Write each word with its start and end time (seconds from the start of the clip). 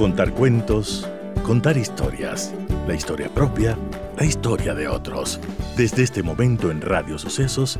Contar 0.00 0.32
cuentos, 0.32 1.06
contar 1.42 1.76
historias, 1.76 2.54
la 2.88 2.94
historia 2.94 3.28
propia, 3.28 3.76
la 4.16 4.24
historia 4.24 4.72
de 4.72 4.88
otros. 4.88 5.38
Desde 5.76 6.02
este 6.04 6.22
momento 6.22 6.70
en 6.70 6.80
Radio 6.80 7.18
Sucesos, 7.18 7.78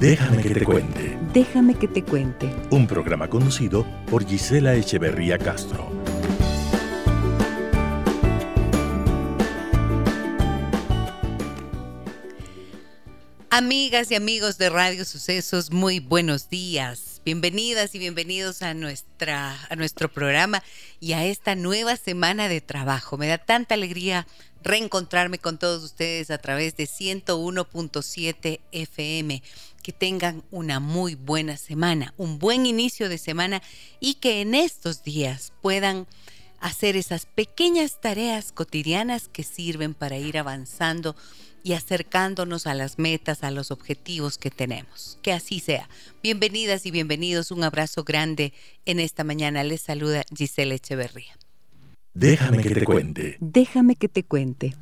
Déjame 0.00 0.42
que 0.42 0.50
te 0.50 0.64
cuente. 0.64 1.16
Déjame 1.32 1.76
que 1.76 1.86
te 1.86 2.02
cuente. 2.02 2.52
Un 2.70 2.88
programa 2.88 3.28
conducido 3.28 3.86
por 4.10 4.26
Gisela 4.26 4.74
Echeverría 4.74 5.38
Castro. 5.38 5.88
Amigas 13.48 14.10
y 14.10 14.16
amigos 14.16 14.58
de 14.58 14.70
Radio 14.70 15.04
Sucesos, 15.04 15.70
muy 15.70 16.00
buenos 16.00 16.50
días. 16.50 17.09
Bienvenidas 17.22 17.94
y 17.94 17.98
bienvenidos 17.98 18.62
a, 18.62 18.72
nuestra, 18.72 19.54
a 19.68 19.76
nuestro 19.76 20.10
programa 20.10 20.62
y 21.00 21.12
a 21.12 21.26
esta 21.26 21.54
nueva 21.54 21.96
semana 21.96 22.48
de 22.48 22.62
trabajo. 22.62 23.18
Me 23.18 23.26
da 23.26 23.36
tanta 23.36 23.74
alegría 23.74 24.26
reencontrarme 24.62 25.38
con 25.38 25.58
todos 25.58 25.84
ustedes 25.84 26.30
a 26.30 26.38
través 26.38 26.78
de 26.78 26.84
101.7 26.84 28.60
FM. 28.72 29.42
Que 29.82 29.92
tengan 29.92 30.42
una 30.50 30.80
muy 30.80 31.14
buena 31.14 31.58
semana, 31.58 32.14
un 32.16 32.38
buen 32.38 32.64
inicio 32.64 33.10
de 33.10 33.18
semana 33.18 33.62
y 34.00 34.14
que 34.14 34.40
en 34.40 34.54
estos 34.54 35.04
días 35.04 35.52
puedan 35.60 36.06
hacer 36.58 36.96
esas 36.96 37.26
pequeñas 37.26 38.00
tareas 38.00 38.50
cotidianas 38.50 39.28
que 39.28 39.42
sirven 39.42 39.92
para 39.92 40.16
ir 40.16 40.38
avanzando 40.38 41.14
y 41.62 41.74
acercándonos 41.74 42.66
a 42.66 42.74
las 42.74 42.98
metas, 42.98 43.44
a 43.44 43.50
los 43.50 43.70
objetivos 43.70 44.38
que 44.38 44.50
tenemos. 44.50 45.18
Que 45.22 45.32
así 45.32 45.60
sea. 45.60 45.88
Bienvenidas 46.22 46.86
y 46.86 46.90
bienvenidos. 46.90 47.50
Un 47.50 47.64
abrazo 47.64 48.04
grande 48.04 48.52
en 48.84 49.00
esta 49.00 49.24
mañana. 49.24 49.64
Les 49.64 49.80
saluda 49.80 50.24
Giselle 50.34 50.74
Echeverría. 50.74 51.36
Déjame 52.14 52.62
que 52.62 52.70
te 52.70 52.84
cuente. 52.84 53.36
Déjame 53.40 53.96
que 53.96 54.08
te 54.08 54.24
cuente. 54.24 54.74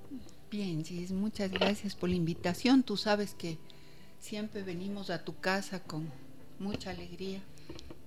Bien, 0.51 0.85
Gis, 0.85 1.13
muchas 1.13 1.51
gracias 1.51 1.95
por 1.95 2.09
la 2.09 2.17
invitación. 2.17 2.83
Tú 2.83 2.97
sabes 2.97 3.35
que 3.35 3.57
siempre 4.19 4.65
venimos 4.65 5.11
a 5.11 5.25
tu 5.25 5.39
casa 5.39 5.81
con 5.81 6.11
mucha 6.59 6.91
alegría 6.91 7.41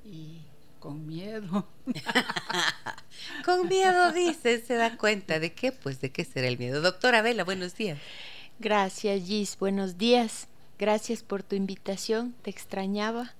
y 0.03 0.41
con 0.79 1.05
miedo. 1.07 1.67
con 3.45 3.67
miedo, 3.67 4.11
dice, 4.11 4.63
se 4.65 4.75
da 4.75 4.97
cuenta 4.97 5.39
de 5.39 5.53
qué, 5.53 5.71
pues 5.71 6.01
de 6.01 6.11
qué 6.11 6.23
será 6.25 6.47
el 6.47 6.57
miedo. 6.57 6.81
Doctora 6.81 7.21
Vela, 7.21 7.43
buenos 7.43 7.75
días. 7.75 7.99
Gracias, 8.59 9.23
Gis, 9.25 9.57
buenos 9.59 9.97
días. 9.97 10.47
Gracias 10.77 11.23
por 11.23 11.43
tu 11.43 11.55
invitación, 11.55 12.35
te 12.41 12.49
extrañaba. 12.49 13.33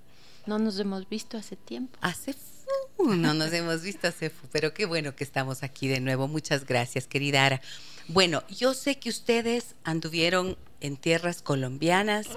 No 0.46 0.60
nos 0.60 0.80
hemos 0.80 1.10
visto 1.10 1.38
hace 1.38 1.56
tiempo. 1.56 1.98
Hace 2.02 2.34
fu, 2.34 3.16
no 3.16 3.34
nos 3.34 3.52
hemos 3.52 3.82
visto 3.82 4.08
hace 4.08 4.30
fu, 4.30 4.48
pero 4.52 4.74
qué 4.74 4.86
bueno 4.86 5.16
que 5.16 5.24
estamos 5.24 5.64
aquí 5.64 5.88
de 5.88 6.00
nuevo. 6.00 6.28
Muchas 6.28 6.66
gracias, 6.66 7.08
querida 7.08 7.46
Ara. 7.46 7.62
Bueno, 8.08 8.44
yo 8.50 8.74
sé 8.74 9.00
que 9.00 9.10
ustedes 9.10 9.76
anduvieron 9.84 10.58
en 10.82 10.98
tierras 10.98 11.42
colombianas, 11.42 12.28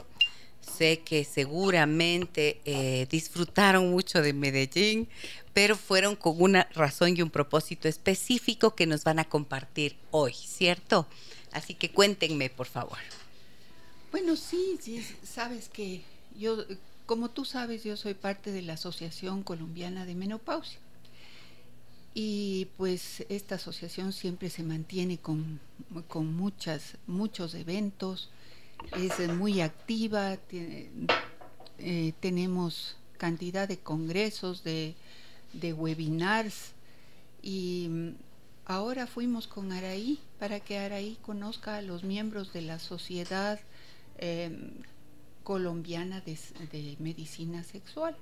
Sé 0.77 1.01
que 1.01 1.25
seguramente 1.25 2.61
eh, 2.65 3.07
disfrutaron 3.11 3.91
mucho 3.91 4.23
de 4.23 4.33
Medellín, 4.33 5.09
pero 5.53 5.77
fueron 5.77 6.15
con 6.15 6.41
una 6.41 6.69
razón 6.75 7.17
y 7.17 7.23
un 7.23 7.31
propósito 7.31 7.89
específico 7.89 8.75
que 8.75 8.87
nos 8.87 9.05
van 9.05 9.19
a 9.19 9.25
compartir 9.25 9.97
hoy, 10.11 10.33
¿cierto? 10.33 11.07
Así 11.53 11.75
que 11.75 11.91
cuéntenme, 11.91 12.51
por 12.51 12.67
favor. 12.67 12.99
Bueno, 14.11 14.37
sí, 14.37 14.79
sí, 14.81 15.05
sabes 15.23 15.69
que 15.69 16.03
yo, 16.39 16.65
como 17.07 17.31
tú 17.31 17.45
sabes, 17.45 17.85
yo 17.85 17.97
soy 17.97 18.15
parte 18.15 18.53
de 18.53 18.63
la 18.63 18.75
Asociación 18.75 19.43
Colombiana 19.43 20.07
de 20.07 20.15
Menopausia. 20.15 20.79
Y 22.15 22.69
pues 22.77 23.25
esta 23.29 23.57
asociación 23.57 24.13
siempre 24.13 24.51
se 24.51 24.63
mantiene 24.63 25.19
con, 25.19 25.61
con 26.09 26.35
muchas, 26.35 26.97
muchos 27.07 27.55
eventos, 27.55 28.31
es 28.97 29.29
muy 29.29 29.61
activa, 29.61 30.39
eh, 30.51 32.13
tenemos 32.21 32.97
cantidad 33.19 33.69
de 33.69 33.79
congresos, 33.79 34.65
de, 34.65 34.95
webinars 35.53 36.73
y 37.43 37.89
mm, 37.89 38.11
ahora 38.67 39.07
fuimos 39.07 39.47
con 39.47 39.73
Araí 39.73 40.19
para 40.39 40.61
que 40.61 40.79
Araí 40.79 41.19
conozca 41.23 41.77
a 41.77 41.83
los 41.83 42.05
miembros 42.05 42.53
de 42.53 42.63
la 42.63 42.79
Sociedad 42.79 43.59
em, 44.19 44.73
Colombiana 45.45 46.21
de, 46.21 46.39
de, 46.71 46.97
Medicina 46.99 47.65
Sexual. 47.65 48.17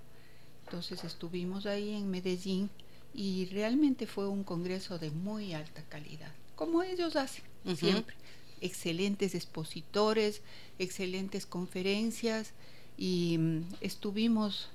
Entonces 0.65 1.05
estuvimos 1.05 1.67
ahí 1.67 1.95
en 1.95 2.11
Medellín 2.11 2.71
y 3.15 3.47
realmente 3.47 4.07
fue 4.07 4.29
un 4.29 4.45
congreso 4.45 4.99
de 4.99 5.11
muy 5.11 5.53
alta 5.53 5.83
calidad, 5.89 6.33
como 6.55 6.83
ellos 6.83 7.17
hacen 7.17 7.45
siempre 7.77 8.17
excelentes 8.61 9.35
expositores, 9.35 10.43
excelentes 10.79 11.47
conferencias 11.47 12.53
y 12.97 13.37
mm, 13.39 13.63
estuvimos, 13.81 14.69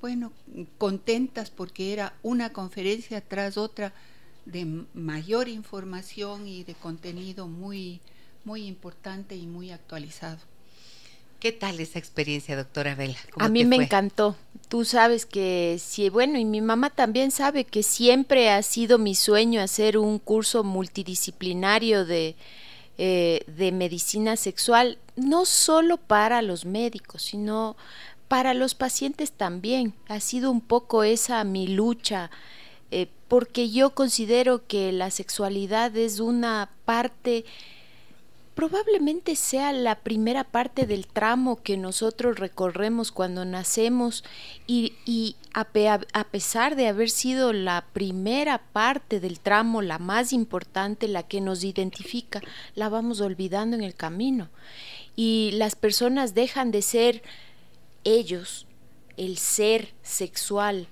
bueno, 0.00 0.32
contentas 0.78 1.50
porque 1.50 1.92
era 1.92 2.14
una 2.22 2.52
conferencia 2.52 3.20
tras 3.20 3.56
otra 3.56 3.92
de 4.46 4.84
mayor 4.94 5.48
información 5.48 6.48
y 6.48 6.64
de 6.64 6.74
contenido 6.74 7.46
muy, 7.46 8.00
muy 8.44 8.66
importante 8.66 9.36
y 9.36 9.46
muy 9.46 9.70
actualizado. 9.70 10.38
¿Qué 11.38 11.52
tal 11.52 11.80
esa 11.80 11.98
experiencia, 11.98 12.54
doctora 12.54 12.94
Vela? 12.94 13.16
A 13.38 13.48
mí 13.48 13.64
me 13.64 13.76
encantó. 13.76 14.36
Tú 14.68 14.84
sabes 14.84 15.24
que 15.24 15.78
sí, 15.80 16.10
bueno, 16.10 16.38
y 16.38 16.44
mi 16.44 16.60
mamá 16.60 16.90
también 16.90 17.30
sabe 17.30 17.64
que 17.64 17.82
siempre 17.82 18.50
ha 18.50 18.62
sido 18.62 18.98
mi 18.98 19.14
sueño 19.14 19.62
hacer 19.62 19.96
un 19.96 20.18
curso 20.18 20.64
multidisciplinario 20.64 22.04
de, 22.04 22.36
eh, 23.02 23.44
de 23.46 23.72
medicina 23.72 24.36
sexual, 24.36 24.98
no 25.16 25.46
solo 25.46 25.96
para 25.96 26.42
los 26.42 26.66
médicos, 26.66 27.22
sino 27.22 27.74
para 28.28 28.52
los 28.52 28.74
pacientes 28.74 29.32
también. 29.32 29.94
Ha 30.06 30.20
sido 30.20 30.50
un 30.50 30.60
poco 30.60 31.02
esa 31.02 31.42
mi 31.44 31.66
lucha, 31.66 32.30
eh, 32.90 33.08
porque 33.26 33.70
yo 33.70 33.94
considero 33.94 34.66
que 34.66 34.92
la 34.92 35.10
sexualidad 35.10 35.96
es 35.96 36.20
una 36.20 36.72
parte 36.84 37.46
probablemente 38.60 39.36
sea 39.36 39.72
la 39.72 40.00
primera 40.00 40.44
parte 40.44 40.86
del 40.86 41.06
tramo 41.06 41.62
que 41.62 41.78
nosotros 41.78 42.38
recorremos 42.38 43.10
cuando 43.10 43.46
nacemos 43.46 44.22
y, 44.66 45.36
a, 45.54 45.64
pesar 46.24 46.76
de 46.76 46.86
haber 46.86 47.08
sido 47.08 47.54
la 47.54 47.86
primera 47.94 48.58
parte 48.58 49.18
del 49.18 49.40
tramo, 49.40 49.80
la 49.80 49.98
más 49.98 50.34
importante, 50.34 51.08
la 51.08 51.22
que 51.22 51.40
nos 51.40 51.64
identifica, 51.64 52.42
la 52.74 52.90
vamos 52.90 53.22
olvidando 53.22 53.76
en 53.76 53.82
el 53.82 53.94
camino. 53.94 54.50
Y 55.16 55.52
las 55.54 55.74
personas 55.74 56.34
dejan 56.34 56.70
de 56.70 56.82
ser 56.82 57.22
ellos, 58.04 58.66
el 59.16 59.38
ser 59.38 59.94
sexual, 60.02 60.86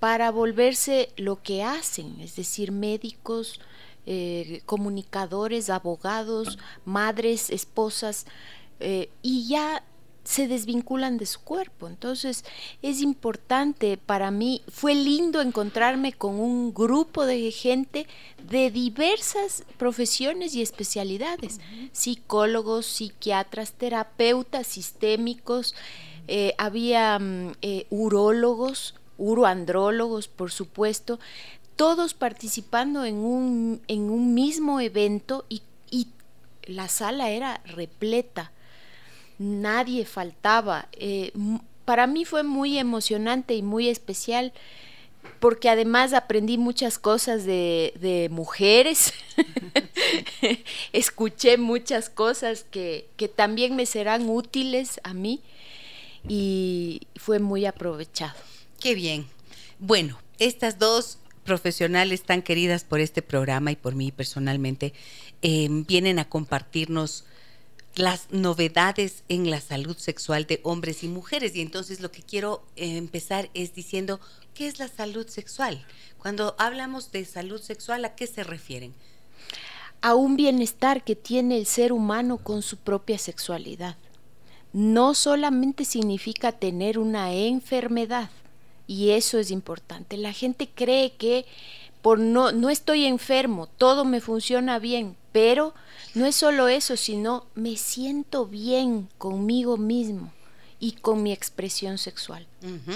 para 0.00 0.30
volverse 0.30 1.08
lo 1.16 1.42
que 1.42 1.62
hacen, 1.62 2.20
es 2.20 2.36
decir, 2.36 2.72
médicos, 2.72 3.58
eh, 4.06 4.62
comunicadores, 4.66 5.70
abogados, 5.70 6.58
madres, 6.84 7.50
esposas, 7.50 8.26
eh, 8.80 9.10
y 9.22 9.48
ya 9.48 9.82
se 10.26 10.48
desvinculan 10.48 11.18
de 11.18 11.26
su 11.26 11.40
cuerpo. 11.40 11.86
Entonces 11.86 12.44
es 12.82 13.00
importante 13.00 13.96
para 13.96 14.30
mí, 14.30 14.62
fue 14.68 14.94
lindo 14.94 15.40
encontrarme 15.40 16.12
con 16.12 16.40
un 16.40 16.74
grupo 16.74 17.24
de 17.24 17.50
gente 17.52 18.06
de 18.50 18.70
diversas 18.70 19.64
profesiones 19.78 20.54
y 20.54 20.62
especialidades, 20.62 21.60
psicólogos, 21.92 22.86
psiquiatras, 22.86 23.72
terapeutas 23.72 24.66
sistémicos, 24.66 25.74
eh, 26.28 26.54
había 26.58 27.18
mm, 27.18 27.52
eh, 27.62 27.86
urólogos, 27.90 28.94
uroandrólogos, 29.18 30.28
por 30.28 30.50
supuesto, 30.50 31.18
todos 31.76 32.14
participando 32.14 33.04
en 33.04 33.16
un, 33.16 33.82
en 33.88 34.10
un 34.10 34.34
mismo 34.34 34.80
evento 34.80 35.44
y, 35.48 35.62
y 35.90 36.08
la 36.64 36.88
sala 36.88 37.30
era 37.30 37.60
repleta 37.64 38.52
nadie 39.38 40.04
faltaba. 40.04 40.88
Eh, 40.92 41.32
para 41.84 42.06
mí 42.06 42.24
fue 42.24 42.42
muy 42.42 42.78
emocionante 42.78 43.54
y 43.54 43.62
muy 43.62 43.88
especial 43.88 44.52
porque 45.40 45.68
además 45.68 46.12
aprendí 46.12 46.56
muchas 46.56 46.98
cosas 46.98 47.44
de, 47.44 48.28
mujeres, 48.30 49.12
escuché 50.92 51.58
muchas 51.58 52.08
cosas 52.08 52.64
que, 52.70 53.08
que, 53.16 53.26
también 53.26 53.74
me 53.74 53.86
serán 53.86 54.30
útiles 54.30 55.00
a 55.02 55.14
mí 55.14 55.40
y 56.28 57.02
fue 57.16 57.40
muy 57.40 57.66
aprovechado. 57.66 58.38
Qué 58.80 58.94
bien. 58.94 59.26
Bueno, 59.80 60.18
estas 60.38 60.78
dos 60.78 61.18
profesionales 61.46 62.22
tan 62.24 62.42
queridas 62.42 62.84
por 62.84 63.00
este 63.00 63.22
programa 63.22 63.72
y 63.72 63.76
por 63.76 63.94
mí 63.94 64.12
personalmente 64.12 64.92
eh, 65.40 65.68
vienen 65.70 66.18
a 66.18 66.28
compartirnos 66.28 67.24
las 67.94 68.30
novedades 68.30 69.24
en 69.30 69.48
la 69.50 69.60
salud 69.60 69.96
sexual 69.96 70.46
de 70.46 70.60
hombres 70.62 71.02
y 71.02 71.08
mujeres. 71.08 71.56
Y 71.56 71.62
entonces 71.62 72.00
lo 72.00 72.12
que 72.12 72.22
quiero 72.22 72.62
eh, 72.76 72.98
empezar 72.98 73.48
es 73.54 73.74
diciendo, 73.74 74.20
¿qué 74.52 74.66
es 74.66 74.78
la 74.78 74.88
salud 74.88 75.26
sexual? 75.26 75.84
Cuando 76.18 76.54
hablamos 76.58 77.10
de 77.10 77.24
salud 77.24 77.60
sexual, 77.60 78.04
¿a 78.04 78.14
qué 78.14 78.26
se 78.26 78.44
refieren? 78.44 78.92
A 80.02 80.14
un 80.14 80.36
bienestar 80.36 81.04
que 81.04 81.16
tiene 81.16 81.56
el 81.56 81.64
ser 81.64 81.92
humano 81.92 82.36
con 82.36 82.60
su 82.60 82.76
propia 82.76 83.16
sexualidad. 83.16 83.96
No 84.74 85.14
solamente 85.14 85.86
significa 85.86 86.52
tener 86.52 86.98
una 86.98 87.32
enfermedad, 87.32 88.28
y 88.86 89.10
eso 89.10 89.38
es 89.38 89.50
importante. 89.50 90.16
La 90.16 90.32
gente 90.32 90.68
cree 90.72 91.12
que 91.12 91.46
por 92.02 92.18
no, 92.18 92.52
no 92.52 92.70
estoy 92.70 93.04
enfermo, 93.04 93.66
todo 93.66 94.04
me 94.04 94.20
funciona 94.20 94.78
bien, 94.78 95.16
pero 95.32 95.74
no 96.14 96.24
es 96.24 96.36
solo 96.36 96.68
eso, 96.68 96.96
sino 96.96 97.46
me 97.54 97.76
siento 97.76 98.46
bien 98.46 99.08
conmigo 99.18 99.76
mismo 99.76 100.32
y 100.78 100.92
con 100.92 101.22
mi 101.22 101.32
expresión 101.32 101.98
sexual. 101.98 102.46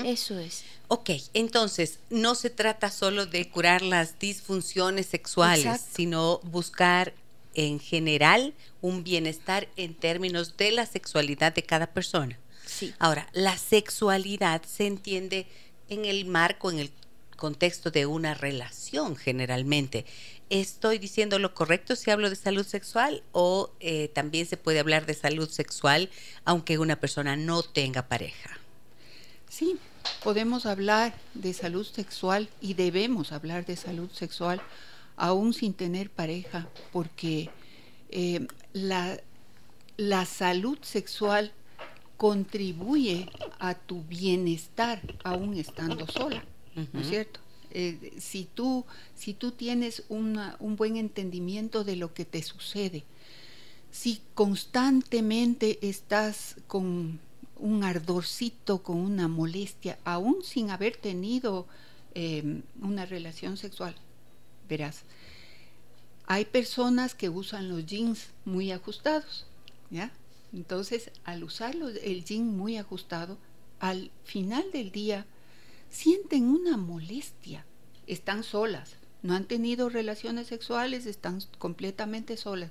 Eso 0.04 0.38
es. 0.38 0.64
Ok, 0.88 1.10
entonces 1.34 1.98
no 2.08 2.34
se 2.34 2.50
trata 2.50 2.90
solo 2.90 3.26
de 3.26 3.48
curar 3.48 3.82
las 3.82 4.18
disfunciones 4.18 5.06
sexuales, 5.06 5.80
sino 5.92 6.38
buscar 6.44 7.14
en 7.54 7.80
general 7.80 8.54
un 8.80 9.02
bienestar 9.02 9.68
en 9.76 9.94
términos 9.94 10.56
de 10.56 10.72
la 10.72 10.86
sexualidad 10.86 11.54
de 11.54 11.62
cada 11.62 11.86
persona. 11.88 12.38
Sí. 12.66 12.94
Ahora, 12.98 13.28
la 13.32 13.58
sexualidad 13.58 14.62
se 14.62 14.86
entiende 14.86 15.46
en 15.90 16.06
el 16.06 16.24
marco, 16.24 16.70
en 16.70 16.78
el 16.78 16.90
contexto 17.36 17.90
de 17.90 18.06
una 18.06 18.34
relación 18.34 19.16
generalmente. 19.16 20.06
¿Estoy 20.48 20.98
diciendo 20.98 21.38
lo 21.38 21.54
correcto 21.54 21.96
si 21.96 22.10
hablo 22.10 22.30
de 22.30 22.36
salud 22.36 22.66
sexual 22.66 23.22
o 23.32 23.70
eh, 23.80 24.08
también 24.08 24.46
se 24.46 24.56
puede 24.56 24.80
hablar 24.80 25.06
de 25.06 25.14
salud 25.14 25.48
sexual 25.48 26.10
aunque 26.44 26.78
una 26.78 26.96
persona 26.96 27.36
no 27.36 27.62
tenga 27.62 28.08
pareja? 28.08 28.58
Sí, 29.48 29.78
podemos 30.22 30.66
hablar 30.66 31.14
de 31.34 31.52
salud 31.52 31.86
sexual 31.86 32.48
y 32.60 32.74
debemos 32.74 33.32
hablar 33.32 33.64
de 33.66 33.76
salud 33.76 34.10
sexual 34.12 34.60
aún 35.16 35.52
sin 35.52 35.74
tener 35.74 36.10
pareja 36.10 36.68
porque 36.92 37.50
eh, 38.10 38.46
la, 38.72 39.20
la 39.96 40.24
salud 40.24 40.78
sexual 40.82 41.52
contribuye 42.20 43.30
a 43.58 43.74
tu 43.74 44.02
bienestar 44.02 45.00
aún 45.24 45.56
estando 45.56 46.06
sola, 46.06 46.44
¿no 46.92 47.00
es 47.00 47.08
cierto? 47.08 47.40
Eh, 47.70 48.12
si, 48.20 48.44
tú, 48.44 48.84
si 49.14 49.32
tú 49.32 49.52
tienes 49.52 50.02
un 50.10 50.76
buen 50.76 50.98
entendimiento 50.98 51.82
de 51.82 51.96
lo 51.96 52.12
que 52.12 52.26
te 52.26 52.42
sucede, 52.42 53.04
si 53.90 54.20
constantemente 54.34 55.78
estás 55.80 56.56
con 56.66 57.20
un 57.56 57.84
ardorcito, 57.84 58.82
con 58.82 58.98
una 58.98 59.26
molestia, 59.26 59.98
aún 60.04 60.44
sin 60.44 60.68
haber 60.68 60.96
tenido 60.96 61.66
em, 62.12 62.60
una 62.82 63.06
relación 63.06 63.56
sexual, 63.56 63.94
verás, 64.68 65.04
hay 66.26 66.44
personas 66.44 67.14
que 67.14 67.30
usan 67.30 67.70
los 67.70 67.86
jeans 67.86 68.26
muy 68.44 68.72
ajustados, 68.72 69.46
¿ya? 69.88 70.12
Entonces, 70.52 71.10
al 71.24 71.44
usar 71.44 71.76
el 71.76 72.24
jean 72.24 72.56
muy 72.56 72.76
ajustado, 72.76 73.38
al 73.78 74.10
final 74.24 74.64
del 74.72 74.90
día, 74.90 75.26
sienten 75.90 76.44
una 76.44 76.76
molestia, 76.76 77.66
están 78.06 78.42
solas, 78.42 78.96
no 79.22 79.34
han 79.34 79.46
tenido 79.46 79.88
relaciones 79.88 80.46
sexuales, 80.46 81.06
están 81.06 81.40
completamente 81.58 82.36
solas, 82.36 82.70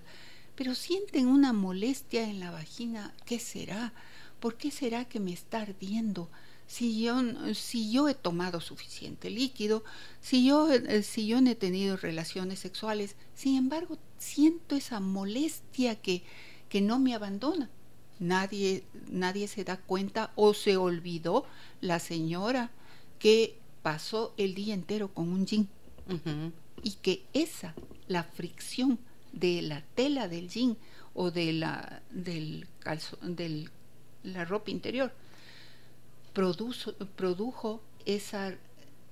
pero 0.55 0.75
sienten 0.75 1.27
una 1.27 1.53
molestia 1.53 2.29
en 2.29 2.39
la 2.39 2.51
vagina, 2.51 3.13
¿qué 3.25 3.39
será? 3.39 3.93
¿Por 4.39 4.55
qué 4.55 4.71
será 4.71 5.05
que 5.05 5.19
me 5.19 5.31
está 5.31 5.61
ardiendo? 5.61 6.29
Si 6.67 7.01
yo, 7.01 7.15
si 7.55 7.91
yo 7.91 8.07
he 8.09 8.13
tomado 8.13 8.61
suficiente 8.61 9.29
líquido, 9.29 9.83
si 10.21 10.45
yo, 10.45 10.71
eh, 10.71 11.01
si 11.01 11.27
yo 11.27 11.41
no 11.41 11.49
he 11.49 11.55
tenido 11.55 11.97
relaciones 11.97 12.59
sexuales, 12.59 13.15
sin 13.35 13.57
embargo 13.57 13.97
siento 14.17 14.75
esa 14.75 14.99
molestia 14.99 15.95
que, 15.95 16.23
que 16.69 16.81
no 16.81 16.99
me 16.99 17.13
abandona. 17.13 17.69
Nadie, 18.19 18.83
nadie 19.09 19.47
se 19.47 19.63
da 19.63 19.77
cuenta 19.77 20.31
o 20.35 20.53
se 20.53 20.77
olvidó 20.77 21.45
la 21.81 21.99
señora 21.99 22.69
que 23.17 23.57
pasó 23.81 24.33
el 24.37 24.55
día 24.55 24.73
entero 24.73 25.13
con 25.13 25.29
un 25.29 25.45
jean 25.45 25.67
y 26.83 26.91
que 27.01 27.23
esa, 27.33 27.75
la 28.07 28.23
fricción 28.23 28.99
de 29.31 29.61
la 29.61 29.81
tela 29.95 30.27
del 30.27 30.49
jean 30.49 30.77
o 31.13 31.31
de 31.31 31.53
la, 31.53 32.01
del 32.11 32.67
del, 33.21 33.69
la 34.23 34.45
ropa 34.45 34.71
interior, 34.71 35.11
produjo, 36.33 36.93
produjo 37.15 37.81
esa, 38.05 38.55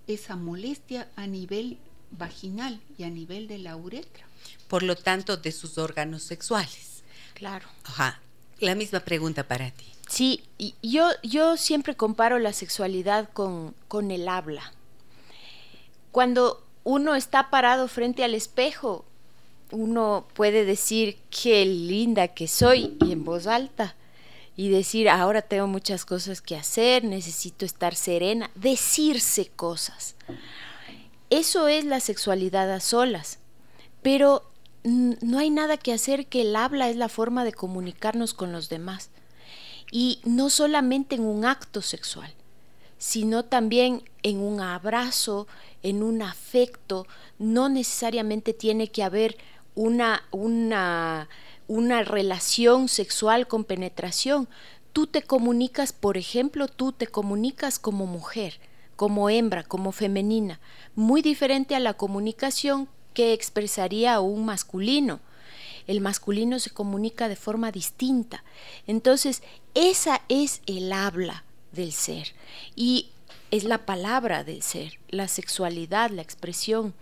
esa 0.07 0.35
molestia 0.35 1.09
a 1.15 1.27
nivel 1.27 1.77
vaginal 2.11 2.81
y 2.97 3.03
a 3.03 3.09
nivel 3.09 3.47
de 3.47 3.57
la 3.57 3.75
uretra. 3.75 4.25
Por 4.67 4.83
lo 4.83 4.95
tanto, 4.95 5.37
de 5.37 5.51
sus 5.51 5.77
órganos 5.77 6.23
sexuales. 6.23 6.96
Claro. 7.37 7.67
Ajá. 7.83 8.19
La 8.59 8.73
misma 8.73 9.01
pregunta 9.01 9.43
para 9.43 9.69
ti. 9.69 9.85
Sí, 10.09 10.43
yo, 10.81 11.09
yo 11.21 11.55
siempre 11.55 11.95
comparo 11.95 12.39
la 12.39 12.51
sexualidad 12.51 13.29
con, 13.31 13.75
con 13.87 14.09
el 14.09 14.27
habla. 14.27 14.73
Cuando 16.11 16.65
uno 16.83 17.13
está 17.13 17.51
parado 17.51 17.87
frente 17.87 18.23
al 18.23 18.33
espejo, 18.33 19.05
uno 19.69 20.25
puede 20.33 20.65
decir 20.65 21.19
qué 21.29 21.63
linda 21.63 22.29
que 22.29 22.47
soy 22.47 22.97
y 23.05 23.11
en 23.11 23.23
voz 23.23 23.45
alta 23.45 23.95
y 24.55 24.69
decir 24.69 25.07
ahora 25.07 25.43
tengo 25.43 25.67
muchas 25.67 26.05
cosas 26.05 26.41
que 26.41 26.55
hacer, 26.55 27.03
necesito 27.03 27.65
estar 27.65 27.93
serena, 27.93 28.49
decirse 28.55 29.51
cosas. 29.55 30.15
Eso 31.29 31.67
es 31.67 31.85
la 31.85 31.99
sexualidad 31.99 32.71
a 32.71 32.79
solas, 32.79 33.37
pero 34.01 34.49
no 34.87 35.39
hay 35.39 35.49
nada 35.49 35.75
que 35.75 35.91
hacer 35.91 36.27
que 36.27 36.41
el 36.41 36.55
habla 36.55 36.89
es 36.89 36.95
la 36.95 37.09
forma 37.09 37.43
de 37.43 37.51
comunicarnos 37.51 38.33
con 38.33 38.53
los 38.53 38.69
demás. 38.69 39.09
Y 39.91 40.21
no 40.23 40.49
solamente 40.49 41.15
en 41.15 41.25
un 41.25 41.45
acto 41.45 41.81
sexual, 41.81 42.33
sino 42.97 43.43
también 43.43 44.03
en 44.23 44.39
un 44.39 44.61
abrazo, 44.61 45.47
en 45.83 46.03
un 46.03 46.21
afecto, 46.21 47.05
no 47.37 47.67
necesariamente 47.67 48.53
tiene 48.53 48.87
que 48.87 49.03
haber 49.03 49.37
una, 49.75 50.23
una, 50.31 51.27
una 51.67 52.03
relación 52.03 52.87
sexual 52.87 53.47
con 53.47 53.65
penetración. 53.65 54.47
Tú 54.93 55.05
te 55.05 55.21
comunicas, 55.21 55.91
por 55.91 56.17
ejemplo, 56.17 56.67
tú 56.67 56.93
te 56.93 57.07
comunicas 57.07 57.77
como 57.77 58.07
mujer, 58.07 58.59
como 58.95 59.29
hembra, 59.29 59.63
como 59.63 59.91
femenina, 59.91 60.59
muy 60.95 61.21
diferente 61.21 61.75
a 61.75 61.79
la 61.79 61.93
comunicación 61.93 62.89
que 63.17 63.33
expresaría 63.33 64.19
un 64.19 64.45
masculino 64.45 65.19
el 65.87 66.01
masculino 66.01 66.59
se 66.59 66.69
comunica 66.69 67.29
de 67.29 67.35
forma 67.35 67.71
distinta. 67.71 68.43
Entonces, 68.85 69.41
esa 69.73 70.21
es 70.27 70.61
el 70.67 70.91
habla 70.91 71.45
del 71.71 71.93
ser 71.93 72.33
y 72.75 73.09
es 73.51 73.63
la 73.63 73.85
palabra 73.85 74.43
del 74.43 74.61
ser, 74.61 74.99
la 75.09 75.27
sexualidad, 75.27 76.11
la 76.11 76.21
expresión. 76.21 76.93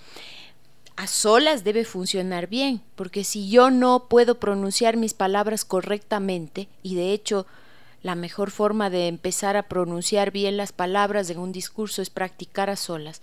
a 0.98 1.07
solas 1.07 1.65
debe 1.65 1.84
funcionar 1.84 2.48
bien, 2.48 2.81
porque 2.95 3.25
si 3.25 3.50
yo 3.50 3.69
no 3.69 4.07
puedo 4.07 4.39
pronunciar 4.39 4.95
mis 4.95 5.13
palabras 5.13 5.65
correctamente, 5.65 6.69
y 6.84 6.95
de 6.95 7.12
hecho 7.12 7.45
la 8.01 8.15
mejor 8.15 8.50
forma 8.50 8.89
de 8.89 9.07
empezar 9.10 9.57
a 9.57 9.67
pronunciar 9.67 10.31
bien 10.31 10.55
las 10.55 10.72
palabras 10.72 11.29
en 11.29 11.39
un 11.39 11.51
discurso 11.51 12.01
es 12.01 12.10
practicar 12.10 12.69
a 12.69 12.77
solas, 12.77 13.22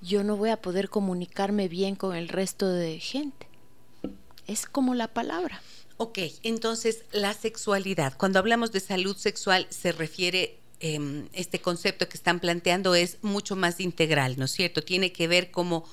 yo 0.00 0.24
no 0.24 0.36
voy 0.36 0.50
a 0.50 0.62
poder 0.62 0.88
comunicarme 0.88 1.68
bien 1.68 1.94
con 1.94 2.16
el 2.16 2.28
resto 2.28 2.68
de 2.68 2.98
gente. 3.00 3.46
Es 4.46 4.66
como 4.66 4.94
la 4.94 5.08
palabra. 5.08 5.60
Ok, 5.96 6.18
entonces 6.42 7.04
la 7.12 7.34
sexualidad, 7.34 8.16
cuando 8.16 8.38
hablamos 8.38 8.72
de 8.72 8.80
salud 8.80 9.16
sexual 9.16 9.66
se 9.70 9.92
refiere 9.92 10.58
Em, 10.80 11.28
este 11.32 11.60
concepto 11.60 12.08
que 12.08 12.16
están 12.16 12.38
planteando 12.38 12.94
es 12.94 13.18
mucho 13.22 13.56
más 13.56 13.80
integral, 13.80 14.36
¿no 14.38 14.44
es 14.44 14.52
cierto? 14.52 14.82
Tiene 14.82 15.12
que 15.12 15.26
ver 15.26 15.50
como, 15.50 15.84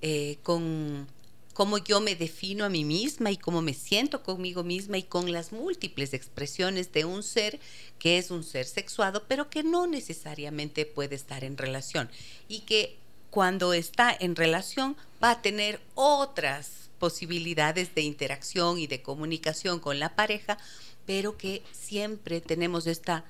eh, 0.00 0.38
con 0.42 1.06
cómo 1.54 1.78
yo 1.78 2.00
me 2.00 2.16
defino 2.16 2.64
a 2.64 2.68
mí 2.68 2.84
misma 2.84 3.30
y 3.30 3.36
cómo 3.36 3.62
me 3.62 3.72
siento 3.72 4.24
conmigo 4.24 4.64
misma 4.64 4.98
y 4.98 5.04
con 5.04 5.30
las 5.30 5.52
múltiples 5.52 6.12
expresiones 6.12 6.90
de 6.92 7.04
un 7.04 7.22
ser 7.22 7.60
que 8.00 8.18
es 8.18 8.32
un 8.32 8.42
ser 8.42 8.66
sexuado, 8.66 9.26
pero 9.28 9.48
que 9.48 9.62
no 9.62 9.86
necesariamente 9.86 10.86
puede 10.86 11.14
estar 11.14 11.44
en 11.44 11.56
relación 11.56 12.10
y 12.48 12.60
que 12.60 12.96
cuando 13.32 13.72
está 13.72 14.14
en 14.20 14.36
relación 14.36 14.94
va 15.24 15.30
a 15.30 15.40
tener 15.40 15.80
otras 15.94 16.90
posibilidades 16.98 17.94
de 17.94 18.02
interacción 18.02 18.78
y 18.78 18.86
de 18.86 19.00
comunicación 19.00 19.80
con 19.80 19.98
la 19.98 20.14
pareja, 20.14 20.58
pero 21.06 21.38
que 21.38 21.62
siempre 21.72 22.42
tenemos 22.42 22.86
esta 22.86 23.24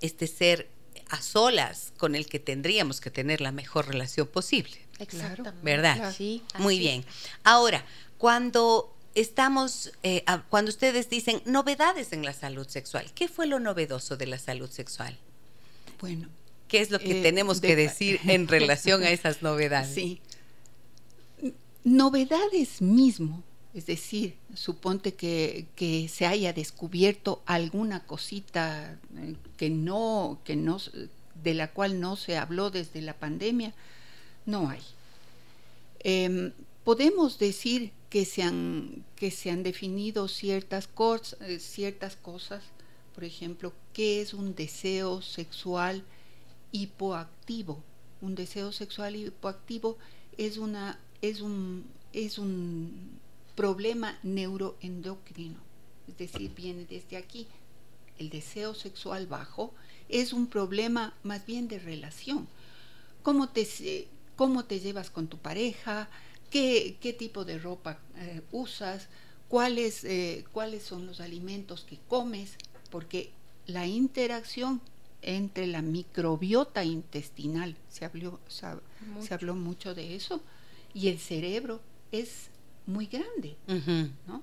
este 0.00 0.26
ser 0.26 0.68
a 1.08 1.22
solas 1.22 1.92
con 1.98 2.16
el 2.16 2.26
que 2.26 2.40
tendríamos 2.40 3.00
que 3.00 3.12
tener 3.12 3.40
la 3.40 3.52
mejor 3.52 3.86
relación 3.86 4.26
posible. 4.26 4.76
Exacto. 4.98 5.52
¿Verdad? 5.62 6.12
Sí. 6.12 6.42
Muy 6.58 6.80
bien. 6.80 7.04
Ahora, 7.44 7.86
cuando 8.18 8.92
estamos, 9.14 9.92
eh, 10.02 10.24
cuando 10.48 10.70
ustedes 10.70 11.08
dicen 11.10 11.42
novedades 11.44 12.12
en 12.12 12.24
la 12.24 12.32
salud 12.32 12.66
sexual, 12.66 13.12
¿qué 13.14 13.28
fue 13.28 13.46
lo 13.46 13.60
novedoso 13.60 14.16
de 14.16 14.26
la 14.26 14.40
salud 14.40 14.68
sexual? 14.68 15.16
Bueno. 16.00 16.28
¿Qué 16.72 16.80
es 16.80 16.90
lo 16.90 16.98
que 16.98 17.20
eh, 17.20 17.22
tenemos 17.22 17.60
que 17.60 17.76
decir 17.76 18.18
en 18.26 18.48
relación 18.48 19.04
a 19.04 19.10
esas 19.10 19.42
novedades? 19.42 19.94
Sí. 19.94 20.20
Novedades 21.84 22.82
mismo 22.82 23.44
es 23.74 23.86
decir, 23.86 24.34
suponte 24.54 25.14
que, 25.14 25.66
se 26.12 26.26
haya 26.26 26.52
descubierto 26.52 27.42
alguna 27.46 28.04
cosita 28.04 28.98
eh, 29.16 29.34
que 29.56 29.70
no, 29.70 30.40
que 30.44 30.56
no, 30.56 30.78
de 31.42 31.54
la 31.54 31.70
cual 31.72 31.98
no 31.98 32.16
se 32.16 32.36
habló 32.36 32.70
desde 32.70 33.00
la 33.00 33.14
pandemia, 33.14 33.72
no 34.44 34.68
hay. 34.68 34.80
Em, 36.00 36.52
podemos 36.84 37.38
decir 37.38 37.92
que 38.10 38.26
se 38.26 38.42
han, 38.42 39.04
que 39.16 39.30
se 39.30 39.50
han 39.50 39.62
definido 39.62 40.28
ciertas, 40.28 40.88
eh, 41.40 41.58
ciertas 41.58 42.16
cosas, 42.16 42.62
por 43.14 43.24
ejemplo, 43.24 43.72
qué 43.94 44.20
es 44.20 44.34
un 44.34 44.54
deseo 44.54 45.22
sexual 45.22 46.04
hipoactivo. 46.72 47.82
Un 48.20 48.34
deseo 48.34 48.72
sexual 48.72 49.16
hipoactivo 49.16 49.98
es 50.36 50.58
una 50.58 50.98
es 51.20 51.40
un 51.40 51.84
es 52.12 52.38
un 52.38 53.20
problema 53.54 54.18
neuroendocrino, 54.22 55.58
es 56.08 56.18
decir, 56.18 56.52
viene 56.54 56.86
desde 56.86 57.16
aquí. 57.16 57.46
El 58.18 58.30
deseo 58.30 58.74
sexual 58.74 59.26
bajo 59.26 59.72
es 60.08 60.32
un 60.32 60.46
problema 60.46 61.14
más 61.22 61.44
bien 61.46 61.68
de 61.68 61.78
relación. 61.78 62.48
¿Cómo 63.22 63.48
te, 63.48 64.08
cómo 64.36 64.64
te 64.64 64.80
llevas 64.80 65.10
con 65.10 65.28
tu 65.28 65.38
pareja? 65.38 66.08
¿Qué, 66.50 66.96
qué 67.00 67.12
tipo 67.12 67.44
de 67.44 67.58
ropa 67.58 67.98
eh, 68.16 68.42
usas? 68.52 69.08
¿Cuáles, 69.48 70.04
eh, 70.04 70.44
¿Cuáles 70.52 70.82
son 70.82 71.06
los 71.06 71.20
alimentos 71.20 71.84
que 71.84 71.98
comes? 72.08 72.56
Porque 72.90 73.30
la 73.66 73.86
interacción 73.86 74.80
entre 75.22 75.66
la 75.66 75.82
microbiota 75.82 76.84
intestinal, 76.84 77.76
se 77.88 78.04
habló, 78.04 78.40
se 78.48 79.34
habló 79.34 79.54
mucho 79.54 79.94
de 79.94 80.16
eso, 80.16 80.42
y 80.94 81.08
el 81.08 81.18
cerebro 81.18 81.80
es 82.10 82.48
muy 82.86 83.06
grande, 83.06 83.56
¿no? 84.26 84.42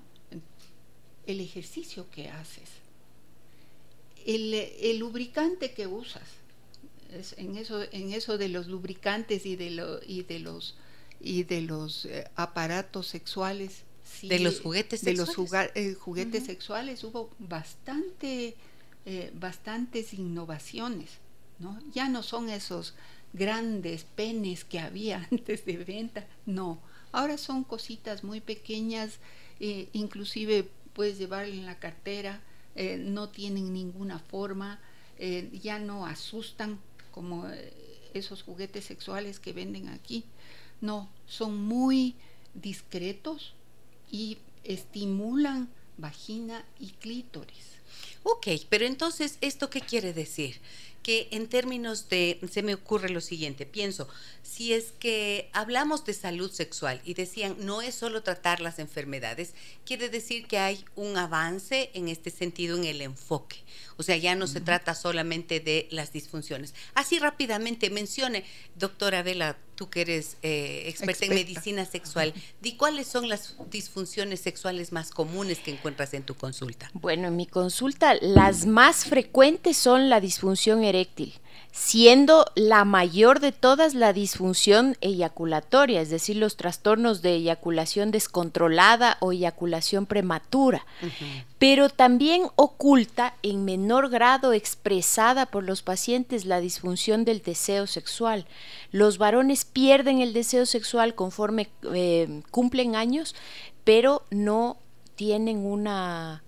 El 1.26 1.40
ejercicio 1.40 2.06
que 2.10 2.28
haces, 2.28 2.68
el, 4.26 4.98
lubricante 4.98 5.72
que 5.72 5.86
usas, 5.86 6.28
en 7.36 7.56
eso, 7.56 7.82
en 7.92 8.12
eso 8.12 8.38
de 8.38 8.48
los 8.48 8.66
lubricantes 8.66 9.46
y 9.46 9.56
de, 9.56 9.70
lo, 9.70 10.00
y 10.06 10.22
de 10.22 10.38
los 10.38 10.76
y 11.20 11.42
de 11.42 11.60
los 11.60 12.06
eh, 12.06 12.24
aparatos 12.34 13.06
sexuales, 13.06 13.82
de 14.22 14.38
los 14.40 14.60
juguetes 14.60 15.02
de 15.02 15.14
los 15.14 15.30
eh, 15.74 15.94
juguetes 15.94 16.44
sexuales 16.44 17.04
hubo 17.04 17.30
bastante 17.38 18.56
eh, 19.06 19.30
bastantes 19.34 20.12
innovaciones, 20.14 21.18
¿no? 21.58 21.78
Ya 21.92 22.08
no 22.08 22.22
son 22.22 22.50
esos 22.50 22.94
grandes 23.32 24.04
penes 24.04 24.64
que 24.64 24.78
había 24.78 25.28
antes 25.30 25.64
de 25.64 25.76
venta, 25.76 26.26
no, 26.46 26.80
Ahora 27.12 27.38
son 27.38 27.64
cositas 27.64 28.22
muy 28.22 28.40
pequeñas, 28.40 29.18
eh, 29.58 29.88
inclusive 29.92 30.70
puedes 30.92 31.18
llevar 31.18 31.46
en 31.46 31.66
la 31.66 31.76
cartera, 31.76 32.40
eh, 32.76 32.98
no 32.98 33.30
tienen 33.30 33.72
ninguna 33.72 34.20
forma, 34.20 34.78
ya 35.52 35.78
no 35.78 36.06
asustan 36.06 36.78
como 37.10 37.46
esos 38.14 38.42
juguetes 38.42 38.86
sexuales 38.86 39.38
que 39.38 39.52
venden 39.52 39.88
aquí. 39.88 40.24
No, 40.80 41.10
son 41.26 41.62
muy 41.62 42.14
discretos 42.54 43.52
y 44.10 44.38
estimulan 44.64 45.68
vagina 45.98 46.64
y 46.78 46.92
clítoris. 46.92 47.79
Ok, 48.22 48.48
pero 48.68 48.84
entonces, 48.84 49.38
¿esto 49.40 49.70
qué 49.70 49.80
quiere 49.80 50.12
decir? 50.12 50.60
que 51.02 51.28
en 51.30 51.48
términos 51.48 52.08
de, 52.08 52.38
se 52.50 52.62
me 52.62 52.74
ocurre 52.74 53.08
lo 53.08 53.20
siguiente, 53.20 53.64
pienso, 53.64 54.08
si 54.42 54.74
es 54.74 54.92
que 54.98 55.48
hablamos 55.52 56.04
de 56.04 56.12
salud 56.12 56.50
sexual 56.50 57.00
y 57.04 57.14
decían 57.14 57.56
no 57.60 57.80
es 57.80 57.94
solo 57.94 58.22
tratar 58.22 58.60
las 58.60 58.78
enfermedades, 58.78 59.54
quiere 59.86 60.08
decir 60.10 60.46
que 60.46 60.58
hay 60.58 60.84
un 60.96 61.16
avance 61.16 61.90
en 61.94 62.08
este 62.08 62.30
sentido 62.30 62.76
en 62.76 62.84
el 62.84 63.00
enfoque. 63.00 63.56
O 63.96 64.02
sea, 64.02 64.16
ya 64.16 64.34
no 64.34 64.46
se 64.46 64.60
trata 64.60 64.94
solamente 64.94 65.60
de 65.60 65.86
las 65.90 66.12
disfunciones. 66.12 66.74
Así 66.94 67.18
rápidamente 67.18 67.90
mencione, 67.90 68.44
doctora 68.74 69.22
Vela, 69.22 69.58
tú 69.80 69.88
que 69.88 70.02
eres 70.02 70.36
eh, 70.42 70.82
experta, 70.88 71.24
en 71.24 71.32
medicina 71.32 71.86
sexual, 71.86 72.34
di 72.60 72.76
cuáles 72.76 73.06
son 73.06 73.30
las 73.30 73.56
disfunciones 73.70 74.40
sexuales 74.40 74.92
más 74.92 75.10
comunes 75.10 75.58
que 75.60 75.70
encuentras 75.70 76.12
en 76.12 76.22
tu 76.22 76.34
consulta. 76.34 76.90
Bueno, 76.92 77.28
en 77.28 77.36
mi 77.36 77.46
consulta 77.46 78.14
las 78.20 78.66
más 78.66 79.06
frecuentes 79.06 79.78
son 79.78 80.10
la 80.10 80.20
disfunción 80.20 80.84
eréctil 80.84 81.32
siendo 81.72 82.46
la 82.56 82.84
mayor 82.84 83.40
de 83.40 83.52
todas 83.52 83.94
la 83.94 84.12
disfunción 84.12 84.96
eyaculatoria, 85.00 86.00
es 86.00 86.10
decir, 86.10 86.36
los 86.36 86.56
trastornos 86.56 87.22
de 87.22 87.34
eyaculación 87.34 88.10
descontrolada 88.10 89.16
o 89.20 89.32
eyaculación 89.32 90.06
prematura, 90.06 90.84
pero 91.58 91.88
también 91.88 92.44
oculta 92.56 93.34
en 93.42 93.64
menor 93.64 94.08
grado 94.08 94.52
expresada 94.52 95.46
por 95.46 95.62
los 95.62 95.82
pacientes 95.82 96.44
la 96.44 96.60
disfunción 96.60 97.24
del 97.24 97.42
deseo 97.42 97.86
sexual. 97.86 98.46
Los 98.90 99.18
varones 99.18 99.64
pierden 99.64 100.20
el 100.20 100.32
deseo 100.32 100.66
sexual 100.66 101.14
conforme 101.14 101.68
eh, 101.94 102.42
cumplen 102.50 102.96
años, 102.96 103.34
pero 103.84 104.22
no 104.30 104.76
tienen 105.14 105.58
una... 105.64 106.42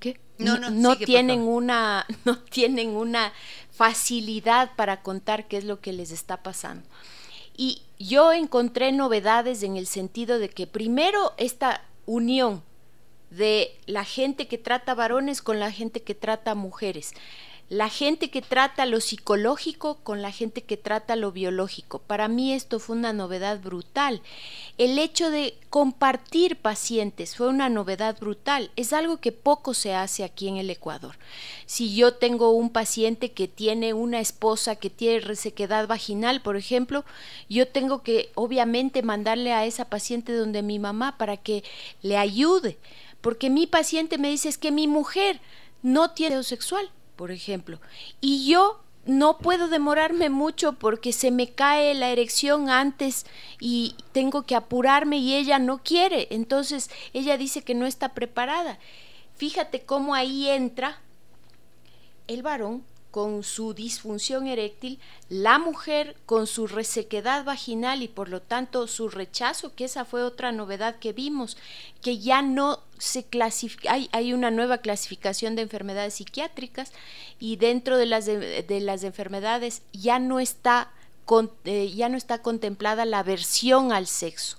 ¿Qué? 0.00 0.18
No, 0.38 0.56
no, 0.58 0.96
tienen 0.96 1.40
una, 1.40 2.06
no 2.24 2.38
tienen 2.38 2.90
una 2.90 3.32
facilidad 3.70 4.70
para 4.76 5.02
contar 5.02 5.48
qué 5.48 5.58
es 5.58 5.64
lo 5.64 5.80
que 5.80 5.92
les 5.92 6.10
está 6.10 6.42
pasando. 6.42 6.86
Y 7.56 7.82
yo 7.98 8.32
encontré 8.32 8.92
novedades 8.92 9.62
en 9.62 9.76
el 9.76 9.86
sentido 9.86 10.38
de 10.38 10.48
que 10.48 10.66
primero 10.66 11.34
esta 11.38 11.82
unión 12.06 12.62
de 13.30 13.76
la 13.86 14.04
gente 14.04 14.46
que 14.46 14.58
trata 14.58 14.94
varones 14.94 15.42
con 15.42 15.58
la 15.60 15.70
gente 15.70 16.02
que 16.02 16.14
trata 16.14 16.54
mujeres 16.54 17.12
la 17.68 17.90
gente 17.90 18.30
que 18.30 18.40
trata 18.40 18.86
lo 18.86 18.98
psicológico 19.00 19.98
con 20.02 20.22
la 20.22 20.32
gente 20.32 20.62
que 20.62 20.78
trata 20.78 21.16
lo 21.16 21.32
biológico. 21.32 21.98
Para 21.98 22.26
mí 22.26 22.54
esto 22.54 22.78
fue 22.78 22.96
una 22.96 23.12
novedad 23.12 23.60
brutal. 23.60 24.22
El 24.78 24.98
hecho 24.98 25.30
de 25.30 25.54
compartir 25.68 26.56
pacientes 26.56 27.36
fue 27.36 27.48
una 27.48 27.68
novedad 27.68 28.18
brutal. 28.18 28.70
Es 28.76 28.94
algo 28.94 29.18
que 29.18 29.32
poco 29.32 29.74
se 29.74 29.94
hace 29.94 30.24
aquí 30.24 30.48
en 30.48 30.56
el 30.56 30.70
Ecuador. 30.70 31.18
Si 31.66 31.94
yo 31.94 32.14
tengo 32.14 32.52
un 32.52 32.70
paciente 32.70 33.32
que 33.32 33.48
tiene 33.48 33.92
una 33.92 34.20
esposa 34.20 34.76
que 34.76 34.88
tiene 34.88 35.20
resequedad 35.20 35.86
vaginal, 35.86 36.40
por 36.40 36.56
ejemplo, 36.56 37.04
yo 37.50 37.68
tengo 37.68 38.02
que 38.02 38.30
obviamente 38.34 39.02
mandarle 39.02 39.52
a 39.52 39.66
esa 39.66 39.84
paciente 39.84 40.32
donde 40.32 40.62
mi 40.62 40.78
mamá 40.78 41.18
para 41.18 41.36
que 41.36 41.64
le 42.00 42.16
ayude. 42.16 42.78
Porque 43.20 43.50
mi 43.50 43.66
paciente 43.66 44.16
me 44.16 44.30
dice 44.30 44.48
es 44.48 44.56
que 44.56 44.70
mi 44.70 44.86
mujer 44.86 45.40
no 45.82 46.12
tiene 46.12 46.42
sexual 46.44 46.90
por 47.18 47.32
ejemplo. 47.32 47.80
Y 48.20 48.48
yo 48.48 48.80
no 49.04 49.38
puedo 49.38 49.66
demorarme 49.66 50.30
mucho 50.30 50.74
porque 50.74 51.12
se 51.12 51.32
me 51.32 51.50
cae 51.50 51.92
la 51.94 52.10
erección 52.10 52.70
antes 52.70 53.26
y 53.60 53.96
tengo 54.12 54.44
que 54.44 54.54
apurarme 54.54 55.18
y 55.18 55.34
ella 55.34 55.58
no 55.58 55.82
quiere. 55.82 56.28
Entonces 56.30 56.90
ella 57.12 57.36
dice 57.36 57.62
que 57.62 57.74
no 57.74 57.86
está 57.86 58.14
preparada. 58.14 58.78
Fíjate 59.34 59.80
cómo 59.80 60.14
ahí 60.14 60.48
entra 60.48 61.00
el 62.28 62.42
varón 62.42 62.84
con 63.10 63.42
su 63.42 63.74
disfunción 63.74 64.46
eréctil, 64.46 64.98
la 65.28 65.58
mujer 65.58 66.16
con 66.26 66.46
su 66.46 66.66
resequedad 66.66 67.44
vaginal 67.44 68.02
y 68.02 68.08
por 68.08 68.28
lo 68.28 68.42
tanto 68.42 68.86
su 68.86 69.08
rechazo, 69.08 69.74
que 69.74 69.86
esa 69.86 70.04
fue 70.04 70.22
otra 70.22 70.52
novedad 70.52 70.96
que 70.98 71.12
vimos, 71.12 71.56
que 72.02 72.18
ya 72.18 72.42
no 72.42 72.80
se 72.98 73.24
clasifica, 73.24 73.96
hay, 74.12 74.32
una 74.32 74.50
nueva 74.50 74.78
clasificación 74.78 75.56
de 75.56 75.62
enfermedades 75.62 76.14
psiquiátricas 76.14 76.92
y 77.38 77.56
dentro 77.56 77.96
de 77.96 78.06
las, 78.06 78.26
de, 78.26 78.80
las 78.82 79.04
enfermedades 79.04 79.82
ya 79.92 80.18
no, 80.18 80.38
está, 80.38 80.92
eh, 81.64 81.90
ya 81.94 82.08
no 82.08 82.16
está 82.16 82.42
contemplada 82.42 83.04
la 83.04 83.20
aversión 83.20 83.92
al 83.92 84.06
sexo 84.06 84.58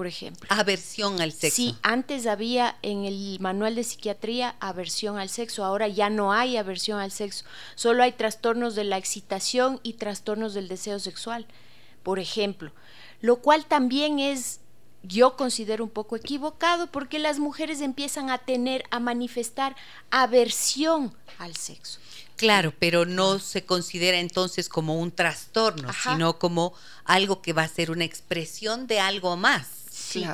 por 0.00 0.06
ejemplo. 0.06 0.48
Aversión 0.48 1.20
al 1.20 1.30
sexo. 1.30 1.56
Sí, 1.56 1.76
antes 1.82 2.26
había 2.26 2.78
en 2.80 3.04
el 3.04 3.36
manual 3.38 3.74
de 3.74 3.84
psiquiatría 3.84 4.56
aversión 4.58 5.18
al 5.18 5.28
sexo, 5.28 5.62
ahora 5.62 5.88
ya 5.88 6.08
no 6.08 6.32
hay 6.32 6.56
aversión 6.56 7.00
al 7.00 7.12
sexo, 7.12 7.44
solo 7.74 8.02
hay 8.02 8.12
trastornos 8.12 8.74
de 8.74 8.84
la 8.84 8.96
excitación 8.96 9.78
y 9.82 9.92
trastornos 9.92 10.54
del 10.54 10.68
deseo 10.68 10.98
sexual, 11.00 11.46
por 12.02 12.18
ejemplo, 12.18 12.72
lo 13.20 13.42
cual 13.42 13.66
también 13.66 14.20
es 14.20 14.60
yo 15.02 15.36
considero 15.36 15.84
un 15.84 15.90
poco 15.90 16.16
equivocado 16.16 16.86
porque 16.86 17.18
las 17.18 17.38
mujeres 17.38 17.82
empiezan 17.82 18.30
a 18.30 18.38
tener, 18.38 18.84
a 18.90 19.00
manifestar 19.00 19.76
aversión 20.10 21.14
al 21.36 21.56
sexo. 21.56 22.00
Claro, 22.36 22.72
pero 22.78 23.04
no 23.04 23.38
se 23.38 23.66
considera 23.66 24.18
entonces 24.18 24.70
como 24.70 24.98
un 24.98 25.12
trastorno, 25.12 25.90
sino 25.92 26.38
como 26.38 26.72
algo 27.04 27.42
que 27.42 27.52
va 27.52 27.64
a 27.64 27.68
ser 27.68 27.90
una 27.90 28.04
expresión 28.04 28.86
de 28.86 28.98
algo 28.98 29.36
más 29.36 29.79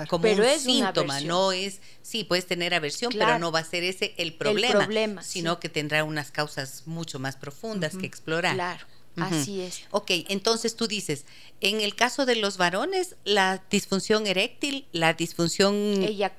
como 0.09 0.23
pero 0.23 0.43
un 0.43 0.49
es 0.49 0.63
síntoma, 0.63 1.21
no 1.21 1.53
es, 1.53 1.81
sí, 2.03 2.25
puedes 2.25 2.47
tener 2.47 2.75
aversión, 2.75 3.13
pero 3.13 3.39
no 3.39 3.53
va 3.53 3.61
a 3.61 3.65
ser 3.65 3.85
ese 3.85 4.15
el 4.17 4.35
problema, 4.35 5.23
sino 5.23 5.61
que 5.61 5.69
tendrá 5.69 6.05
unas 6.05 6.31
causas 6.31 6.83
mucho 6.87 7.19
más 7.19 7.37
profundas 7.37 7.97
que 7.97 8.07
explorar. 8.07 8.55
Claro. 8.55 8.87
Así 9.17 9.63
es. 9.63 9.81
Ok, 9.93 10.11
entonces 10.29 10.77
tú 10.77 10.87
dices, 10.87 11.25
en 11.63 11.81
el 11.81 11.95
caso 11.95 12.27
de 12.27 12.37
los 12.37 12.59
varones, 12.59 13.17
la 13.25 13.63
disfunción 13.71 14.27
eréctil, 14.27 14.87
la 14.93 15.15
disfunción 15.15 15.75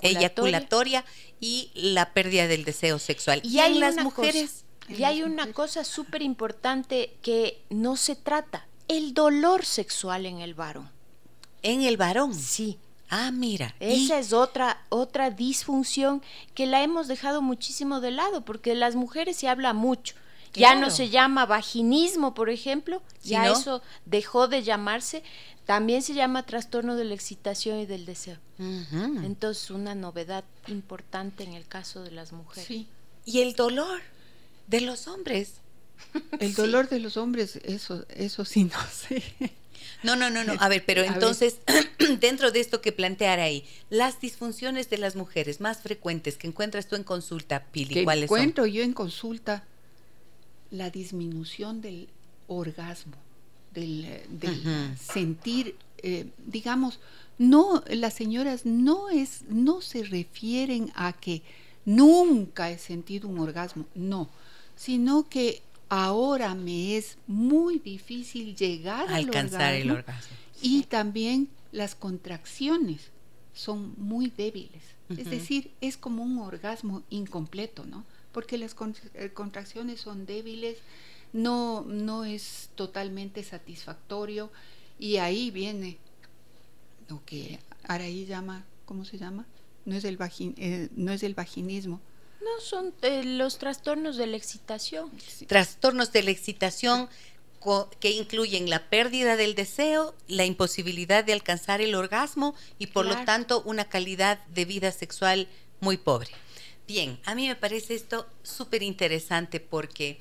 eyaculatoria, 0.00 1.04
y 1.40 1.70
la 1.74 2.12
pérdida 2.12 2.46
del 2.46 2.64
deseo 2.64 2.98
sexual. 2.98 3.40
Y, 3.44 3.58
hay 3.58 3.78
las 3.78 3.96
mujeres. 3.96 4.64
y 4.88 5.04
hay 5.04 5.22
una 5.22 5.52
cosa 5.52 5.84
súper 5.84 6.22
importante 6.22 7.14
que 7.22 7.62
no 7.70 7.96
se 7.96 8.16
trata, 8.16 8.66
el 8.88 9.14
dolor 9.14 9.64
sexual 9.64 10.26
en 10.26 10.40
el 10.40 10.54
varón. 10.54 10.90
¿En 11.62 11.82
el 11.82 11.96
varón? 11.96 12.34
Sí. 12.34 12.78
Ah, 13.10 13.30
mira. 13.30 13.74
Esa 13.80 14.18
es 14.18 14.32
otra, 14.32 14.82
otra 14.90 15.30
disfunción 15.30 16.22
que 16.54 16.66
la 16.66 16.82
hemos 16.82 17.08
dejado 17.08 17.40
muchísimo 17.40 18.00
de 18.00 18.10
lado, 18.10 18.44
porque 18.44 18.70
de 18.70 18.76
las 18.76 18.96
mujeres 18.96 19.36
se 19.36 19.48
habla 19.48 19.72
mucho. 19.72 20.14
Ya 20.54 20.74
no 20.74 20.90
se 20.90 21.08
llama 21.08 21.46
vaginismo, 21.46 22.34
por 22.34 22.50
ejemplo, 22.50 23.02
ya 23.22 23.48
eso 23.48 23.82
dejó 24.06 24.48
de 24.48 24.62
llamarse. 24.62 25.22
También 25.66 26.02
se 26.02 26.14
llama 26.14 26.44
trastorno 26.46 26.96
de 26.96 27.04
la 27.04 27.14
excitación 27.14 27.78
y 27.78 27.86
del 27.86 28.06
deseo. 28.06 28.38
Entonces, 28.58 29.70
una 29.70 29.94
novedad 29.94 30.44
importante 30.66 31.44
en 31.44 31.52
el 31.52 31.66
caso 31.66 32.02
de 32.02 32.10
las 32.10 32.32
mujeres. 32.32 32.66
Sí. 32.66 32.88
Y 33.24 33.40
el 33.40 33.54
dolor 33.54 34.00
de 34.66 34.80
los 34.80 35.06
hombres. 35.06 35.60
El 36.38 36.54
dolor 36.54 36.88
de 36.88 37.00
los 37.00 37.16
hombres, 37.16 37.56
eso, 37.64 38.06
eso 38.08 38.44
sí 38.44 38.62
no 38.64 38.78
sé. 38.92 39.20
No, 40.02 40.16
no, 40.16 40.30
no, 40.30 40.44
no. 40.44 40.54
A 40.60 40.68
ver, 40.68 40.84
pero 40.86 41.02
entonces, 41.02 41.58
dentro 42.20 42.50
de 42.50 42.60
esto 42.60 42.80
que 42.80 42.92
plantear 42.92 43.40
ahí, 43.40 43.64
las 43.90 44.20
disfunciones 44.20 44.90
de 44.90 44.98
las 44.98 45.16
mujeres 45.16 45.60
más 45.60 45.78
frecuentes 45.78 46.36
que 46.36 46.46
encuentras 46.46 46.86
tú 46.86 46.96
en 46.96 47.04
consulta, 47.04 47.64
Pili, 47.72 47.94
que 47.94 48.04
¿cuáles 48.04 48.24
encuentro 48.24 48.66
yo 48.66 48.82
en 48.82 48.92
consulta 48.92 49.64
la 50.70 50.90
disminución 50.90 51.80
del 51.80 52.08
orgasmo, 52.46 53.16
del, 53.72 54.06
sentir, 55.00 55.76
eh, 55.98 56.26
digamos, 56.46 57.00
no, 57.38 57.82
las 57.88 58.14
señoras 58.14 58.66
no 58.66 59.08
es, 59.08 59.42
no 59.48 59.80
se 59.80 60.02
refieren 60.02 60.90
a 60.94 61.12
que 61.12 61.42
nunca 61.84 62.70
he 62.70 62.78
sentido 62.78 63.28
un 63.28 63.38
orgasmo, 63.38 63.86
no, 63.94 64.28
sino 64.76 65.28
que 65.28 65.62
ahora 65.88 66.54
me 66.54 66.96
es 66.96 67.18
muy 67.26 67.78
difícil 67.78 68.54
llegar 68.56 69.08
a 69.08 69.16
alcanzar 69.16 69.74
el 69.74 69.90
orgasmo. 69.90 70.36
Y 70.60 70.82
también 70.84 71.48
las 71.72 71.94
contracciones 71.94 73.10
son 73.54 73.94
muy 73.96 74.32
débiles. 74.36 74.82
Es 75.16 75.30
decir, 75.30 75.70
es 75.80 75.96
como 75.96 76.22
un 76.22 76.38
orgasmo 76.38 77.02
incompleto, 77.08 77.86
¿no? 77.86 78.04
Porque 78.32 78.58
las 78.58 78.76
eh, 79.14 79.30
contracciones 79.32 80.02
son 80.02 80.26
débiles, 80.26 80.76
no, 81.32 81.82
no 81.82 82.24
es 82.24 82.68
totalmente 82.74 83.42
satisfactorio 83.42 84.50
y 84.98 85.16
ahí 85.16 85.50
viene 85.50 85.96
lo 87.08 87.22
que 87.24 87.58
Araí 87.84 88.26
llama, 88.26 88.64
¿cómo 88.84 89.06
se 89.06 89.16
llama? 89.16 89.46
No 89.86 89.96
es 89.96 90.04
el, 90.04 90.18
eh, 90.58 90.88
no 90.94 91.12
es 91.12 91.22
el 91.22 91.34
vaginismo, 91.34 92.00
no, 92.40 92.60
son 92.60 92.94
eh, 93.02 93.24
los 93.24 93.58
trastornos 93.58 94.16
de 94.16 94.26
la 94.26 94.36
excitación. 94.36 95.10
Trastornos 95.46 96.12
de 96.12 96.22
la 96.22 96.30
excitación 96.30 97.08
que 98.00 98.10
incluyen 98.10 98.70
la 98.70 98.88
pérdida 98.88 99.36
del 99.36 99.54
deseo, 99.54 100.14
la 100.28 100.44
imposibilidad 100.44 101.24
de 101.24 101.32
alcanzar 101.32 101.80
el 101.80 101.94
orgasmo 101.94 102.54
y 102.78 102.86
por 102.86 103.04
lo 103.04 103.16
tanto 103.24 103.62
una 103.62 103.88
calidad 103.88 104.44
de 104.46 104.64
vida 104.64 104.92
sexual 104.92 105.48
muy 105.80 105.96
pobre. 105.96 106.30
Bien, 106.86 107.18
a 107.24 107.34
mí 107.34 107.48
me 107.48 107.56
parece 107.56 107.94
esto 107.94 108.26
súper 108.42 108.82
interesante 108.82 109.60
porque 109.60 110.18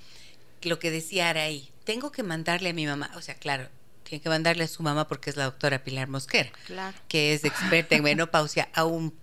lo 0.63 0.80
que 0.80 0.91
decía 0.91 1.30
Araí, 1.30 1.69
tengo 1.84 2.12
que 2.12 2.23
mandarle 2.23 2.69
a 2.69 2.73
mi 2.73 2.86
mamá, 2.86 3.12
o 3.15 3.21
sea, 3.21 3.36
claro, 3.36 3.69
tiene 4.07 4.21
que 4.21 4.29
mandarle 4.29 4.63
a 4.63 4.67
su 4.69 4.83
mamá 4.83 5.07
porque 5.07 5.29
es 5.29 5.35
la 5.35 5.43
doctora 5.43 5.83
Pilar 5.83 6.07
Mosquera, 6.07 6.49
que 7.09 7.33
es 7.33 7.43
experta 7.43 7.95
en 7.95 8.03
menopausia, 8.03 8.69
a, 8.73 8.85
un 8.85 9.13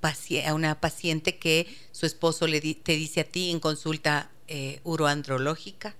a 0.47 0.55
una 0.55 0.79
paciente 0.79 1.39
que 1.39 1.75
su 1.91 2.05
esposo 2.05 2.47
le 2.47 2.61
te 2.61 2.93
dice 2.93 3.21
a 3.21 3.25
ti 3.25 3.51
en 3.51 3.61
consulta 3.61 4.31
eh, 4.47 4.81
uroandrológica, 4.85 5.95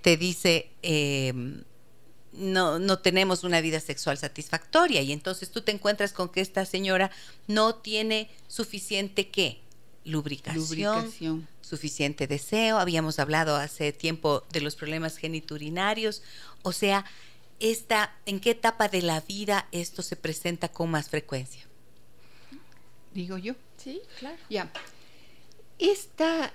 te 0.00 0.16
dice, 0.16 0.70
em, 0.82 1.64
no, 2.32 2.78
no 2.78 3.00
tenemos 3.00 3.42
una 3.42 3.60
vida 3.60 3.80
sexual 3.80 4.16
satisfactoria 4.16 5.02
y 5.02 5.10
entonces 5.10 5.50
tú 5.50 5.62
te 5.62 5.72
encuentras 5.72 6.12
con 6.12 6.28
que 6.28 6.40
esta 6.40 6.64
señora 6.66 7.10
no 7.48 7.74
tiene 7.74 8.30
suficiente 8.46 9.28
qué? 9.28 9.60
Lubricación, 10.04 10.62
Lubricación, 10.62 11.48
suficiente 11.62 12.28
deseo. 12.28 12.78
Habíamos 12.78 13.18
hablado 13.18 13.56
hace 13.56 13.92
tiempo 13.92 14.44
de 14.52 14.60
los 14.60 14.76
problemas 14.76 15.16
geniturinarios. 15.16 16.22
O 16.62 16.72
sea, 16.72 17.06
esta, 17.60 18.14
¿en 18.26 18.40
qué 18.40 18.50
etapa 18.50 18.88
de 18.88 19.02
la 19.02 19.20
vida 19.20 19.68
esto 19.72 20.02
se 20.02 20.16
presenta 20.16 20.68
con 20.68 20.90
más 20.90 21.08
frecuencia? 21.08 21.62
Digo 23.12 23.38
yo. 23.38 23.54
Sí, 23.76 24.00
claro. 24.18 24.38
Ya. 24.50 24.70
Esta, 25.78 26.52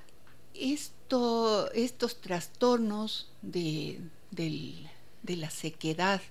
esto, 0.53 1.71
estos 1.71 2.21
trastornos 2.21 3.31
de, 3.41 3.99
la 5.23 5.49
sequedad, 5.49 6.21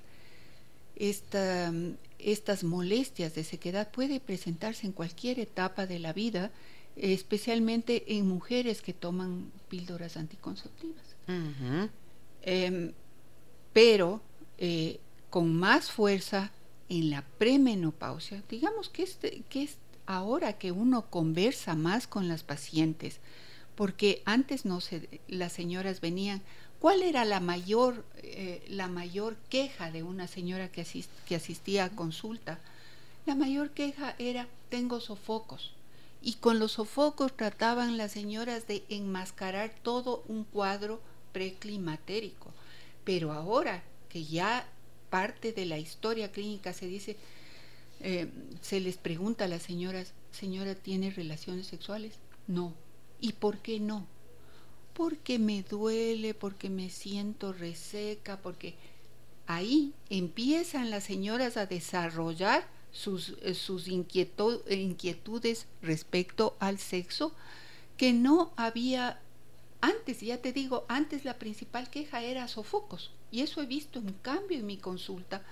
esta, 0.97 1.73
estas 2.19 2.65
molestias 2.65 3.35
de 3.35 3.45
sequedad 3.45 3.91
puede 3.91 4.21
presentarse 4.21 4.87
en 4.87 4.93
cualquier 4.93 5.39
etapa 5.39 5.87
de 5.87 5.99
la 5.99 6.13
vida, 6.13 6.51
especialmente 6.97 8.17
en 8.17 8.27
mujeres 8.27 8.83
que 8.83 8.93
toman 8.93 9.51
píldoras 9.69 10.17
anticonceptivas. 10.17 11.05
Em, 12.43 12.93
pero 13.73 14.21
eh, 14.59 15.01
con 15.31 15.55
más 15.55 15.91
fuerza 15.91 16.51
en 16.89 17.11
la 17.11 17.23
premenopausia. 17.39 18.43
Digamos 18.49 18.89
que, 18.89 19.03
este, 19.03 19.43
que 19.49 19.63
es 19.63 19.77
ahora 20.07 20.55
que 20.55 20.73
uno 20.73 21.03
conversa 21.11 21.75
más 21.75 22.07
con 22.07 22.29
las 22.29 22.43
pacientes, 22.43 23.21
porque 23.75 24.23
antes 24.25 24.65
no 24.65 24.81
se, 24.81 25.21
las 25.29 25.53
señoras 25.53 26.01
venían. 26.01 26.43
¿Cuál 26.81 27.03
era 27.03 27.25
la 27.25 27.41
mayor, 27.41 28.05
eh, 28.23 28.65
la 28.69 28.89
mayor 28.89 29.37
queja 29.49 29.91
de 29.91 30.03
una 30.03 30.29
señora 30.29 30.71
que, 30.71 30.87
que 31.27 31.37
asistía 31.37 31.85
a 31.85 31.91
consulta? 31.91 32.59
La 33.27 33.35
mayor 33.35 33.71
queja 33.71 34.15
era, 34.19 34.49
tengo 34.71 35.01
sofocos. 35.01 35.73
Y 36.23 36.35
con 36.35 36.59
los 36.59 36.73
sofocos 36.73 37.37
trataban 37.37 37.97
las 37.97 38.13
señoras 38.13 38.67
de 38.67 38.85
enmascarar 38.89 39.73
todo 39.83 40.25
un 40.29 40.45
cuadro 40.45 41.01
preclimatérico. 41.33 42.51
Pero 43.05 43.33
ahora 43.33 43.83
que 44.09 44.25
ya 44.25 44.67
parte 45.11 45.53
de 45.53 45.67
la 45.67 45.79
historia 45.79 46.31
clínica 46.33 46.73
se 46.73 46.87
dice, 46.87 47.17
eh, 48.01 48.29
se 48.61 48.81
les 48.81 48.97
pregunta 48.97 49.45
a 49.45 49.49
las 49.49 49.63
señoras, 49.63 50.13
señora, 50.31 50.75
¿tiene 50.75 51.11
relaciones 51.11 51.67
sexuales? 51.67 52.15
No. 52.47 52.75
¿Y 53.21 53.33
por 53.33 53.59
qué 53.59 53.81
no? 53.81 54.07
porque 54.99 55.39
me 55.39 55.63
duele, 55.63 56.35
porque 56.35 56.69
me 56.69 56.91
siento 56.91 57.53
reseca, 57.53 58.39
porque 58.39 58.75
ahí 59.47 59.95
empiezan 60.11 60.91
las 60.91 61.05
señoras 61.05 61.57
a 61.57 61.67
desarrollar 61.67 62.67
sus, 62.91 63.37
eh, 63.43 63.55
sus 63.55 63.87
inquietudes 63.87 65.67
respecto 65.83 66.57
al 66.59 66.81
sexo 66.81 67.33
que 67.97 68.13
no 68.13 68.51
había 68.57 69.21
antes, 69.81 70.21
ya 70.21 70.39
te 70.39 70.53
digo, 70.53 70.85
antes 70.89 71.25
la 71.25 71.39
principal 71.39 71.91
queja 71.91 72.25
era 72.25 72.49
sofocos. 72.49 73.13
Y 73.31 73.43
eso 73.43 73.61
he 73.61 73.67
visto 73.67 74.01
un 74.01 74.15
cambio 74.23 74.59
en 74.59 74.67
mi 74.67 74.79
consulta. 74.79 75.43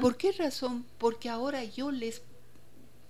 ¿Por 0.00 0.16
qué 0.16 0.32
razón? 0.32 0.84
Porque 0.98 1.28
ahora 1.28 1.62
yo 1.64 1.90
les, 1.90 2.22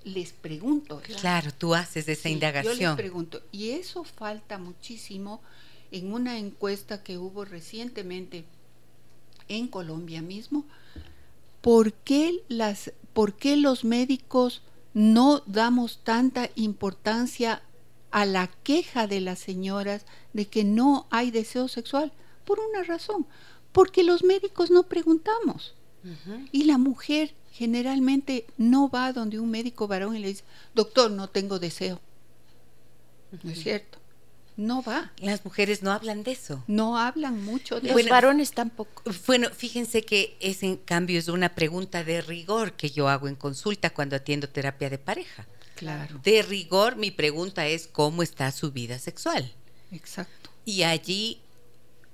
les 0.05 0.33
pregunto. 0.33 1.01
Claro, 1.21 1.53
tú 1.53 1.75
haces 1.75 2.07
esa 2.09 2.29
indagación. 2.29 2.77
Yo 2.77 2.89
les 2.91 2.97
pregunto. 2.97 3.43
Y 3.51 3.71
eso 3.71 4.05
falta 4.05 4.59
muchísimo 4.59 5.41
en 5.91 6.13
una 6.13 6.39
encuesta 6.39 7.03
que 7.03 7.19
hubo 7.19 7.45
recientemente 7.45 8.45
en 9.49 9.69
Colombia 9.69 10.23
mismo. 10.23 10.65
¿Por 11.61 11.93
qué, 11.93 12.43
las, 12.49 12.93
por 13.13 13.37
qué 13.37 13.57
los 13.57 13.85
médicos 13.85 14.63
no 14.95 15.43
damos 15.47 16.01
tanta 16.05 16.51
importancia 16.55 17.63
a 18.11 18.25
la 18.27 18.49
queja 18.49 19.07
de 19.07 19.21
las 19.21 19.39
señoras 19.39 20.05
de 20.33 20.47
que 20.47 20.65
no 20.65 21.07
hay 21.11 21.31
deseo 21.31 21.69
sexual? 21.69 22.13
Por 22.45 22.61
una 22.61 22.83
razón, 22.83 23.27
porque 23.73 24.03
los 24.03 24.23
médicos 24.25 24.71
no 24.71 24.85
preguntamos. 24.85 25.75
Y 26.51 26.65
la 26.65 26.79
mujer 26.79 27.35
generalmente 27.53 28.47
no 28.57 28.89
va 28.89 29.13
donde 29.13 29.39
un 29.39 29.51
médico 29.51 29.87
varón 29.87 30.17
y 30.17 30.21
le 30.21 30.29
dice, 30.29 30.45
doctor, 30.75 31.11
no 31.11 31.29
tengo 31.29 31.59
deseo. 31.59 32.01
¿No 33.43 33.51
es 33.51 33.63
cierto? 33.63 33.99
No 34.57 34.83
va. 34.83 35.13
Las 35.19 35.45
mujeres 35.45 35.83
no 35.83 35.93
hablan 35.93 36.23
de 36.23 36.33
eso. 36.33 36.63
No 36.67 36.99
hablan 36.99 37.43
mucho 37.45 37.81
de 37.81 37.93
Los 37.93 38.09
varones 38.09 38.53
tampoco. 38.53 39.03
Bueno, 39.27 39.49
fíjense 39.51 40.03
que 40.03 40.37
ese 40.41 40.67
en 40.67 40.77
cambio 40.77 41.19
es 41.19 41.29
una 41.29 41.55
pregunta 41.55 42.05
de 42.05 42.21
rigor 42.21 42.75
que 42.75 42.91
yo 42.91 43.09
hago 43.09 43.29
en 43.29 43.37
consulta 43.37 43.91
cuando 43.91 44.17
atiendo 44.17 44.49
terapia 44.49 44.91
de 44.91 44.99
pareja. 44.99 45.47
Claro. 45.77 46.21
De 46.23 46.43
rigor, 46.43 46.97
mi 46.97 47.11
pregunta 47.11 47.67
es 47.67 47.87
cómo 47.87 48.23
está 48.23 48.51
su 48.53 48.71
vida 48.71 48.99
sexual. 48.99 49.51
Exacto. 49.93 50.51
Y 50.67 50.83
allí 50.83 51.41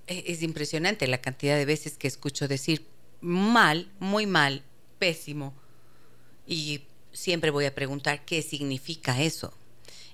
es 0.06 0.42
impresionante 0.42 1.06
la 1.06 1.20
cantidad 1.20 1.56
de 1.56 1.64
veces 1.64 1.96
que 1.96 2.08
escucho 2.08 2.48
decir 2.48 2.86
mal, 3.20 3.90
muy 3.98 4.26
mal, 4.26 4.62
pésimo. 4.98 5.54
Y 6.46 6.82
siempre 7.12 7.50
voy 7.50 7.64
a 7.64 7.74
preguntar 7.74 8.24
qué 8.24 8.42
significa 8.42 9.20
eso. 9.20 9.52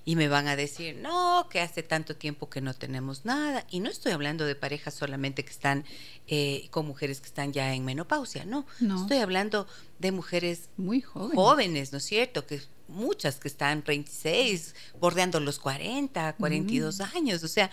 Y 0.05 0.17
me 0.17 0.27
van 0.27 0.49
a 0.49 0.57
decir, 0.57 0.97
no, 0.97 1.47
que 1.49 1.61
hace 1.61 1.85
tanto 1.85 2.17
tiempo 2.17 2.51
que 2.51 2.61
no 2.61 2.75
tenemos 2.75 3.25
nada. 3.25 3.65
Y 3.71 3.79
no 3.79 3.89
estoy 3.89 4.13
hablando 4.13 4.45
de 4.45 4.57
parejas 4.57 4.95
solamente 4.95 5.45
que 5.45 5.53
están 5.53 5.85
eh, 6.27 6.67
con 6.71 6.87
mujeres 6.87 7.21
que 7.21 7.29
están 7.29 7.53
ya 7.53 7.73
en 7.73 7.85
menopausia, 7.85 8.45
no. 8.45 8.67
Estoy 8.81 9.19
hablando 9.19 9.69
de 10.01 10.11
mujeres 10.11 10.71
muy 10.77 11.03
jóvenes, 11.03 11.37
jóvenes 11.37 11.93
¿no 11.93 11.99
es 11.99 12.05
cierto? 12.05 12.47
Que 12.47 12.63
muchas 12.89 13.37
que 13.37 13.47
están 13.47 13.85
26, 13.87 14.75
bordeando 14.99 15.39
los 15.39 15.61
40, 15.61 16.35
42 16.35 16.99
mm. 16.99 17.17
años. 17.17 17.45
O 17.45 17.49
sea, 17.49 17.71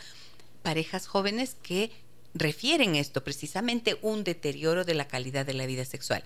parejas 0.62 1.08
jóvenes 1.08 1.56
que 1.64 1.92
refieren 2.34 2.96
esto, 2.96 3.24
precisamente 3.24 3.98
un 4.02 4.24
deterioro 4.24 4.84
de 4.86 4.94
la 4.94 5.08
calidad 5.08 5.46
de 5.46 5.54
la 5.54 5.66
vida 5.66 5.86
sexual. 5.86 6.24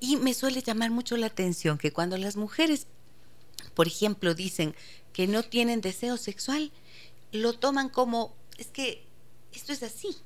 Y 0.00 0.16
me 0.16 0.34
suele 0.34 0.62
llamar 0.62 0.90
mucho 0.90 1.16
la 1.16 1.26
atención 1.26 1.78
que 1.78 1.92
cuando 1.92 2.16
las 2.16 2.36
mujeres, 2.36 2.86
por 3.74 3.86
ejemplo, 3.86 4.34
dicen 4.34 4.74
que 5.12 5.26
no 5.26 5.42
tienen 5.42 5.80
deseo 5.80 6.16
sexual, 6.16 6.72
lo 7.32 7.52
toman 7.52 7.88
como, 7.88 8.34
es 8.58 8.66
que 8.68 9.04
esto 9.52 9.72
es 9.72 9.82
así. 9.82 10.16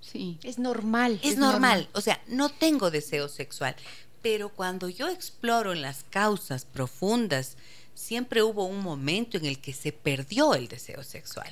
Sí. 0.00 0.38
Es 0.42 0.58
normal. 0.58 1.18
Es, 1.22 1.36
normal. 1.36 1.88
O 1.92 2.00
sea, 2.00 2.20
no 2.28 2.48
tengo 2.48 2.90
deseo 2.90 3.28
sexual. 3.28 3.74
Pero 4.22 4.50
cuando 4.50 4.88
yo 4.88 5.08
exploro 5.08 5.72
en 5.72 5.82
las 5.82 6.04
causas 6.10 6.64
profundas, 6.64 7.56
siempre 7.94 8.42
hubo 8.42 8.66
un 8.66 8.80
momento 8.80 9.36
en 9.36 9.46
el 9.46 9.60
que 9.60 9.72
se 9.72 9.92
perdió 9.92 10.54
el 10.54 10.68
deseo 10.68 11.02
sexual. 11.02 11.48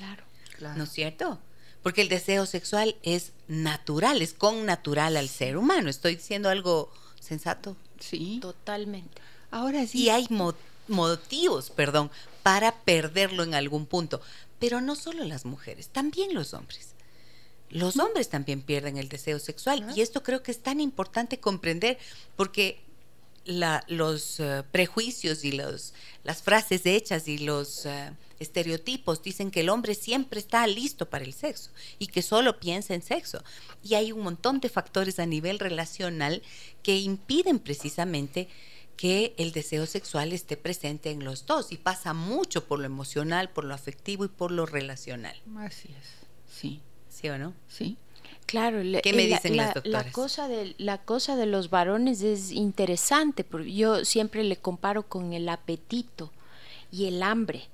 claro. 0.56 0.76
¿No 0.76 0.84
es 0.84 0.92
cierto? 0.92 1.40
Porque 1.84 2.00
el 2.00 2.08
deseo 2.08 2.46
sexual 2.46 2.96
es 3.02 3.32
natural, 3.46 4.22
es 4.22 4.32
con 4.32 4.64
natural 4.64 5.18
al 5.18 5.28
ser 5.28 5.58
humano. 5.58 5.90
¿Estoy 5.90 6.16
diciendo 6.16 6.48
algo 6.48 6.90
sensato? 7.20 7.76
Sí. 8.00 8.38
Totalmente. 8.40 9.20
Ahora 9.50 9.86
sí. 9.86 10.04
Y 10.04 10.08
hay 10.08 10.26
motivos, 10.88 11.68
perdón, 11.68 12.10
para 12.42 12.74
perderlo 12.84 13.42
en 13.42 13.54
algún 13.54 13.84
punto. 13.84 14.22
Pero 14.58 14.80
no 14.80 14.96
solo 14.96 15.24
las 15.24 15.44
mujeres, 15.44 15.88
también 15.88 16.32
los 16.32 16.54
hombres. 16.54 16.94
Los 17.68 17.98
hombres 17.98 18.30
también 18.30 18.62
pierden 18.62 18.96
el 18.96 19.10
deseo 19.10 19.38
sexual. 19.38 19.86
Y 19.94 20.00
esto 20.00 20.22
creo 20.22 20.42
que 20.42 20.52
es 20.52 20.62
tan 20.62 20.80
importante 20.80 21.38
comprender 21.38 21.98
porque 22.34 22.80
los 23.44 24.40
eh, 24.40 24.62
prejuicios 24.70 25.44
y 25.44 25.52
los, 25.52 25.94
las 26.22 26.42
frases 26.42 26.86
hechas 26.86 27.28
y 27.28 27.38
los 27.38 27.86
eh, 27.86 28.12
estereotipos 28.38 29.22
dicen 29.22 29.50
que 29.50 29.60
el 29.60 29.68
hombre 29.68 29.94
siempre 29.94 30.40
está 30.40 30.66
listo 30.66 31.08
para 31.10 31.24
el 31.24 31.32
sexo 31.32 31.70
y 31.98 32.06
que 32.06 32.22
solo 32.22 32.58
piensa 32.58 32.94
en 32.94 33.02
sexo. 33.02 33.42
Y 33.82 33.94
hay 33.94 34.12
un 34.12 34.22
montón 34.22 34.60
de 34.60 34.68
factores 34.68 35.18
a 35.18 35.26
nivel 35.26 35.58
relacional 35.58 36.42
que 36.82 36.96
impiden 36.98 37.58
precisamente 37.58 38.48
que 38.96 39.34
el 39.38 39.52
deseo 39.52 39.86
sexual 39.86 40.32
esté 40.32 40.56
presente 40.56 41.10
en 41.10 41.24
los 41.24 41.46
dos 41.46 41.72
y 41.72 41.76
pasa 41.76 42.14
mucho 42.14 42.66
por 42.66 42.78
lo 42.78 42.86
emocional, 42.86 43.50
por 43.50 43.64
lo 43.64 43.74
afectivo 43.74 44.24
y 44.24 44.28
por 44.28 44.52
lo 44.52 44.66
relacional. 44.66 45.36
Así 45.56 45.88
es, 45.88 46.06
sí. 46.48 46.80
¿Sí 47.14 47.28
o 47.28 47.38
no? 47.38 47.54
Sí. 47.68 47.96
Claro, 48.46 48.82
¿qué 49.02 49.12
me 49.12 49.26
dicen 49.26 49.56
las 49.56 49.74
doctoras? 49.74 50.06
La 50.06 50.12
cosa, 50.12 50.48
de, 50.48 50.74
la 50.78 50.98
cosa 50.98 51.36
de 51.36 51.46
los 51.46 51.70
varones 51.70 52.22
es 52.22 52.52
interesante, 52.52 53.42
porque 53.44 53.72
yo 53.72 54.04
siempre 54.04 54.44
le 54.44 54.56
comparo 54.56 55.04
con 55.04 55.32
el 55.32 55.48
apetito 55.48 56.30
y 56.92 57.06
el 57.06 57.22
hambre. 57.22 57.68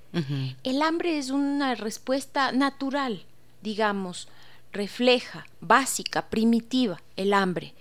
El 0.65 0.83
hambre 0.83 1.19
es 1.19 1.31
una 1.31 1.77
respuesta 1.77 2.51
natural, 2.51 3.25
digamos, 3.63 4.27
refleja, 4.73 5.47
básica, 5.61 6.29
primitiva, 6.29 7.01
el 7.17 7.33
hambre. 7.33 7.75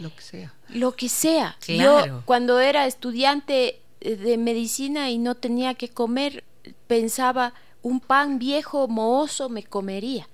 lo 0.00 0.14
que 0.14 0.22
sea. 0.22 0.54
Lo 0.68 0.92
que 0.96 1.08
sea. 1.08 1.56
Yo 1.66 2.22
cuando 2.24 2.60
era 2.60 2.86
estudiante 2.86 3.80
eh, 4.00 4.16
de 4.16 4.36
medicina 4.36 5.10
y 5.10 5.18
no 5.18 5.34
tenía 5.34 5.74
que 5.74 5.88
comer, 5.88 6.44
pensaba, 6.86 7.54
un 7.82 8.00
pan 8.00 8.38
viejo, 8.38 8.88
mohoso, 8.88 9.48
me 9.48 9.62
comería. 9.62 10.28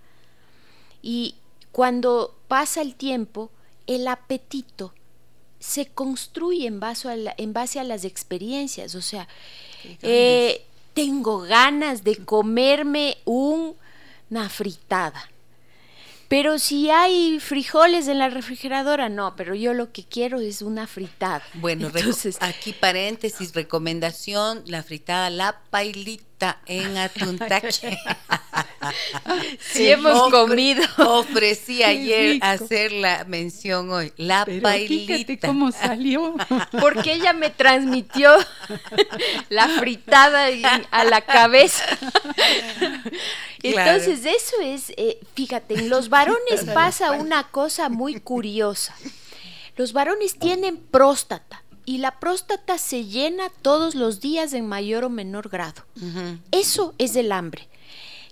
Y 1.03 1.37
cuando 1.73 2.37
pasa 2.49 2.83
el 2.83 2.95
tiempo, 2.95 3.51
el 3.87 4.07
apetito 4.09 4.93
se 5.59 5.87
construye 5.87 6.67
en 6.67 6.81
base 6.81 7.09
a, 7.09 7.35
en 7.37 7.53
base 7.53 7.81
a 7.81 7.85
las 7.85 8.05
experiencias. 8.05 8.95
O 8.95 9.03
sea, 9.03 9.29
eh, 10.03 10.65
tengo 10.95 11.41
ganas 11.41 12.05
de 12.05 12.17
comerme 12.17 13.19
una 13.25 14.49
fritada. 14.49 15.31
Pero 16.29 16.59
si 16.59 16.91
hay 16.91 17.41
frijoles 17.41 18.07
en 18.07 18.19
la 18.19 18.29
refrigeradora, 18.29 19.09
no, 19.09 19.35
pero 19.35 19.55
yo 19.55 19.73
lo 19.73 19.93
que 19.93 20.05
quiero 20.05 20.41
es 20.41 20.61
una 20.61 20.87
fritada. 20.87 21.43
Bueno, 21.55 21.87
Entonces, 21.87 22.37
aquí 22.41 22.75
paréntesis, 22.75 23.55
recomendación, 23.55 24.63
la 24.67 24.83
fritada, 24.83 25.31
la 25.31 25.59
pailita 25.71 26.61
en 26.67 26.95
sí, 29.61 29.89
hemos 29.89 30.31
comido. 30.31 30.83
Ofrecí 30.99 31.83
ayer 31.83 32.39
hacer 32.43 32.93
la 32.93 33.25
mención 33.25 33.91
hoy, 33.91 34.13
la 34.17 34.45
pailita. 34.45 35.15
Fíjate 35.15 35.39
cómo 35.39 35.73
salió. 35.73 36.35
Porque 36.81 37.15
ella 37.15 37.33
me 37.33 37.51
transmitió 37.51 38.31
la 39.49 39.69
fritada 39.69 40.49
a 40.91 41.05
la 41.05 41.21
cabeza. 41.23 41.85
Entonces, 43.63 44.25
eso 44.25 44.57
es, 44.63 44.93
eh, 44.97 45.19
fíjate, 45.35 45.75
en 45.75 45.89
los 45.89 46.09
varones 46.09 46.65
pasa 46.75 47.13
una 47.13 47.45
cosa 47.45 47.89
muy 47.89 48.21
curiosa. 48.21 48.95
Los 49.77 49.93
varones 49.93 50.39
tienen 50.39 50.77
próstata 50.77 51.63
y 51.85 51.99
la 51.99 52.19
próstata 52.19 52.79
se 52.79 53.07
llena 53.07 53.49
todos 53.63 53.95
los 53.95 54.21
días 54.21 54.53
en 54.53 54.67
mayor 54.67 55.05
o 55.05 55.09
menor 55.09 55.49
grado. 55.49 55.85
Eso 56.51 56.95
es 56.99 57.17
el 57.17 57.33
hambre. 57.33 57.69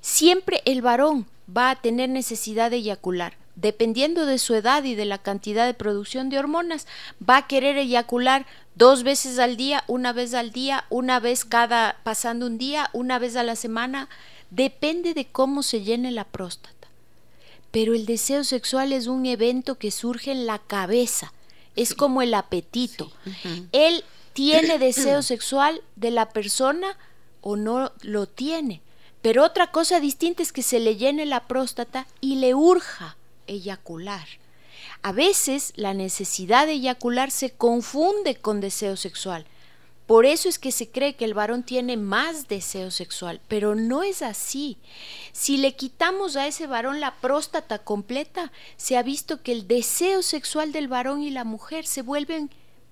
Siempre 0.08 0.62
el 0.66 0.82
varón 0.82 1.26
va 1.54 1.70
a 1.70 1.80
tener 1.82 2.08
necesidad 2.08 2.70
de 2.70 2.76
eyacular. 2.76 3.36
Dependiendo 3.56 4.24
de 4.24 4.38
su 4.38 4.54
edad 4.54 4.84
y 4.84 4.94
de 4.94 5.04
la 5.04 5.18
cantidad 5.18 5.66
de 5.66 5.74
producción 5.74 6.28
de 6.30 6.38
hormonas, 6.38 6.86
va 7.28 7.38
a 7.38 7.46
querer 7.48 7.76
eyacular 7.76 8.46
dos 8.76 9.02
veces 9.02 9.40
al 9.40 9.56
día, 9.56 9.82
una 9.88 10.12
vez 10.12 10.32
al 10.34 10.52
día, 10.52 10.84
una 10.90 11.18
vez 11.18 11.44
cada 11.44 11.96
pasando 12.04 12.46
un 12.46 12.56
día, 12.56 12.88
una 12.92 13.18
vez 13.18 13.34
a 13.34 13.42
la 13.42 13.56
semana 13.56 14.08
Depende 14.50 15.12
de 15.12 15.26
cómo 15.26 15.64
se 15.64 15.82
llene 15.82 16.12
la 16.12 16.22
próstata. 16.22 16.86
Pero 17.72 17.94
el 17.94 18.06
deseo 18.06 18.44
sexual 18.44 18.92
es 18.92 19.08
un 19.08 19.26
evento 19.26 19.74
que 19.74 19.90
surge 19.90 20.30
en 20.30 20.46
la 20.46 20.60
cabeza, 20.60 21.32
es 21.74 21.94
como 21.94 22.22
el 22.22 22.32
apetito. 22.32 23.10
Él 23.72 24.04
tiene 24.34 24.78
deseo 24.78 25.22
sexual 25.22 25.82
de 25.96 26.12
la 26.12 26.28
persona 26.28 26.96
o 27.40 27.56
no 27.56 27.90
lo 28.02 28.26
tiene, 28.28 28.80
Pero 29.26 29.42
otra 29.42 29.72
cosa 29.72 29.98
distinta 29.98 30.40
es 30.40 30.52
que 30.52 30.62
se 30.62 30.78
le 30.78 30.94
llene 30.94 31.26
la 31.26 31.48
próstata 31.48 32.06
y 32.20 32.36
le 32.36 32.54
urja 32.54 33.16
eyacular. 33.48 34.24
A 35.02 35.10
veces 35.10 35.72
la 35.74 35.94
necesidad 35.94 36.64
de 36.64 36.74
eyacular 36.74 37.32
se 37.32 37.50
confunde 37.50 38.36
con 38.36 38.60
deseo 38.60 38.96
sexual. 38.96 39.44
Por 40.06 40.26
eso 40.26 40.48
es 40.48 40.60
que 40.60 40.70
se 40.70 40.88
cree 40.90 41.16
que 41.16 41.24
el 41.24 41.34
varón 41.34 41.64
tiene 41.64 41.96
más 41.96 42.46
deseo 42.46 42.92
sexual, 42.92 43.40
pero 43.48 43.74
no 43.74 44.04
es 44.04 44.22
así. 44.22 44.76
Si 45.32 45.56
le 45.56 45.74
quitamos 45.74 46.36
a 46.36 46.46
ese 46.46 46.68
varón 46.68 47.00
la 47.00 47.16
próstata 47.16 47.80
completa, 47.80 48.52
se 48.76 48.96
ha 48.96 49.02
visto 49.02 49.42
que 49.42 49.50
el 49.50 49.66
deseo 49.66 50.22
sexual 50.22 50.70
del 50.70 50.86
varón 50.86 51.24
y 51.24 51.30
la 51.30 51.42
mujer 51.42 51.84
se 51.84 52.02
vuelven 52.02 52.48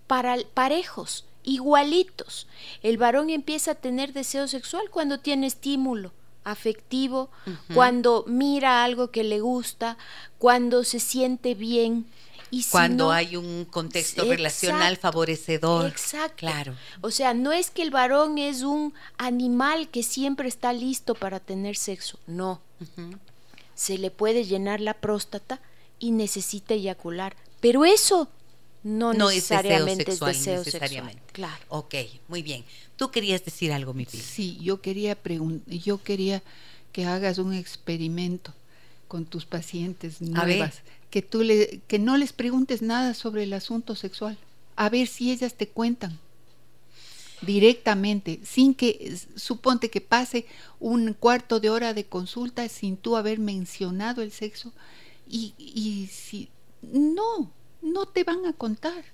parejos, 0.09 1.27
igualitos. 1.45 2.49
El 2.83 2.99
varón 2.99 3.31
empieza 3.31 3.71
a 3.71 3.77
tener 3.77 4.13
deseo 4.13 4.49
sexual 4.49 4.91
cuando 4.91 5.21
tiene 5.21 5.47
estímulo 5.47 6.11
afectivo, 6.45 7.31
cuando 7.73 8.25
mira 8.27 8.85
algo 8.85 9.11
que 9.11 9.25
le 9.25 9.41
gusta, 9.41 9.97
cuando 10.39 10.85
se 10.85 11.01
siente 11.01 11.55
bien. 11.55 12.07
Y 12.51 12.63
cuando 12.71 13.11
hay 13.11 13.35
un 13.37 13.65
contexto 13.65 14.25
relacional 14.25 14.97
favorecedor. 14.97 15.87
Exacto. 15.87 16.37
Claro. 16.37 16.77
O 17.01 17.11
sea, 17.11 17.35
no 17.35 17.51
es 17.51 17.71
que 17.71 17.83
el 17.83 17.91
varón 17.91 18.39
es 18.39 18.63
un 18.63 18.95
animal 19.19 19.89
que 19.89 20.05
siempre 20.05 20.49
está 20.49 20.73
listo 20.73 21.15
para 21.15 21.41
tener 21.41 21.77
sexo. 21.77 22.21
No. 22.29 22.61
Se 23.75 23.99
le 23.99 24.13
puede 24.13 24.45
llenar 24.45 24.81
la 24.81 24.95
próstata 24.95 25.61
y 25.99 26.13
necesita 26.13 26.75
eyacular. 26.75 27.35
Pero 27.61 27.85
eso 27.85 28.29
no, 28.85 29.15
necesariamente 29.15 30.13
es 30.13 30.21
deseo 30.21 30.63
sexual. 30.63 31.17
Claro. 31.33 31.65
Ok, 31.69 31.95
muy 32.29 32.43
bien. 32.43 32.65
Tú 32.97 33.11
querías 33.11 33.45
decir 33.45 33.73
algo, 33.73 33.95
mi 33.95 34.05
vida. 34.05 34.23
Sí, 34.23 34.59
yo 34.61 34.81
quería 34.81 35.19
yo 35.67 36.03
quería 36.03 36.43
que 36.93 37.07
hagas 37.07 37.39
un 37.39 37.55
experimento 37.55 38.55
con 39.09 39.25
tus 39.25 39.47
pacientes 39.47 40.21
nuevas, 40.21 40.83
que 41.11 41.23
tú 41.23 41.43
le, 41.43 41.81
que 41.89 41.99
no 41.99 42.17
les 42.17 42.33
preguntes 42.33 42.83
nada 42.83 43.15
sobre 43.15 43.45
el 43.45 43.53
asunto 43.53 43.95
sexual, 43.95 44.39
a 44.77 44.89
ver 44.89 45.07
si 45.07 45.31
ellas 45.31 45.55
te 45.55 45.69
cuentan 45.69 46.19
directamente, 47.43 48.41
sin 48.45 48.75
que, 48.75 49.17
suponte 49.37 49.91
que 49.91 50.01
pase 50.01 50.47
un 50.79 51.15
cuarto 51.15 51.59
de 51.61 51.71
hora 51.71 51.95
de 51.95 52.05
consulta 52.05 52.69
sin 52.69 52.97
tú 52.97 53.17
haber 53.17 53.39
mencionado 53.39 54.23
el 54.23 54.31
sexo, 54.31 54.73
y, 55.29 55.55
y 55.59 56.09
si, 56.13 56.49
no, 56.83 57.51
no 57.85 58.07
te 58.07 58.25
van 58.25 58.47
a 58.47 58.53
contar. 58.53 59.05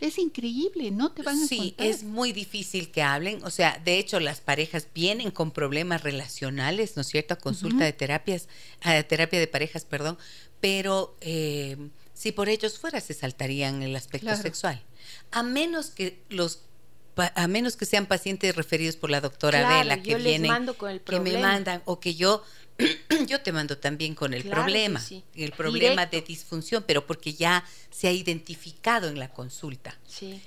Es 0.00 0.18
increíble, 0.18 0.90
no 0.90 1.12
te 1.12 1.22
van 1.22 1.40
a 1.40 1.46
Sí, 1.46 1.76
es 1.78 2.02
muy 2.02 2.32
difícil 2.32 2.90
que 2.90 3.02
hablen. 3.02 3.44
O 3.44 3.50
sea, 3.50 3.80
de 3.84 4.00
hecho, 4.00 4.18
las 4.18 4.40
parejas 4.40 4.88
vienen 4.92 5.30
con 5.30 5.52
problemas 5.52 6.02
relacionales, 6.02 6.96
¿no 6.96 7.02
es 7.02 7.08
cierto? 7.08 7.34
A 7.34 7.38
consulta 7.38 7.84
de 7.84 7.92
terapias, 7.92 8.48
a 8.80 9.00
terapia 9.04 9.38
de 9.38 9.46
parejas, 9.46 9.84
perdón. 9.84 10.18
Pero 10.60 11.16
eh, 11.20 11.76
si 12.14 12.32
por 12.32 12.48
ellos 12.48 12.80
fuera, 12.80 13.00
se 13.00 13.14
saltarían 13.14 13.82
el 13.84 13.94
aspecto 13.94 14.34
sexual. 14.36 14.82
A 15.30 15.44
menos 15.44 15.90
que 15.90 16.20
los 16.30 16.62
a 17.16 17.46
menos 17.46 17.76
que 17.76 17.84
sean 17.84 18.06
pacientes 18.06 18.56
referidos 18.56 18.96
por 18.96 19.10
la 19.10 19.20
doctora 19.20 19.68
Vela 19.68 20.02
que 20.02 20.16
vienen, 20.16 20.50
que 21.04 21.20
me 21.20 21.38
mandan 21.38 21.82
o 21.84 22.00
que 22.00 22.14
yo 22.14 22.42
yo 23.26 23.40
te 23.42 23.52
mando 23.52 23.78
también 23.78 24.14
con 24.14 24.34
el 24.34 24.44
problema, 24.44 25.02
el 25.34 25.52
problema 25.52 26.06
de 26.06 26.22
disfunción, 26.22 26.84
pero 26.86 27.06
porque 27.06 27.34
ya 27.34 27.64
se 27.90 28.08
ha 28.08 28.12
identificado 28.12 29.08
en 29.08 29.18
la 29.18 29.28
consulta. 29.28 29.98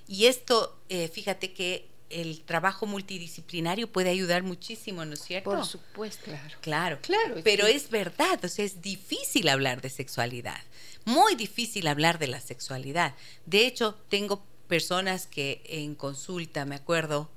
Y 0.07 0.25
esto, 0.25 0.79
eh, 0.89 1.07
fíjate 1.07 1.53
que 1.53 1.87
el 2.09 2.41
trabajo 2.41 2.85
multidisciplinario 2.85 3.91
puede 3.91 4.09
ayudar 4.09 4.43
muchísimo, 4.43 5.03
¿no 5.05 5.13
es 5.13 5.21
cierto? 5.21 5.51
Por 5.51 5.65
supuesto. 5.65 6.25
Claro, 6.25 6.57
claro. 6.61 6.99
claro 7.01 7.41
pero 7.43 7.65
es 7.65 7.89
verdad, 7.89 8.43
o 8.43 8.47
sea, 8.47 8.63
es 8.63 8.81
difícil 8.81 9.49
hablar 9.49 9.81
de 9.81 9.89
sexualidad, 9.89 10.61
muy 11.03 11.35
difícil 11.35 11.87
hablar 11.87 12.19
de 12.19 12.27
la 12.27 12.39
sexualidad. 12.39 13.15
De 13.45 13.65
hecho, 13.65 13.95
tengo 14.09 14.45
personas 14.67 15.27
que 15.27 15.61
en 15.65 15.95
consulta, 15.95 16.65
me 16.65 16.75
acuerdo, 16.75 17.29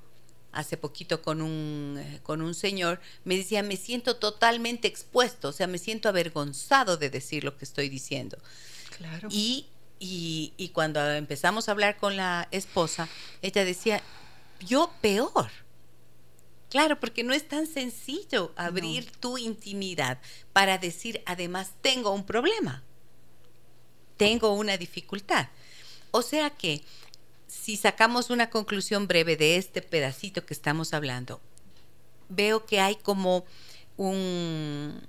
hace 0.52 0.76
poquito 0.76 1.22
con 1.22 1.42
un, 1.42 1.98
eh, 1.98 2.20
con 2.22 2.42
un 2.42 2.54
señor, 2.54 3.00
me 3.24 3.36
decía, 3.36 3.62
me 3.62 3.76
siento 3.76 4.16
totalmente 4.16 4.88
expuesto, 4.88 5.48
o 5.48 5.52
sea, 5.52 5.66
me 5.66 5.78
siento 5.78 6.08
avergonzado 6.08 6.96
de 6.96 7.10
decir 7.10 7.44
lo 7.44 7.56
que 7.56 7.64
estoy 7.64 7.88
diciendo. 7.88 8.38
Claro. 8.96 9.28
Y, 9.30 9.66
y, 10.00 10.52
y 10.56 10.70
cuando 10.70 11.00
empezamos 11.12 11.68
a 11.68 11.72
hablar 11.72 11.96
con 11.98 12.16
la 12.16 12.48
esposa, 12.50 13.08
ella 13.42 13.64
decía, 13.64 14.02
yo 14.60 14.92
peor. 15.00 15.50
Claro, 16.70 17.00
porque 17.00 17.24
no 17.24 17.32
es 17.32 17.48
tan 17.48 17.66
sencillo 17.66 18.52
abrir 18.54 19.10
tu 19.10 19.38
intimidad 19.38 20.18
para 20.52 20.76
decir, 20.76 21.22
además, 21.24 21.72
tengo 21.80 22.10
un 22.10 22.26
problema, 22.26 22.82
tengo 24.18 24.52
una 24.52 24.76
dificultad. 24.76 25.48
O 26.10 26.20
sea 26.20 26.50
que 26.50 26.82
si 27.48 27.76
sacamos 27.76 28.30
una 28.30 28.50
conclusión 28.50 29.08
breve 29.08 29.36
de 29.36 29.56
este 29.56 29.82
pedacito 29.82 30.44
que 30.46 30.54
estamos 30.54 30.92
hablando, 30.92 31.40
veo 32.28 32.66
que 32.66 32.78
hay 32.78 32.96
como 32.96 33.44
un 33.96 35.00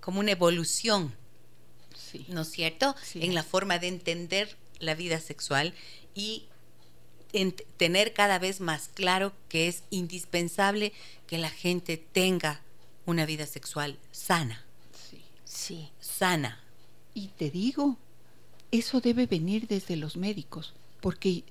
como 0.00 0.20
una 0.20 0.30
evolución, 0.30 1.12
¿no 2.28 2.42
es 2.42 2.50
cierto? 2.52 2.94
En 3.14 3.34
la 3.34 3.42
forma 3.42 3.80
de 3.80 3.88
entender 3.88 4.56
la 4.78 4.94
vida 4.94 5.18
sexual 5.18 5.74
y 6.14 6.46
en 7.32 7.52
tener 7.76 8.12
cada 8.12 8.38
vez 8.38 8.60
más 8.60 8.88
claro 8.94 9.32
que 9.48 9.66
es 9.66 9.82
indispensable 9.90 10.92
que 11.26 11.38
la 11.38 11.50
gente 11.50 11.96
tenga 11.96 12.60
una 13.04 13.26
vida 13.26 13.46
sexual 13.46 13.98
sana. 14.12 14.64
Sí. 15.10 15.24
sí. 15.44 15.90
Sana. 16.00 16.62
Y 17.12 17.28
te 17.28 17.50
digo, 17.50 17.96
eso 18.70 19.00
debe 19.00 19.26
venir 19.26 19.66
desde 19.66 19.96
los 19.96 20.16
médicos 20.16 20.74
porque 21.00 21.44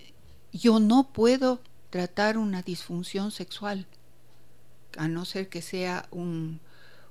yo 0.51 0.79
no 0.79 1.09
puedo 1.11 1.59
tratar 1.89 2.37
una 2.37 2.61
disfunción 2.61 3.31
sexual, 3.31 3.85
a 4.97 5.07
no 5.07 5.25
ser 5.25 5.49
que 5.49 5.61
sea 5.61 6.07
un, 6.11 6.59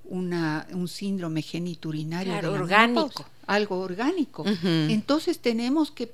una, 0.05 0.66
un 0.73 0.88
síndrome 0.88 1.42
geniturinario 1.42 2.35
orgánico. 2.53 3.25
algo 3.47 3.81
orgánico. 3.81 4.44
Entonces 4.62 5.38
tenemos 5.38 5.90
que, 5.90 6.12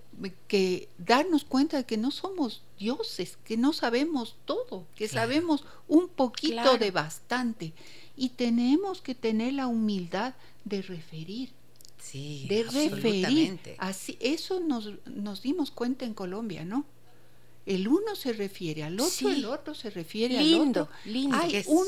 que, 0.49 0.89
darnos 0.99 1.45
cuenta 1.45 1.79
de 1.79 1.85
que 1.85 1.97
no 1.97 2.11
somos 2.11 2.63
dioses, 2.79 3.39
que 3.45 3.57
no 3.57 3.73
sabemos 3.73 4.37
todo, 4.45 4.87
que 4.97 5.09
sabemos 5.09 5.65
un 5.89 6.09
poquito 6.09 6.79
de 6.79 6.91
bastante. 6.91 7.73
Y 8.17 8.31
tenemos 8.31 9.01
que 9.01 9.15
tener 9.15 9.55
la 9.55 9.67
humildad 9.67 10.35
de 10.65 10.83
referir 10.83 11.51
Sí, 12.01 12.47
de 12.49 12.65
referir. 12.65 13.59
Así, 13.79 14.17
eso 14.21 14.61
nos, 14.61 14.91
nos 15.07 15.43
dimos 15.43 15.71
cuenta 15.71 16.05
en 16.05 16.15
Colombia, 16.15 16.65
¿no? 16.65 16.85
El 17.67 17.89
uno 17.89 18.17
se 18.17 18.33
refiere 18.33 18.83
al 18.83 18.99
otro, 18.99 19.29
el 19.29 19.45
otro 19.45 19.75
se 19.75 19.91
refiere 19.91 20.39
al 20.39 20.55
otro. 20.69 20.89
Lindo, 21.05 21.37
Hay 21.37 21.63
un, 21.67 21.87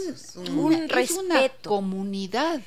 un, 0.59 0.88
respeto. 0.88 1.20
una 1.22 1.48
comunidad 1.62 2.62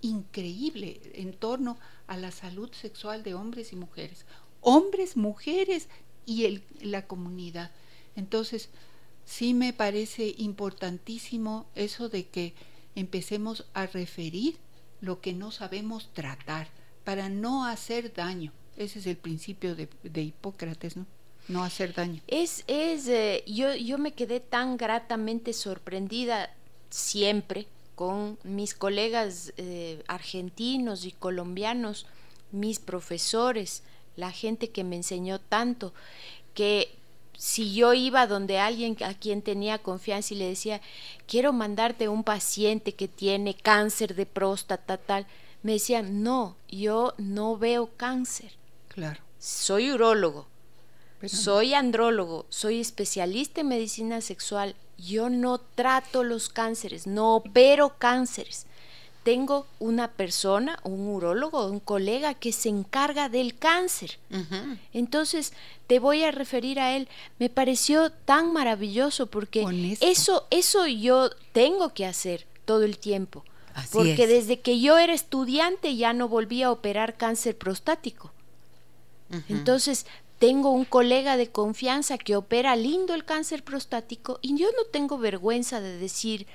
increíble 0.00 1.00
en 1.14 1.32
torno 1.32 1.78
a 2.06 2.16
la 2.16 2.30
salud 2.30 2.70
sexual 2.72 3.22
de 3.22 3.34
hombres 3.34 3.72
y 3.72 3.76
mujeres. 3.76 4.24
Hombres, 4.60 5.16
mujeres 5.16 5.88
y 6.24 6.44
el, 6.44 6.62
la 6.80 7.06
comunidad. 7.06 7.72
Entonces, 8.16 8.70
sí 9.24 9.52
me 9.52 9.72
parece 9.72 10.34
importantísimo 10.38 11.66
eso 11.74 12.08
de 12.08 12.26
que 12.26 12.54
empecemos 12.94 13.66
a 13.74 13.86
referir 13.86 14.56
lo 15.00 15.20
que 15.20 15.32
no 15.32 15.50
sabemos 15.50 16.10
tratar 16.12 16.68
para 17.04 17.28
no 17.28 17.64
hacer 17.66 18.12
daño. 18.12 18.52
Ese 18.76 18.98
es 18.98 19.06
el 19.06 19.16
principio 19.16 19.74
de, 19.74 19.88
Hipócrates, 20.22 20.96
¿no? 20.96 21.06
No 21.48 21.64
hacer 21.64 21.94
daño. 21.94 22.22
Es, 22.26 22.64
es 22.66 23.08
eh, 23.08 23.42
yo, 23.46 23.74
yo 23.74 23.98
me 23.98 24.12
quedé 24.12 24.40
tan 24.40 24.76
gratamente 24.76 25.52
sorprendida 25.52 26.50
siempre 26.90 27.66
con 27.94 28.38
mis 28.44 28.74
colegas 28.74 29.52
eh, 29.56 30.02
argentinos 30.06 31.04
y 31.04 31.12
colombianos, 31.12 32.06
mis 32.52 32.78
profesores, 32.78 33.82
la 34.16 34.30
gente 34.30 34.70
que 34.70 34.84
me 34.84 34.96
enseñó 34.96 35.38
tanto, 35.38 35.92
que 36.54 36.99
si 37.40 37.72
yo 37.72 37.94
iba 37.94 38.26
donde 38.26 38.58
alguien 38.58 38.98
a 39.02 39.14
quien 39.14 39.40
tenía 39.40 39.78
confianza 39.78 40.34
y 40.34 40.36
le 40.36 40.44
decía, 40.44 40.82
quiero 41.26 41.54
mandarte 41.54 42.06
un 42.10 42.22
paciente 42.22 42.92
que 42.92 43.08
tiene 43.08 43.54
cáncer 43.54 44.14
de 44.14 44.26
próstata, 44.26 44.98
tal, 44.98 45.26
me 45.62 45.72
decían, 45.72 46.22
no, 46.22 46.54
yo 46.68 47.14
no 47.16 47.56
veo 47.56 47.88
cáncer. 47.96 48.52
Claro. 48.88 49.22
Soy 49.38 49.90
urólogo, 49.90 50.48
soy 51.24 51.72
andrólogo, 51.72 52.44
soy 52.50 52.78
especialista 52.78 53.62
en 53.62 53.68
medicina 53.68 54.20
sexual, 54.20 54.76
yo 54.98 55.30
no 55.30 55.56
trato 55.56 56.24
los 56.24 56.50
cánceres, 56.50 57.06
no 57.06 57.36
opero 57.36 57.94
cánceres 57.96 58.66
tengo 59.30 59.68
una 59.78 60.10
persona, 60.10 60.80
un 60.82 61.06
urólogo, 61.06 61.64
un 61.66 61.78
colega 61.78 62.34
que 62.34 62.50
se 62.50 62.68
encarga 62.68 63.28
del 63.28 63.56
cáncer. 63.56 64.18
Entonces, 64.92 65.52
te 65.86 66.00
voy 66.00 66.24
a 66.24 66.32
referir 66.32 66.80
a 66.80 66.96
él. 66.96 67.06
Me 67.38 67.48
pareció 67.48 68.10
tan 68.10 68.52
maravilloso 68.52 69.28
porque 69.28 69.64
eso, 70.00 70.48
eso 70.50 70.88
yo 70.88 71.30
tengo 71.52 71.94
que 71.94 72.06
hacer. 72.06 72.48
todo 72.64 72.82
el 72.82 72.98
tiempo. 72.98 73.44
porque 73.92 74.26
desde 74.26 74.58
que 74.58 74.80
yo 74.80 74.98
era 74.98 75.14
estudiante 75.14 75.94
ya 75.94 76.12
no 76.12 76.26
volví 76.26 76.64
a 76.64 76.72
operar 76.72 77.16
cáncer 77.16 77.56
prostático. 77.56 78.32
Entonces, 79.48 80.06
tengo 80.40 80.72
un 80.72 80.84
colega 80.84 81.36
de 81.36 81.52
confianza 81.52 82.18
que 82.18 82.34
opera 82.34 82.74
lindo 82.74 83.14
el 83.14 83.24
cáncer 83.24 83.62
prostático 83.62 84.40
y 84.42 84.56
yo 84.56 84.66
no 84.76 84.84
tengo 84.90 85.18
vergüenza 85.18 85.80
de 85.80 85.98
decir 85.98 86.48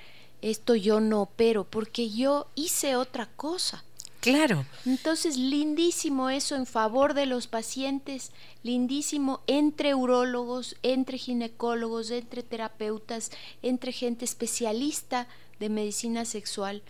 esto 0.45 0.75
yo 0.75 0.99
no 0.99 1.23
opero 1.23 1.63
porque 1.63 2.11
yo 2.11 2.47
hice 2.53 2.95
otra 2.95 3.25
cosa. 3.25 3.83
Claro. 4.19 4.65
Entonces, 4.85 5.37
lindísimo 5.37 6.29
eso 6.29 6.55
en 6.55 6.65
favor 6.67 7.15
de 7.15 7.25
los 7.25 7.47
pacientes, 7.47 8.31
lindísimo 8.63 9.41
entre 9.47 9.95
urólogos, 9.95 10.75
entre 10.83 11.17
ginecólogos, 11.17 12.11
entre 12.11 12.43
terapeutas, 12.43 13.31
entre 13.63 13.91
gente 13.91 14.23
especialista 14.23 15.27
de 15.59 15.69
medicina 15.69 16.25
sexual. 16.25 16.83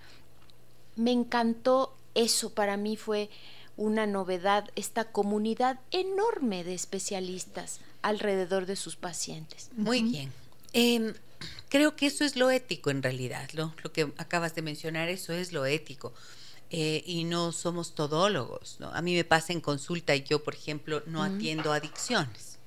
Me 0.98 1.12
encantó 1.12 1.96
eso, 2.14 2.54
para 2.54 2.76
mí 2.76 2.98
fue 2.98 3.30
una 3.78 4.06
novedad, 4.06 4.70
esta 4.76 5.06
comunidad 5.06 5.80
enorme 5.92 6.64
de 6.64 6.74
especialistas 6.74 7.80
alrededor 8.02 8.66
de 8.66 8.76
sus 8.76 8.96
pacientes. 8.96 9.70
Muy 9.76 10.04
bien. 10.04 10.32
Em, 10.72 11.14
creo 11.76 11.98
que 11.98 12.06
eso 12.06 12.24
es 12.24 12.38
lo 12.38 12.52
ético 12.52 12.90
en 12.90 13.04
realidad, 13.04 13.50
lo 13.52 13.92
que 13.92 14.14
acabas 14.16 14.56
de 14.56 14.62
mencionar, 14.62 15.10
eso 15.10 15.34
es 15.34 15.52
lo 15.52 15.66
ético. 15.66 16.14
Eh, 16.70 17.04
y 17.06 17.26
no 17.26 17.52
somos 17.52 17.96
todólogos. 17.96 18.78
¿no? 18.80 18.88
A 18.92 19.02
mí 19.02 19.14
me 19.14 19.26
pasa 19.26 19.52
en 19.52 19.60
consulta 19.60 20.16
y 20.16 20.24
yo, 20.24 20.42
por 20.42 20.56
ejemplo, 20.56 21.04
no 21.06 21.22
atiendo 21.22 21.74
adicciones 21.74 22.60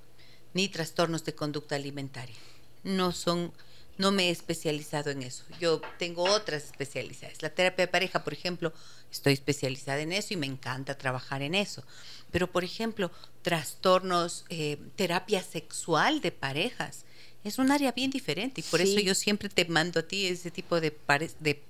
ni 0.52 0.68
trastornos 0.68 1.24
de 1.24 1.34
conducta 1.34 1.74
alimentaria. 1.74 2.36
No 2.84 3.12
son, 3.12 3.50
no 3.96 4.12
me 4.12 4.28
he 4.28 4.30
especializado 4.30 5.10
en 5.10 5.22
eso. 5.22 5.44
Yo 5.58 5.80
tengo 5.98 6.24
otras 6.24 6.64
especialidades. 6.64 7.40
La 7.40 7.48
terapia 7.48 7.86
de 7.86 7.92
pareja, 7.92 8.24
por 8.24 8.34
ejemplo, 8.34 8.74
estoy 9.10 9.32
especializada 9.32 10.00
en 10.00 10.12
eso 10.12 10.34
y 10.34 10.36
me 10.36 10.46
encanta 10.46 10.98
trabajar 10.98 11.40
en 11.40 11.54
eso. 11.54 11.82
Pero, 12.30 12.52
por 12.52 12.62
ejemplo, 12.62 13.10
trastornos, 13.40 14.44
eh, 14.50 14.76
terapia 14.96 15.42
sexual 15.42 16.20
de 16.20 16.30
parejas, 16.30 17.06
es 17.44 17.58
un 17.58 17.70
área 17.70 17.92
bien 17.92 18.10
diferente 18.10 18.60
y 18.60 18.64
por 18.64 18.80
eso 18.80 19.00
yo 19.00 19.14
siempre 19.14 19.48
te 19.48 19.64
mando 19.64 20.00
a 20.00 20.02
ti 20.02 20.26
ese 20.26 20.50
tipo 20.50 20.80
de, 20.80 20.94
de 21.40 21.62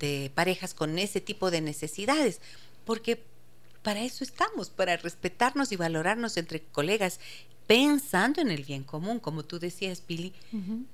de 0.00 0.32
parejas 0.34 0.74
con 0.74 0.98
ese 0.98 1.20
tipo 1.20 1.52
de 1.52 1.60
necesidades, 1.60 2.40
porque 2.84 3.22
para 3.82 4.00
eso 4.00 4.24
estamos, 4.24 4.70
para 4.70 4.96
respetarnos 4.96 5.70
y 5.72 5.76
valorarnos 5.76 6.36
entre 6.36 6.60
colegas, 6.60 7.20
pensando 7.70 8.40
en 8.40 8.50
el 8.50 8.64
bien 8.64 8.82
común, 8.82 9.20
como 9.20 9.44
tú 9.44 9.60
decías, 9.60 10.00
Pili, 10.00 10.32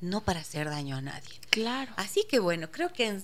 no 0.02 0.20
para 0.20 0.40
hacer 0.40 0.68
daño 0.68 0.96
a 0.96 1.00
nadie. 1.00 1.40
Claro. 1.48 1.90
Así 1.96 2.26
que 2.28 2.38
bueno, 2.38 2.70
creo 2.70 2.92
que 2.92 3.18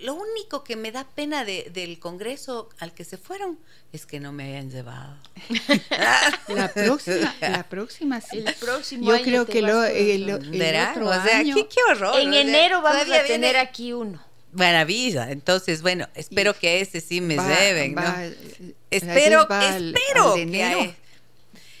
lo 0.00 0.14
único 0.14 0.64
que 0.64 0.74
me 0.74 0.90
da 0.90 1.04
pena 1.04 1.44
del 1.44 1.98
Congreso 1.98 2.70
al 2.78 2.94
que 2.94 3.04
se 3.04 3.18
fueron 3.18 3.58
es 3.92 4.06
que 4.06 4.20
no 4.20 4.32
me 4.32 4.44
hayan 4.44 4.70
llevado. 4.70 5.18
la 6.48 6.72
próxima, 6.72 7.34
la 7.42 7.64
próxima 7.64 8.22
sí. 8.22 8.38
El 8.38 8.54
próximo 8.54 9.14
Yo 9.14 9.22
creo 9.22 9.44
que 9.44 9.60
lo, 9.60 9.84
el, 9.84 10.30
otro 10.30 11.06
o 11.06 11.12
sea, 11.12 11.42
¿qué, 11.44 11.80
horror. 11.90 12.18
En 12.18 12.32
enero 12.32 12.80
vamos 12.80 13.06
a 13.10 13.22
tener 13.24 13.58
aquí 13.58 13.92
uno. 13.92 14.18
Maravilla. 14.52 15.30
Entonces, 15.30 15.82
bueno, 15.82 16.08
espero 16.14 16.58
que 16.58 16.80
ese 16.80 17.02
sí 17.02 17.20
me 17.20 17.36
lleven, 17.36 17.96
¿no? 17.96 18.02
espero, 18.90 19.46
espero 19.50 20.36
que 20.36 21.03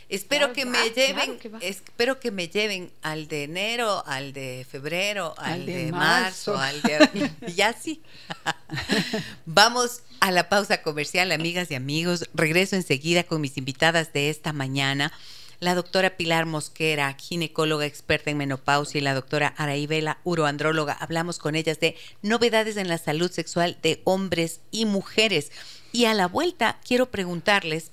espero 0.08 0.52
que 0.52 0.64
me 0.64 0.90
lleven, 0.90 1.38
espero 1.60 2.20
que 2.20 2.30
me 2.30 2.48
lleven 2.48 2.92
al 3.02 3.28
de 3.28 3.44
enero, 3.44 4.04
al 4.06 4.32
de 4.32 4.66
febrero, 4.70 5.34
al, 5.38 5.66
de, 5.66 5.92
marzo, 5.92 6.56
al 6.56 6.80
de 6.82 7.30
ya 7.54 7.72
sí. 7.72 8.02
Vamos 9.46 10.02
a 10.20 10.30
la 10.30 10.48
pausa 10.48 10.82
comercial, 10.82 11.32
amigas 11.32 11.70
y 11.70 11.74
amigos. 11.74 12.28
Regreso 12.34 12.76
enseguida 12.76 13.24
con 13.24 13.40
mis 13.40 13.56
invitadas 13.58 14.12
de 14.12 14.30
esta 14.30 14.52
mañana 14.52 15.12
la 15.64 15.74
doctora 15.74 16.16
Pilar 16.16 16.46
Mosquera, 16.46 17.16
ginecóloga 17.18 17.86
experta 17.86 18.30
en 18.30 18.36
menopausia, 18.36 18.98
y 18.98 19.02
la 19.02 19.14
doctora 19.14 19.54
Araibela, 19.56 20.18
uroandróloga. 20.24 20.92
Hablamos 20.92 21.38
con 21.38 21.54
ellas 21.54 21.80
de 21.80 21.96
novedades 22.22 22.76
en 22.76 22.88
la 22.88 22.98
salud 22.98 23.30
sexual 23.30 23.78
de 23.82 24.00
hombres 24.04 24.60
y 24.70 24.84
mujeres. 24.84 25.50
Y 25.90 26.04
a 26.04 26.14
la 26.14 26.26
vuelta 26.26 26.78
quiero 26.86 27.10
preguntarles, 27.10 27.92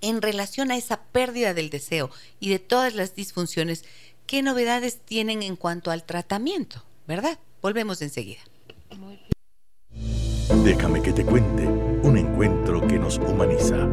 en 0.00 0.22
relación 0.22 0.70
a 0.70 0.76
esa 0.76 1.02
pérdida 1.04 1.54
del 1.54 1.70
deseo 1.70 2.10
y 2.38 2.50
de 2.50 2.58
todas 2.58 2.94
las 2.94 3.14
disfunciones, 3.14 3.84
¿qué 4.26 4.42
novedades 4.42 5.00
tienen 5.04 5.42
en 5.42 5.56
cuanto 5.56 5.90
al 5.90 6.04
tratamiento? 6.04 6.84
¿Verdad? 7.06 7.38
Volvemos 7.62 8.02
enseguida. 8.02 8.40
Déjame 10.64 11.00
que 11.02 11.12
te 11.12 11.24
cuente 11.24 11.66
un 11.66 12.18
encuentro 12.18 12.86
que 12.86 12.98
nos 12.98 13.18
humaniza. 13.18 13.88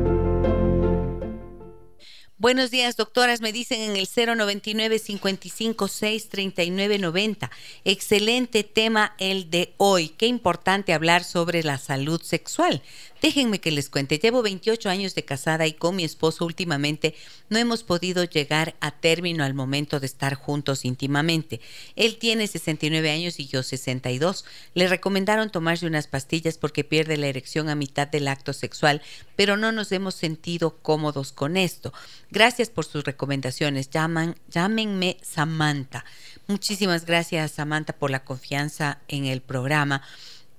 Buenos 2.40 2.70
días, 2.70 2.96
doctoras. 2.98 3.42
Me 3.42 3.52
dicen 3.52 3.82
en 3.82 3.96
el 3.96 4.08
099 4.08 5.00
556 5.00 6.30
3990. 6.30 7.50
Excelente 7.84 8.64
tema 8.64 9.16
el 9.18 9.50
de 9.50 9.74
hoy. 9.78 10.10
Qué 10.10 10.28
importante 10.28 10.94
hablar 10.94 11.24
sobre 11.24 11.64
la 11.64 11.80
salud 11.80 12.22
sexual. 12.22 12.84
Déjenme 13.22 13.60
que 13.60 13.72
les 13.72 13.90
cuente, 13.90 14.20
llevo 14.20 14.44
28 14.44 14.90
años 14.90 15.16
de 15.16 15.26
casada 15.26 15.66
y 15.66 15.74
con 15.74 15.96
mi 15.96 16.04
esposo 16.04 16.46
últimamente 16.46 17.16
no 17.50 17.58
hemos 17.58 17.84
podido 17.84 18.24
llegar 18.24 18.76
a 18.80 18.92
término 18.92 19.44
al 19.44 19.56
momento 19.56 20.00
de 20.00 20.06
estar 20.06 20.36
juntos 20.36 20.86
íntimamente. 20.86 21.60
Él 21.96 22.18
tiene 22.18 22.46
69 22.46 23.10
años 23.10 23.40
y 23.40 23.48
yo 23.48 23.64
62. 23.64 24.46
Le 24.76 24.88
recomendaron 24.88 25.50
tomarse 25.50 25.88
unas 25.88 26.08
pastillas 26.08 26.60
porque 26.60 26.84
pierde 26.84 27.18
la 27.18 27.28
erección 27.28 27.70
a 27.70 27.76
mitad 27.76 28.08
del 28.08 28.28
acto 28.28 28.54
sexual, 28.54 29.02
pero 29.36 29.58
no 29.58 29.72
nos 29.72 29.92
hemos 29.92 30.14
sentido 30.14 30.78
cómodos 30.82 31.32
con 31.32 31.58
esto. 31.58 31.94
Gracias 32.30 32.70
por 32.70 32.86
sus 32.86 33.04
recomendaciones. 33.04 33.90
Llaman, 33.90 34.36
llámenme 34.50 35.18
Samantha. 35.24 36.06
Muchísimas 36.48 37.06
gracias 37.06 37.52
Samantha 37.52 37.94
por 37.94 38.12
la 38.12 38.24
confianza 38.24 39.00
en 39.08 39.26
el 39.26 39.42
programa. 39.42 40.04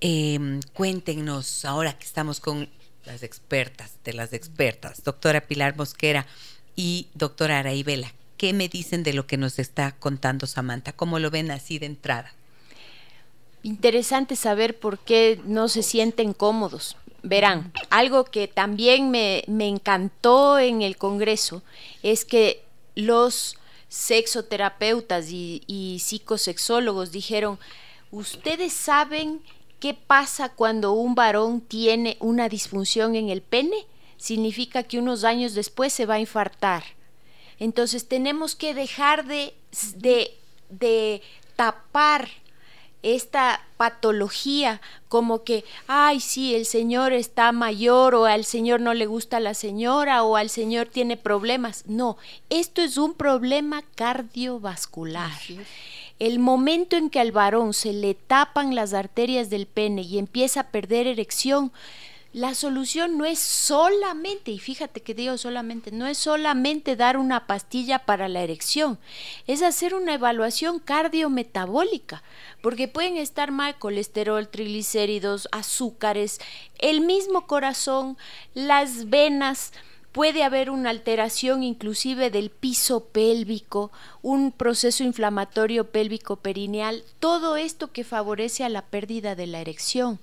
Eh, 0.00 0.60
cuéntenos, 0.74 1.64
ahora 1.64 1.98
que 1.98 2.04
estamos 2.04 2.38
con 2.38 2.68
las 3.04 3.22
expertas 3.22 3.92
de 4.04 4.12
las 4.12 4.32
expertas, 4.32 5.02
doctora 5.02 5.40
Pilar 5.40 5.76
Mosquera 5.76 6.26
y 6.76 7.08
doctora 7.14 7.58
Araibela, 7.58 8.12
¿qué 8.36 8.52
me 8.52 8.68
dicen 8.68 9.02
de 9.02 9.12
lo 9.12 9.26
que 9.26 9.36
nos 9.36 9.58
está 9.58 9.96
contando 9.98 10.46
Samantha? 10.46 10.92
¿Cómo 10.92 11.18
lo 11.18 11.30
ven 11.30 11.50
así 11.50 11.80
de 11.80 11.86
entrada? 11.86 12.32
Interesante 13.64 14.36
saber 14.36 14.78
por 14.78 15.00
qué 15.00 15.40
no 15.44 15.68
se 15.68 15.82
sienten 15.82 16.32
cómodos. 16.32 16.96
Verán, 17.24 17.72
algo 17.90 18.24
que 18.24 18.46
también 18.46 19.10
me, 19.10 19.42
encantó 19.48 20.60
en 20.60 20.82
el 20.82 20.96
Congreso 20.96 21.64
es 22.04 22.24
que 22.24 22.62
los 22.94 23.56
sexoterapeutas 23.88 25.26
y 25.30 25.98
psicosexólogos 26.00 27.10
dijeron, 27.10 27.58
ustedes 28.12 28.72
saben 28.72 29.40
¿Qué 29.80 29.94
pasa 29.94 30.48
cuando 30.48 30.92
un 30.92 31.14
varón 31.14 31.60
tiene 31.60 32.16
una 32.20 32.48
disfunción 32.48 33.14
en 33.14 33.28
el 33.28 33.42
pene? 33.42 33.86
Significa 34.16 34.82
que 34.82 34.98
unos 34.98 35.22
años 35.22 35.54
después 35.54 35.92
se 35.92 36.04
va 36.04 36.14
a 36.14 36.20
infartar. 36.20 36.82
Entonces 37.60 38.08
tenemos 38.08 38.56
que 38.56 38.74
dejar 38.74 39.24
de, 39.26 39.54
de, 40.70 41.22
tapar 41.56 42.28
esta 43.02 43.64
patología 43.76 44.80
como 45.08 45.44
que, 45.44 45.64
ay, 45.86 46.20
sí, 46.20 46.54
el 46.54 46.66
señor 46.66 47.12
está 47.12 47.52
mayor 47.52 48.14
o 48.14 48.26
al 48.26 48.44
señor 48.44 48.80
no 48.80 48.94
le 48.94 49.06
gusta 49.06 49.40
la 49.40 49.54
señora 49.54 50.22
o 50.24 50.36
al 50.36 50.50
señor 50.50 50.86
tiene 50.86 51.16
problemas. 51.16 51.84
No, 51.86 52.16
esto 52.50 52.82
es 52.82 52.96
un 52.96 53.14
problema 53.14 53.82
cardiovascular. 53.94 55.32
El 56.18 56.38
momento 56.38 56.96
en 56.96 57.10
que 57.10 57.20
al 57.20 57.32
varón 57.32 57.74
se 57.74 57.92
le 57.92 58.14
tapan 58.14 58.74
las 58.74 58.92
arterias 58.92 59.50
del 59.50 59.66
pene 59.66 60.02
y 60.02 60.18
empieza 60.18 60.60
a 60.60 60.70
perder 60.70 61.06
erección, 61.06 61.72
la 62.34 62.54
solución 62.54 63.16
no 63.16 63.24
es 63.24 63.38
solamente, 63.38 64.50
y 64.50 64.58
fíjate 64.58 65.00
que 65.00 65.14
digo 65.14 65.38
solamente, 65.38 65.90
no 65.92 66.06
es 66.06 66.18
solamente 66.18 66.94
dar 66.94 67.16
una 67.16 67.46
pastilla 67.46 68.00
para 68.00 68.28
la 68.28 68.42
erección, 68.42 68.98
es 69.46 69.62
hacer 69.62 69.94
una 69.94 70.14
evaluación 70.14 70.78
cardiometabólica, 70.78 72.22
porque 72.60 72.86
pueden 72.86 73.16
estar 73.16 73.50
mal 73.50 73.78
colesterol, 73.78 74.46
triglicéridos, 74.46 75.48
azúcares, 75.52 76.38
el 76.78 77.00
mismo 77.00 77.46
corazón, 77.46 78.18
las 78.52 79.08
venas, 79.08 79.72
puede 80.18 80.42
haber 80.42 80.68
una 80.70 80.90
alteración 80.90 81.62
inclusive 81.62 82.32
del 82.32 82.50
piso 82.50 83.04
pélvico, 83.04 83.92
un 84.20 84.50
proceso 84.50 85.04
inflamatorio 85.04 85.92
pélvico 85.92 86.34
perineal, 86.34 87.04
todo 87.20 87.56
esto 87.56 87.92
que 87.92 88.02
favorece 88.02 88.64
a 88.64 88.68
la 88.68 88.82
pérdida 88.82 89.36
de 89.36 89.46
la 89.46 89.60
erección. 89.60 90.18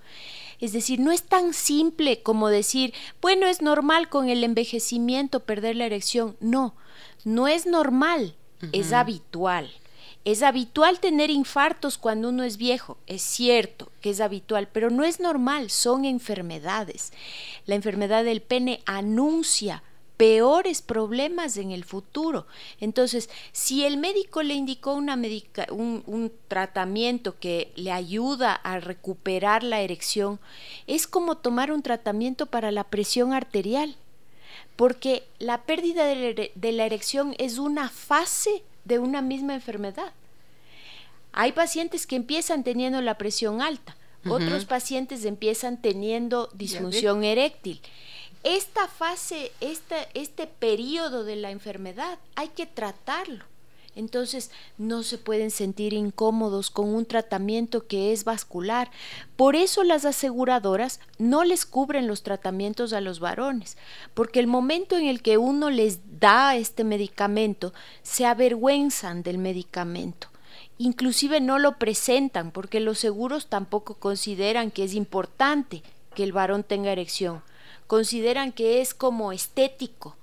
Es 0.60 0.74
decir, 0.74 1.00
no 1.00 1.14
es 1.14 1.24
tan 1.24 1.54
simple 1.54 2.22
como 2.24 2.50
decir, 2.50 2.93
bueno, 3.22 3.48
es 3.48 3.62
normal 3.62 4.10
con 4.10 4.28
el 4.28 4.43
envejecimiento 4.43 5.39
perder 5.39 5.78
la 5.78 5.86
erección. 5.86 6.36
No, 6.41 6.76
no 7.24 7.48
es 7.48 7.66
normal, 7.66 8.36
es 8.74 8.91
habitual. 8.91 9.72
Es 10.26 10.41
habitual 10.41 10.99
tener 10.99 11.30
infartos 11.30 11.99
cuando 11.99 12.30
uno 12.30 12.43
es 12.43 12.57
viejo, 12.57 12.97
es 13.05 13.21
cierto 13.21 13.91
que 14.01 14.09
es 14.09 14.19
habitual, 14.19 14.67
pero 14.71 14.89
no 14.89 15.03
es 15.03 15.19
normal, 15.19 15.69
son 15.69 16.03
enfermedades. 16.03 17.13
La 17.67 17.76
enfermedad 17.76 18.23
del 18.23 18.41
pene 18.41 18.82
anuncia 18.88 19.84
peores 20.17 20.82
problemas 20.82 21.57
en 21.57 21.71
el 21.71 21.84
futuro. 21.84 22.47
Entonces, 22.80 23.30
si 23.51 23.86
el 23.86 23.97
médico 23.97 24.41
le 24.41 24.53
indicó 24.53 24.93
una 24.93 25.19
un, 25.69 26.32
tratamiento 26.47 27.38
que 27.39 27.71
le 27.76 27.91
ayuda 27.91 28.53
a 28.53 28.80
recuperar 28.80 29.63
la 29.63 29.82
erección, 29.82 30.39
es 30.88 31.05
como 31.05 31.38
tomar 31.38 31.71
un 31.71 31.84
tratamiento 31.84 32.45
para 32.45 32.71
la 32.71 32.86
presión 32.86 33.34
arterial, 33.34 33.95
porque 34.76 35.28
la 35.38 35.63
pérdida 35.63 36.05
de, 36.05 36.51
de 36.53 36.71
la 36.71 36.86
erección 36.86 37.36
es 37.38 37.57
una 37.57 37.89
fase 37.89 38.63
de 38.86 38.99
una 38.99 39.21
misma 39.21 39.53
enfermedad. 39.53 40.13
Hay 41.33 41.51
pacientes 41.51 42.07
que 42.07 42.15
empiezan 42.15 42.63
teniendo 42.63 43.01
la 43.01 43.17
presión 43.17 43.61
alta, 43.61 43.97
otros 44.27 44.65
pacientes 44.65 45.23
empiezan 45.25 45.79
teniendo 45.79 46.49
disfunción 46.53 47.23
eréctil 47.23 47.81
esta 48.45 48.88
fase, 48.88 49.51
este, 49.59 50.07
este 50.13 50.45
periodo 50.45 51.23
de 51.23 51.36
la 51.36 51.49
enfermedad, 51.49 52.19
hay 52.36 52.49
que 52.49 52.67
tratarlo. 52.67 53.43
Entonces 53.96 54.52
no 54.78 55.04
se 55.04 55.18
pueden 55.18 55.52
sentir 55.52 55.93
incómodos 55.93 56.70
con 56.70 56.93
un 56.93 57.06
tratamiento 57.06 57.88
que 57.88 58.12
es 58.12 58.24
vascular. 58.24 58.91
Por 59.36 59.56
eso 59.56 59.84
las 59.84 60.06
aseguradoras 60.06 61.00
no 61.18 61.43
les 61.43 61.66
cubren 61.66 62.08
los 62.08 62.24
tratamientos 62.24 62.93
a 62.93 63.02
los 63.02 63.20
varones, 63.20 63.78
porque 64.14 64.39
el 64.39 64.48
momento 64.48 64.98
en 64.98 65.06
el 65.06 65.22
que 65.22 65.38
uno 65.38 65.70
les 65.70 66.00
da 66.20 66.56
este 66.56 66.84
medicamento, 66.84 67.74
se 68.04 68.26
avergüenzan 68.26 69.24
del 69.24 69.38
medicamento. 69.38 70.28
Inclusive 70.78 71.39
no 71.39 71.58
lo 71.60 71.78
presentan 71.78 72.52
porque 72.52 72.80
los 72.80 73.00
seguros 73.00 73.48
tampoco 73.48 73.96
consideran 73.96 74.72
que 74.72 74.84
es 74.84 74.93
importante 74.93 75.84
que 76.14 76.24
el 76.24 76.34
varón 76.34 76.64
tenga 76.64 76.91
erección 76.91 77.41
consideran 77.88 78.52
que 78.52 78.82
es 78.82 78.93
como 78.93 79.32
estético, 79.32 80.16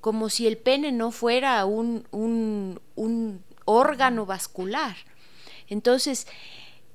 como 0.00 0.30
si 0.30 0.46
el 0.46 0.56
pene 0.56 0.92
no 0.92 1.10
fuera 1.10 1.64
un, 1.64 2.06
un, 2.10 2.80
un 2.94 3.42
órgano 3.64 4.26
vascular. 4.26 4.96
Entonces, 5.68 6.26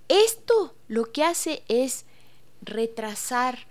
esto 0.08 0.76
lo 0.88 1.12
que 1.12 1.24
hace 1.24 1.64
es 1.68 2.06
retrasar 2.62 3.68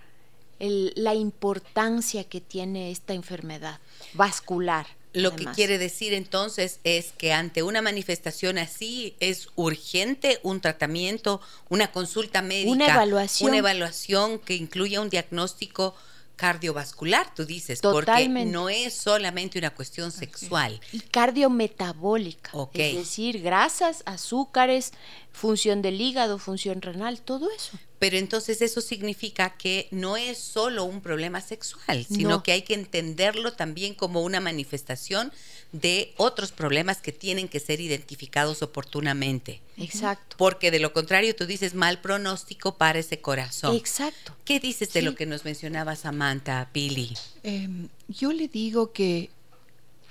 la 0.58 1.14
importancia 1.14 2.24
que 2.24 2.40
tiene 2.40 2.92
esta 2.92 3.14
enfermedad 3.14 3.80
vascular. 4.14 4.86
Lo 5.12 5.36
que 5.36 5.44
quiere 5.44 5.76
decir 5.76 6.14
entonces 6.14 6.78
es 6.84 7.12
que 7.12 7.32
ante 7.32 7.62
una 7.62 7.82
manifestación 7.82 8.56
así 8.56 9.14
es 9.20 9.48
urgente 9.56 10.38
un 10.42 10.60
tratamiento, 10.60 11.40
una 11.68 11.92
consulta 11.92 12.40
médica, 12.40 12.70
una 12.70 12.86
evaluación, 12.86 13.50
una 13.50 13.58
evaluación 13.58 14.38
que 14.38 14.54
incluya 14.54 15.02
un 15.02 15.10
diagnóstico 15.10 15.94
cardiovascular, 16.42 17.32
tú 17.36 17.44
dices, 17.44 17.80
porque 17.80 18.28
no 18.28 18.68
es 18.68 18.94
solamente 18.94 19.60
una 19.60 19.70
cuestión 19.70 20.10
sexual. 20.10 20.80
Y 20.90 20.98
cardiometabólica, 20.98 22.50
es 22.74 22.96
decir, 22.96 23.40
grasas, 23.42 24.02
azúcares, 24.06 24.92
función 25.32 25.82
del 25.82 26.00
hígado, 26.00 26.38
función 26.38 26.82
renal, 26.82 27.20
todo 27.20 27.50
eso. 27.50 27.78
Pero 27.98 28.16
entonces 28.16 28.60
eso 28.62 28.80
significa 28.80 29.56
que 29.56 29.88
no 29.90 30.16
es 30.16 30.38
solo 30.38 30.84
un 30.84 31.00
problema 31.00 31.40
sexual, 31.40 32.04
sino 32.04 32.42
que 32.42 32.52
hay 32.52 32.62
que 32.62 32.74
entenderlo 32.74 33.52
también 33.52 33.94
como 33.94 34.22
una 34.22 34.40
manifestación 34.40 35.32
de 35.72 36.12
otros 36.16 36.52
problemas 36.52 37.00
que 37.00 37.12
tienen 37.12 37.48
que 37.48 37.60
ser 37.60 37.80
identificados 37.80 38.60
oportunamente. 38.62 39.62
Exacto. 39.78 40.36
Porque 40.36 40.70
de 40.70 40.80
lo 40.80 40.92
contrario 40.92 41.34
tú 41.34 41.46
dices 41.46 41.74
mal 41.74 42.00
pronóstico 42.00 42.76
para 42.76 42.98
ese 42.98 43.20
corazón. 43.20 43.76
Exacto. 43.76 44.34
¿Qué 44.44 44.60
dices 44.60 44.92
de 44.92 45.02
lo 45.02 45.14
que 45.14 45.24
nos 45.24 45.44
mencionaba 45.44 45.96
Samantha, 45.96 46.68
Pili? 46.72 47.14
Em, 47.42 47.88
yo 48.08 48.32
le 48.32 48.48
digo 48.48 48.92
que 48.92 49.30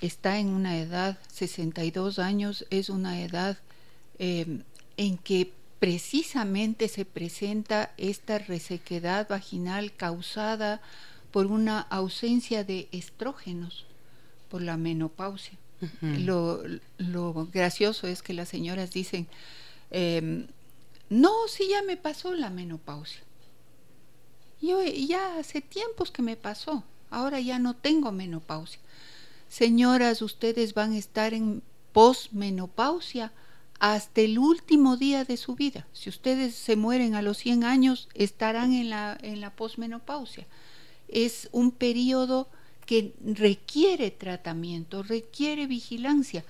está 0.00 0.38
en 0.38 0.48
una 0.48 0.78
edad, 0.78 1.18
62 1.32 2.18
años, 2.18 2.66
es 2.70 2.88
una 2.88 3.22
edad 3.22 3.58
em, 4.18 4.62
en 4.96 5.18
que 5.18 5.52
precisamente 5.78 6.86
se 6.88 7.04
presenta 7.04 7.92
esta 7.96 8.38
resequedad 8.38 9.28
vaginal 9.28 9.92
causada 9.92 10.80
por 11.32 11.46
una 11.46 11.80
ausencia 11.80 12.62
de 12.62 12.88
estrógenos, 12.92 13.84
por 14.48 14.62
la 14.62 14.76
menopausia. 14.76 15.58
lo, 16.00 16.62
gracioso 17.52 18.06
es 18.06 18.22
que 18.22 18.32
las 18.32 18.48
señoras 18.48 18.92
dicen, 18.92 19.26
em, 19.90 20.46
no, 21.08 21.32
sí 21.48 21.66
ya 21.68 21.82
me 21.82 21.96
pasó 21.96 22.34
la 22.34 22.50
menopausia. 22.50 23.22
Yo 24.60 24.80
ya 24.84 25.38
hace 25.38 25.60
tiempos 25.60 26.12
que 26.12 26.22
me 26.22 26.36
pasó, 26.36 26.84
ahora 27.10 27.40
ya 27.40 27.58
no 27.58 27.74
tengo 27.74 28.12
menopausia. 28.12 28.78
Señoras, 29.48 30.22
ustedes 30.22 30.74
van 30.74 30.92
a 30.92 30.98
estar 30.98 31.34
en 31.34 31.62
posmenopausia 31.92 33.32
hasta 33.82 34.20
el 34.20 34.38
último 34.38 34.96
día 34.96 35.24
de 35.24 35.36
su 35.36 35.56
vida. 35.56 35.88
Si 35.92 36.08
ustedes 36.08 36.54
se 36.54 36.76
mueren 36.76 37.16
a 37.16 37.20
los 37.20 37.38
100 37.38 37.64
años, 37.64 38.08
estarán 38.14 38.72
en 38.72 38.90
la, 38.90 39.18
en 39.20 39.40
la 39.40 39.50
posmenopausia. 39.50 40.46
Es 41.08 41.48
un 41.50 41.72
periodo 41.72 42.46
que 42.86 43.12
requiere 43.24 44.12
tratamiento, 44.12 45.02
requiere 45.02 45.66
vigilancia, 45.66 46.44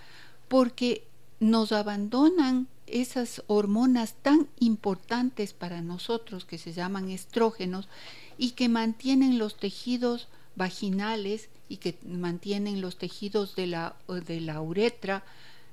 porque 0.49 1.05
nos 1.41 1.73
abandonan 1.73 2.69
esas 2.87 3.43
hormonas 3.47 4.13
tan 4.21 4.47
importantes 4.59 5.55
para 5.55 5.81
nosotros 5.81 6.45
que 6.45 6.59
se 6.59 6.75
llaman 6.75 7.09
estrógenos 7.09 7.89
y 8.37 8.51
que 8.51 8.69
mantienen 8.69 9.39
los 9.39 9.57
tejidos 9.57 10.29
vaginales 10.55 11.49
y 11.71 11.79
que 11.79 11.97
mantienen 12.07 12.83
los 12.83 12.99
tejidos 12.99 13.57
de 13.57 13.69
la, 13.69 13.97
de 14.27 14.43
la 14.43 14.61
uretra 14.61 15.25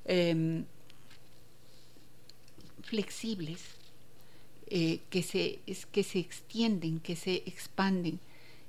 em, 0.05 0.63
flexibles, 2.89 3.61
eh, 4.67 4.99
que, 5.09 5.23
se, 5.23 5.59
que 5.91 6.03
se 6.03 6.19
extienden, 6.19 6.99
que 6.99 7.15
se 7.15 7.43
expanden. 7.45 8.19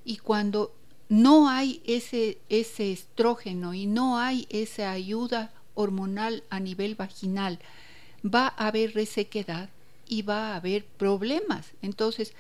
Y 0.05 0.19
cuando 0.19 0.73
no 1.09 1.49
hay 1.49 1.83
ese, 1.87 2.39
ese 2.49 2.93
estrógeno 2.93 3.75
y 3.75 3.87
no 3.87 4.19
hay 4.19 4.47
esa 4.51 4.93
ayuda 4.93 5.53
hormonal 5.75 6.45
a 6.51 6.61
nivel 6.61 6.95
vaginal, 6.95 7.59
va 8.23 8.55
a 8.57 8.69
haber 8.69 8.95
resequedad 8.95 9.71
y 10.07 10.23
va 10.23 10.53
a 10.53 10.57
haber 10.57 10.85
problemas. 10.85 11.73
Entonces, 11.83 12.35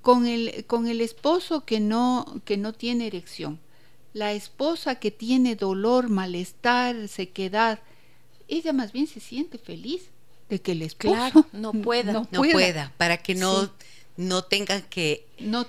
con 0.00 0.26
el, 0.26 0.64
con 0.66 0.86
el 0.86 1.00
esposo 1.00 1.64
que 1.64 1.80
no, 1.80 2.40
que 2.44 2.56
no 2.56 2.72
tiene 2.72 3.06
erección, 3.06 3.60
la 4.12 4.32
esposa 4.32 4.94
que 4.96 5.10
tiene 5.10 5.56
dolor, 5.56 6.08
malestar, 6.08 7.08
sequedad, 7.08 7.80
ella 8.48 8.72
más 8.72 8.92
bien 8.92 9.06
se 9.06 9.20
siente 9.20 9.58
feliz 9.58 10.10
de 10.48 10.60
que 10.60 10.72
el 10.72 10.82
esposo 10.82 11.46
no 11.52 11.72
pueda, 11.72 12.12
no, 12.12 12.26
pueda. 12.30 12.92
para 12.96 13.16
que 13.18 13.34
no 13.34 13.70
no 14.16 14.44
tengan 14.44 14.82
que 14.82 15.26
no 15.40 15.66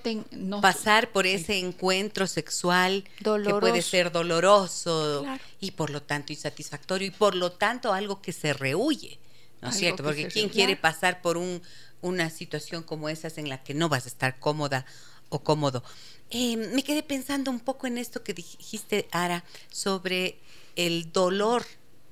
pasar 0.62 1.12
por 1.12 1.26
ese 1.26 1.58
encuentro 1.58 2.28
sexual 2.28 3.04
que 3.18 3.54
puede 3.60 3.82
ser 3.82 4.12
doloroso 4.12 5.26
y 5.60 5.72
por 5.72 5.90
lo 5.90 6.04
tanto 6.04 6.32
insatisfactorio 6.32 7.08
y 7.08 7.12
por 7.12 7.36
lo 7.36 7.52
tanto 7.52 7.92
algo 7.92 8.22
que 8.22 8.34
se 8.34 8.54
rehuye, 8.54 9.18
¿no 9.62 9.70
es 9.70 9.78
cierto? 9.78 10.04
Porque 10.04 10.28
quién 10.28 10.50
quiere 10.50 10.76
pasar 10.76 11.22
por 11.22 11.38
un, 11.38 11.62
una 12.02 12.30
situación 12.30 12.84
como 12.84 13.10
esas 13.10 13.38
en 13.40 13.50
la 13.50 13.64
que 13.64 13.74
no 13.74 13.90
vas 13.90 14.06
a 14.06 14.10
estar 14.10 14.40
cómoda 14.40 14.86
o 15.30 15.40
cómodo. 15.40 15.84
Eh, 16.30 16.58
me 16.58 16.84
quedé 16.84 17.02
pensando 17.02 17.50
un 17.50 17.60
poco 17.60 17.88
en 17.88 17.98
esto 17.98 18.24
que 18.24 18.34
dijiste, 18.34 19.08
Ara, 19.12 19.44
sobre 19.72 20.38
el 20.76 21.12
dolor 21.12 21.66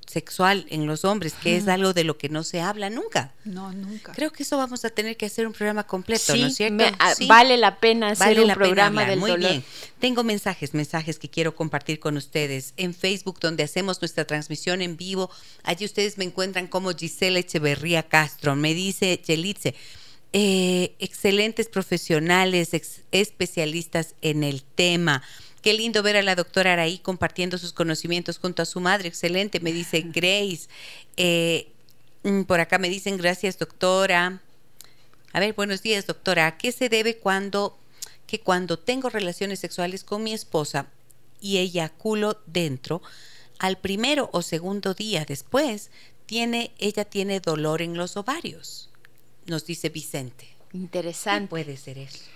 sexual 0.07 0.65
en 0.69 0.87
los 0.87 1.05
hombres, 1.05 1.33
que 1.33 1.57
es 1.57 1.67
algo 1.67 1.93
de 1.93 2.03
lo 2.03 2.17
que 2.17 2.29
no 2.29 2.43
se 2.43 2.61
habla 2.61 2.89
nunca. 2.89 3.33
No, 3.45 3.71
nunca. 3.71 4.13
Creo 4.13 4.31
que 4.31 4.43
eso 4.43 4.57
vamos 4.57 4.85
a 4.85 4.89
tener 4.89 5.17
que 5.17 5.25
hacer 5.25 5.47
un 5.47 5.53
programa 5.53 5.85
completo, 5.85 6.35
¿no 6.35 6.47
es 6.47 6.55
cierto? 6.55 6.83
Ah, 6.99 7.13
vale 7.27 7.57
la 7.57 7.79
pena 7.79 8.09
hacer 8.09 8.39
un 8.39 8.53
programa 8.53 9.05
del 9.05 9.19
Muy 9.19 9.35
bien. 9.37 9.63
Tengo 9.99 10.23
mensajes, 10.23 10.73
mensajes 10.73 11.19
que 11.19 11.29
quiero 11.29 11.55
compartir 11.55 11.99
con 11.99 12.17
ustedes 12.17 12.73
en 12.77 12.93
Facebook, 12.93 13.39
donde 13.39 13.63
hacemos 13.63 14.01
nuestra 14.01 14.25
transmisión 14.25 14.81
en 14.81 14.97
vivo. 14.97 15.29
Allí 15.63 15.85
ustedes 15.85 16.17
me 16.17 16.25
encuentran 16.25 16.67
como 16.67 16.91
Gisela 16.93 17.39
Echeverría 17.39 18.03
Castro. 18.03 18.55
Me 18.55 18.73
dice 18.73 19.21
Yelitze, 19.25 19.75
eh, 20.33 20.95
excelentes 20.99 21.69
profesionales, 21.69 22.71
especialistas 23.11 24.15
en 24.21 24.43
el 24.43 24.63
tema. 24.63 25.21
Qué 25.63 25.73
lindo 25.73 26.03
ver 26.03 26.17
a 26.17 26.21
la 26.21 26.35
doctora 26.35 26.73
Araí 26.73 26.99
compartiendo 26.99 27.57
sus 27.57 27.73
conocimientos 27.73 28.37
junto 28.37 28.61
a 28.61 28.65
su 28.65 28.79
madre. 28.79 29.07
Excelente, 29.07 29.61
me 29.61 29.71
dice 29.71 30.01
Grace. 30.01 30.67
Eh, 31.17 31.69
mm, 32.23 32.43
por 32.43 32.59
acá 32.59 32.77
me 32.77 32.89
dicen 32.89 33.17
gracias, 33.17 33.57
doctora. 33.57 34.41
A 35.31 35.39
ver, 35.39 35.53
buenos 35.53 35.81
días, 35.81 36.05
doctora. 36.05 36.47
¿A 36.47 36.57
qué 36.57 36.71
se 36.71 36.89
debe 36.89 37.17
cuando 37.17 37.79
que 38.27 38.39
cuando 38.39 38.77
tengo 38.77 39.09
relaciones 39.09 39.59
sexuales 39.59 40.03
con 40.03 40.23
mi 40.23 40.33
esposa 40.33 40.87
y 41.39 41.59
eyaculo 41.59 42.41
dentro, 42.45 43.01
al 43.59 43.77
primero 43.77 44.29
o 44.33 44.41
segundo 44.41 44.93
día 44.93 45.23
después, 45.25 45.91
tiene, 46.25 46.71
ella 46.77 47.05
tiene 47.05 47.39
dolor 47.39 47.81
en 47.81 47.95
los 47.95 48.17
ovarios, 48.17 48.89
nos 49.45 49.65
dice 49.65 49.89
Vicente. 49.89 50.47
Interesante. 50.73 51.47
puede 51.47 51.77
ser 51.77 51.99
eso? 51.99 52.32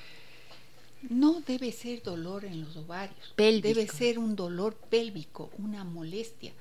No 1.10 1.42
debe 1.42 1.72
ser 1.72 2.02
dolor 2.02 2.46
en 2.46 2.62
los 2.62 2.76
ovarios, 2.76 3.34
debe 3.38 3.88
ser 3.88 4.20
un 4.20 4.36
dolor 4.36 4.76
pélvico, 4.76 5.52
una 5.58 5.84
molestia. 5.84 6.54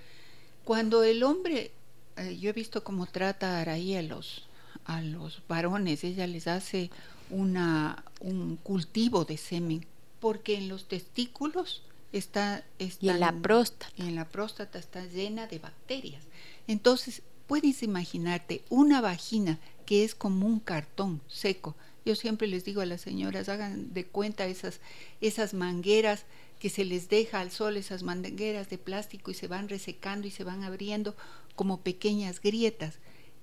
Cuando 0.64 1.02
el 1.04 1.22
hombre, 1.22 1.72
eh, 2.16 2.36
yo 2.38 2.50
he 2.50 2.52
visto 2.52 2.84
cómo 2.84 3.06
trata 3.06 3.60
Araí 3.60 3.94
a 3.94 4.02
los, 4.02 4.44
a 4.84 5.00
los 5.00 5.42
varones, 5.48 6.04
ella 6.04 6.26
les 6.26 6.46
hace 6.46 6.90
una, 7.30 8.04
un 8.20 8.56
cultivo 8.56 9.24
de 9.24 9.36
semen, 9.36 9.86
porque 10.20 10.56
en 10.56 10.68
los 10.68 10.86
testículos 10.86 11.82
está, 12.12 12.64
y 12.78 13.08
en 13.08 13.20
la 13.20 13.32
próstata. 13.32 13.92
En 13.96 14.14
la 14.14 14.28
próstata 14.28 14.78
está 14.78 15.04
llena 15.06 15.46
de 15.46 15.58
bacterias. 15.58 16.22
Entonces, 16.66 17.22
puedes 17.46 17.82
imaginarte 17.82 18.62
una 18.68 19.00
vagina 19.00 19.58
que 19.84 20.04
es 20.04 20.14
como 20.14 20.46
un 20.46 20.60
cartón 20.60 21.20
seco. 21.28 21.74
Yo 22.06 22.14
siempre 22.14 22.46
les 22.46 22.64
digo 22.64 22.82
a 22.82 22.86
las 22.86 23.00
señoras, 23.00 23.48
hagan 23.48 23.92
de 23.92 24.06
cuenta 24.06 24.46
esas, 24.46 24.78
esas 25.20 25.54
mangueras 25.54 26.24
que 26.60 26.70
se 26.70 26.84
les 26.84 27.08
deja 27.08 27.40
al 27.40 27.50
sol, 27.50 27.76
esas 27.76 28.04
mangueras 28.04 28.70
de 28.70 28.78
plástico 28.78 29.32
y 29.32 29.34
se 29.34 29.48
van 29.48 29.68
resecando 29.68 30.28
y 30.28 30.30
se 30.30 30.44
van 30.44 30.62
abriendo 30.62 31.16
como 31.56 31.80
pequeñas 31.80 32.40
grietas. 32.40 33.00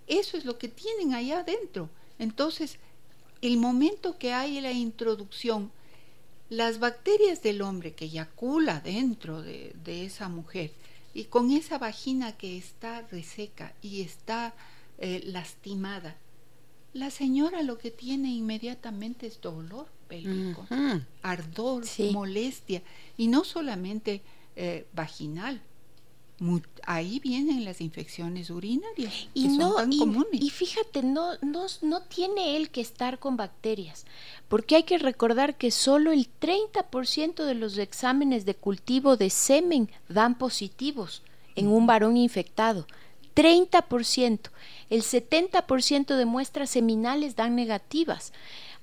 Eso 0.07 0.37
es 0.37 0.45
lo 0.45 0.57
que 0.57 0.69
tienen 0.69 1.13
allá 1.13 1.39
adentro. 1.39 1.89
Entonces, 2.19 2.79
el 3.41 3.57
momento 3.57 4.17
que 4.17 4.31
hay 4.31 4.61
la 4.61 4.71
introducción, 4.71 5.69
las 6.49 6.79
bacterias 6.79 7.43
del 7.43 7.61
hombre 7.63 7.93
que 7.93 8.05
eyacula 8.05 8.79
dentro 8.79 9.41
de, 9.41 9.73
esa 9.85 10.29
mujer 10.29 10.71
y 11.13 11.25
con 11.25 11.51
esa 11.51 11.77
vagina 11.77 12.37
que 12.37 12.57
está 12.57 13.01
reseca 13.11 13.73
y 13.81 14.03
está 14.03 14.53
eh, 14.99 15.21
lastimada, 15.25 16.15
la 16.93 17.09
señora 17.09 17.63
lo 17.63 17.77
que 17.77 17.91
tiene 17.91 18.29
inmediatamente 18.29 19.27
es 19.27 19.41
dolor 19.41 19.87
pélvico, 20.07 20.67
ardor, 21.21 21.83
molestia, 22.11 22.83
y 23.17 23.27
no 23.27 23.43
solamente 23.43 24.21
eh, 24.55 24.85
vaginal, 24.93 25.61
ahí 26.85 27.19
vienen 27.19 27.63
las 27.63 27.79
infecciones 27.79 28.49
urinarias 28.49 29.27
y 29.33 29.47
no 29.47 29.75
tan 29.75 29.97
comunes. 29.97 30.41
y 30.41 30.49
fíjate 30.49 31.03
no, 31.03 31.37
no 31.41 31.67
no 31.81 32.01
tiene 32.01 32.57
él 32.57 32.69
que 32.69 32.81
estar 32.81 33.19
con 33.19 33.37
bacterias 33.37 34.05
porque 34.49 34.75
hay 34.75 34.83
que 34.83 34.97
recordar 34.97 35.57
que 35.57 35.71
solo 35.71 36.11
el 36.11 36.27
30% 36.41 37.45
de 37.45 37.53
los 37.53 37.77
exámenes 37.77 38.45
de 38.45 38.55
cultivo 38.55 39.15
de 39.15 39.29
semen 39.29 39.89
dan 40.09 40.37
positivos 40.37 41.21
en 41.55 41.67
un 41.67 41.85
varón 41.85 42.17
infectado 42.17 42.87
30% 43.35 44.49
el 44.93 45.01
70% 45.01 46.15
de 46.15 46.25
muestras 46.25 46.69
seminales 46.69 47.35
dan 47.35 47.55
negativas 47.55 48.31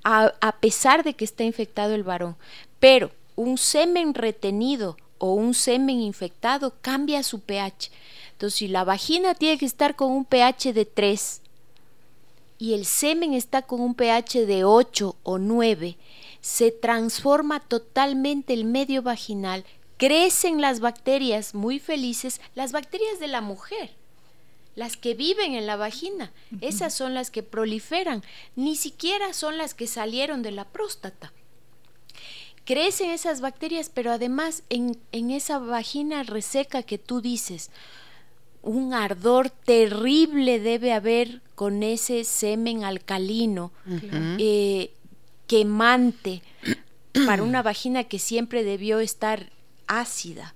a, 0.03 0.33
a 0.41 0.53
pesar 0.59 1.05
de 1.05 1.15
que 1.15 1.25
está 1.25 1.45
infectado 1.45 1.95
el 1.95 2.03
varón. 2.03 2.37
Pero 2.81 3.13
un 3.37 3.59
semen 3.59 4.15
retenido 4.15 4.97
o 5.19 5.35
un 5.35 5.55
semen 5.55 6.01
infectado 6.01 6.75
cambia 6.81 7.23
su 7.23 7.41
pH. 7.41 7.93
Entonces, 8.33 8.59
si 8.59 8.67
la 8.67 8.83
vagina 8.83 9.35
tiene 9.35 9.57
que 9.57 9.67
estar 9.67 9.95
con 9.95 10.11
un 10.11 10.25
pH 10.25 10.73
de 10.73 10.85
3 10.85 11.43
y 12.59 12.75
el 12.75 12.87
semen 12.87 13.35
está 13.35 13.63
con 13.63 13.81
un 13.81 13.95
pH 13.95 14.47
de 14.47 14.65
8 14.65 15.17
o 15.23 15.39
9, 15.39 15.97
se 16.41 16.73
transforma 16.73 17.61
totalmente 17.61 18.53
el 18.53 18.65
medio 18.65 19.03
vaginal, 19.03 19.65
crecen 19.97 20.61
las 20.61 20.81
bacterias 20.81 21.55
muy 21.55 21.79
felices, 21.79 22.41
las 22.55 22.73
bacterias 22.73 23.21
de 23.21 23.29
la 23.29 23.43
mujer, 23.43 24.00
las 24.75 24.97
que 24.97 25.15
viven 25.15 25.55
en 25.55 25.67
la 25.67 25.77
vagina, 25.77 26.33
esas 26.61 26.95
son 26.95 27.15
las 27.15 27.31
que 27.31 27.43
proliferan, 27.43 28.23
ni 28.57 28.77
siquiera 28.77 29.33
son 29.33 29.59
las 29.59 29.75
que 29.75 29.87
salieron 29.87 30.43
de 30.43 30.53
la 30.53 30.65
próstata. 30.65 31.33
Crecen 32.65 33.11
esas 33.11 33.41
bacterias, 33.41 33.91
pero 33.93 34.13
además 34.13 34.63
en, 34.71 34.97
esa 35.13 35.59
vagina 35.59 36.23
reseca 36.23 36.83
que 36.83 36.99
tú 36.99 37.21
dices, 37.21 37.71
un 38.63 38.95
ardor 38.95 39.51
terrible 39.51 40.61
debe 40.61 40.93
haber 40.93 41.41
con 41.55 41.83
ese 41.83 42.25
semen 42.25 42.85
alcalino, 42.85 43.73
eh, 44.39 44.93
quemante, 45.47 46.43
para 47.27 47.43
una 47.43 47.63
vagina 47.63 48.05
que 48.05 48.21
siempre 48.21 48.63
debió 48.63 49.01
estar 49.01 49.51
ácida. 49.89 50.55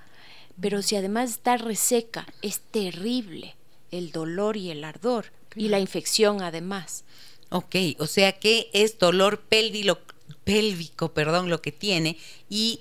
Pero 0.61 0.83
si 0.83 0.95
además 0.95 1.31
está 1.31 1.57
reseca, 1.57 2.27
es 2.43 2.61
terrible 2.61 3.57
el 3.99 4.13
dolor 4.13 4.57
y 4.57 4.71
el 4.71 4.85
ardor 4.85 5.27
y 5.55 5.69
la 5.69 5.79
infección 5.79 6.43
además. 6.43 7.05
Ok, 7.51 7.77
o 7.99 8.07
sea 8.07 8.33
que 8.33 8.71
es 8.73 8.99
dolor 8.99 9.41
pélvico, 9.41 9.99
pélvico, 10.45 11.13
perdón, 11.13 11.49
lo 11.51 11.63
que 11.63 11.73
tiene 11.73 12.17
y 12.49 12.81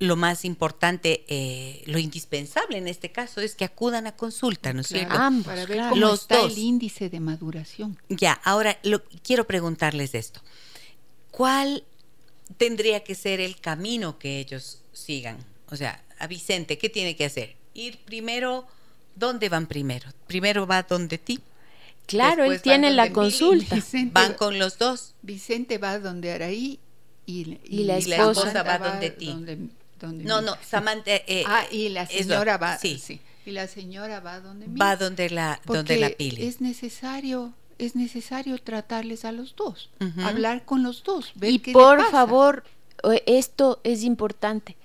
lo 0.00 0.16
más 0.16 0.46
importante, 0.46 1.24
eh, 1.28 1.82
lo 1.84 1.98
indispensable 1.98 2.78
en 2.78 2.88
este 2.88 3.12
caso 3.12 3.42
es 3.42 3.54
que 3.54 3.66
acudan 3.66 4.06
a 4.06 4.16
consulta, 4.16 4.72
¿no 4.72 4.80
es 4.80 4.88
cierto? 4.88 5.14
Ambos, 5.14 5.46
para 5.46 5.66
ver 5.66 5.80
cómo 5.90 6.14
está 6.14 6.40
el 6.40 6.56
índice 6.56 7.10
de 7.10 7.20
maduración. 7.20 7.98
Ya, 8.08 8.32
ahora 8.32 8.78
lo, 8.82 9.02
quiero 9.22 9.46
preguntarles 9.46 10.14
esto. 10.14 10.40
¿Cuál 11.30 11.84
tendría 12.56 13.04
que 13.04 13.14
ser 13.14 13.40
el 13.40 13.60
camino 13.60 14.18
que 14.18 14.40
ellos 14.40 14.82
sigan? 14.94 15.44
O 15.68 15.76
sea, 15.76 16.02
a 16.18 16.26
Vicente, 16.26 16.78
¿qué 16.78 16.88
tiene 16.88 17.14
que 17.14 17.26
hacer? 17.26 17.56
Ir 17.74 17.98
primero, 17.98 18.66
¿dónde 19.20 19.48
van 19.48 19.66
primero? 19.66 20.10
Primero 20.26 20.66
va 20.66 20.82
donde 20.82 21.18
ti. 21.18 21.38
Claro, 22.06 22.42
él 22.44 22.60
tiene 22.60 22.90
la 22.90 23.12
consulta. 23.12 23.76
van 24.10 24.34
con 24.34 24.58
los 24.58 24.78
dos. 24.78 25.14
Vicente 25.22 25.78
va 25.78 26.00
donde 26.00 26.32
Araí 26.32 26.80
y, 27.26 27.44
la, 27.84 27.98
esposa, 27.98 28.64
va, 28.64 28.78
donde 28.78 29.10
ti. 29.10 29.32
no, 30.02 30.40
no, 30.40 30.56
Samantha. 30.66 31.12
Eh, 31.14 31.44
ah, 31.46 31.64
y 31.70 31.90
la 31.90 32.06
señora 32.06 32.56
va. 32.56 32.76
Sí. 32.78 33.20
Y 33.46 33.52
la 33.52 33.68
señora 33.68 34.18
va 34.18 34.40
donde 34.40 34.66
Va 34.66 34.96
donde 34.96 35.30
la, 35.30 35.60
donde 35.64 35.98
la 35.98 36.10
pile. 36.10 36.48
Es 36.48 36.60
necesario 36.60 37.54
es 37.78 37.96
necesario 37.96 38.58
tratarles 38.58 39.24
a 39.24 39.32
los 39.32 39.56
dos, 39.56 39.88
hablar 40.22 40.66
con 40.66 40.82
los 40.82 41.02
dos. 41.02 41.32
y 41.40 41.58
por 41.58 42.04
favor, 42.10 42.62
eh, 43.10 43.22
esto 43.26 43.80
es 43.84 44.02
importante. 44.02 44.76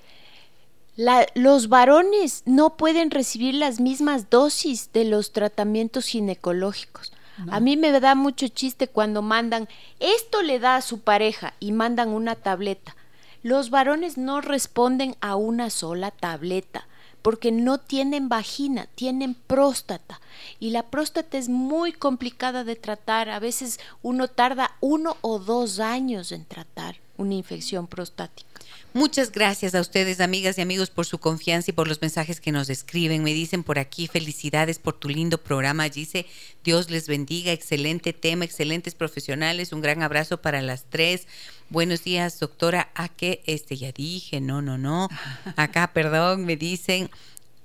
Los 0.97 1.67
varones 1.67 2.43
no 2.45 2.77
pueden 2.77 3.11
recibir 3.11 3.55
las 3.55 3.79
mismas 3.79 4.29
dosis 4.29 4.91
de 4.93 5.05
los 5.05 5.31
tratamientos 5.33 6.05
ginecológicos. 6.05 7.11
A 7.49 7.59
mí 7.59 7.75
me 7.75 7.91
da 7.99 8.15
mucho 8.15 8.47
chiste 8.47 8.87
cuando 8.87 9.21
mandan, 9.21 9.67
esto 9.99 10.41
le 10.41 10.59
da 10.59 10.77
a 10.77 10.81
su 10.81 10.99
pareja 10.99 11.53
y 11.59 11.73
mandan 11.73 12.09
una 12.09 12.35
tableta. 12.35 12.95
Los 13.43 13.69
varones 13.69 14.17
no 14.17 14.39
responden 14.39 15.17
a 15.19 15.35
una 15.35 15.69
sola 15.69 16.11
tableta 16.11 16.87
porque 17.21 17.51
no 17.51 17.79
tienen 17.79 18.29
vagina, 18.29 18.87
tienen 18.95 19.33
próstata. 19.33 20.21
Y 20.59 20.69
la 20.69 20.83
próstata 20.83 21.37
es 21.37 21.49
muy 21.49 21.91
complicada 21.91 22.63
de 22.63 22.75
tratar. 22.75 23.29
A 23.29 23.39
veces 23.39 23.79
uno 24.01 24.27
tarda 24.27 24.71
uno 24.79 25.17
o 25.21 25.39
dos 25.39 25.79
años 25.79 26.31
en 26.31 26.45
tratar 26.45 26.97
una 27.17 27.33
infección 27.33 27.87
prostática. 27.87 28.54
Muchas 28.95 29.33
gracias 29.33 29.75
a 29.75 29.81
ustedes, 29.81 30.21
amigas 30.21 30.57
y 30.57 30.61
amigos, 30.61 30.89
por 30.89 31.05
su 31.05 31.17
confianza 31.17 31.69
y 31.69 31.73
por 31.73 31.89
los 31.89 31.99
mensajes 31.99 32.39
que 32.39 32.53
nos 32.53 32.69
escriben. 32.69 33.23
Me 33.23 33.33
dicen 33.33 33.61
por 33.61 33.77
aquí, 33.77 34.07
felicidades 34.07 34.79
por 34.79 34.97
tu 34.97 35.09
lindo 35.09 35.37
programa, 35.37 35.89
dice 35.89 36.25
Dios 36.63 36.89
les 36.89 37.09
bendiga, 37.09 37.51
excelente 37.51 38.13
tema, 38.13 38.45
excelentes 38.45 38.95
profesionales, 38.95 39.73
un 39.73 39.81
gran 39.81 40.01
abrazo 40.01 40.41
para 40.41 40.61
las 40.61 40.85
tres. 40.89 41.27
Buenos 41.69 42.05
días, 42.05 42.39
doctora. 42.39 42.89
¿A 42.95 43.09
qué? 43.09 43.43
Este 43.47 43.75
ya 43.75 43.91
dije, 43.91 44.39
no, 44.39 44.61
no, 44.61 44.77
no. 44.77 45.09
Acá, 45.57 45.91
perdón, 45.91 46.45
me 46.45 46.55
dicen. 46.55 47.09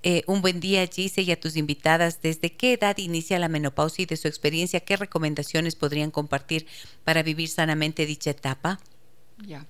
Eh, 0.02 0.24
un 0.26 0.42
buen 0.42 0.58
día, 0.58 0.84
Gise, 0.88 1.22
y 1.22 1.30
a 1.30 1.38
tus 1.38 1.56
invitadas. 1.56 2.22
¿Desde 2.22 2.56
qué 2.56 2.72
edad 2.72 2.98
inicia 2.98 3.38
la 3.38 3.48
menopausia 3.48 4.02
y 4.02 4.06
de 4.06 4.16
su 4.16 4.26
experiencia, 4.26 4.80
qué 4.80 4.96
recomendaciones 4.96 5.76
podrían 5.76 6.10
compartir 6.10 6.66
para 7.04 7.22
vivir 7.22 7.50
sanamente 7.50 8.04
dicha 8.04 8.30
etapa? 8.30 8.80
Ya. 9.46 9.64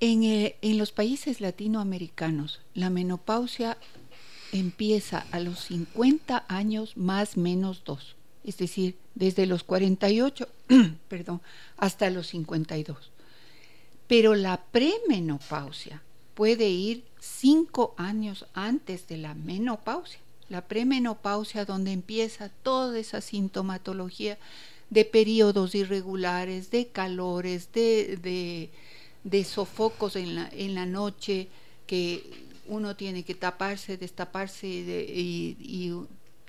En, 0.00 0.22
en, 0.22 0.78
los 0.78 0.92
países 0.92 1.40
latinoamericanos, 1.40 2.60
la 2.74 2.88
menopausia 2.88 3.76
empieza 4.52 5.26
a 5.32 5.40
los 5.40 5.64
50 5.64 6.44
años 6.48 6.96
más 6.96 7.36
menos 7.36 7.82
2, 7.84 8.16
es 8.44 8.58
decir, 8.58 8.96
desde 9.14 9.46
los 9.46 9.64
48 9.64 10.48
perdón, 11.08 11.40
hasta 11.76 12.10
los 12.10 12.28
52. 12.28 13.10
Pero 14.06 14.34
la 14.34 14.62
premenopausia 14.64 16.02
puede 16.34 16.68
ir 16.68 17.04
5 17.20 17.94
años 17.96 18.46
antes 18.54 19.08
de 19.08 19.18
la 19.18 19.34
menopausia. 19.34 20.20
La 20.48 20.66
premenopausia 20.66 21.64
donde 21.64 21.92
empieza 21.92 22.48
toda 22.48 22.98
esa 22.98 23.20
sintomatología 23.20 24.38
de 24.88 25.04
periodos 25.04 25.74
irregulares, 25.74 26.70
de 26.70 26.86
calores, 26.86 27.70
de 27.72 28.70
sofocos 29.44 30.16
en 30.16 30.34
la, 30.34 30.48
en 30.52 30.74
la 30.74 30.86
noche, 30.86 31.48
que 31.86 32.48
uno 32.66 32.96
tiene 32.96 33.24
que 33.24 33.34
taparse, 33.34 33.96
destaparse 33.96 34.66
y, 34.66 35.56
y, 35.58 35.94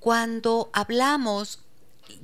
Cuando 0.00 0.70
hablamos, 0.72 1.58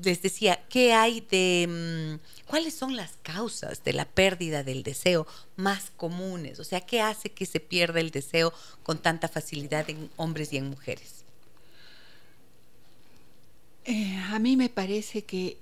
les 0.03 0.23
decía, 0.23 0.65
¿qué 0.71 0.95
hay 0.95 1.21
de... 1.21 1.67
Mm, 1.69 2.47
¿Cuáles 2.47 2.73
son 2.73 2.97
las 2.97 3.19
causas 3.23 3.85
de 3.85 3.93
la 3.93 4.07
pérdida 4.07 4.63
del 4.63 4.85
deseo 4.85 5.27
más 5.57 5.93
comunes? 5.99 6.59
O 6.61 6.65
sea, 6.65 6.81
¿qué 6.81 7.03
hace 7.03 7.31
que 7.31 7.45
se 7.45 7.61
pierda 7.61 8.01
el 8.01 8.11
deseo 8.11 8.55
con 8.83 8.97
tanta 8.97 9.29
facilidad 9.29 9.91
en 9.91 10.11
hombres 10.17 10.55
y 10.55 10.57
en 10.57 10.71
mujeres? 10.71 11.28
Eh, 13.89 14.15
a 14.31 14.39
mí 14.39 14.55
me 14.55 14.69
parece 14.69 15.23
que, 15.23 15.57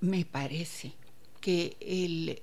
me 0.00 0.24
parece 0.24 0.92
que 1.40 1.76
el, 1.78 2.42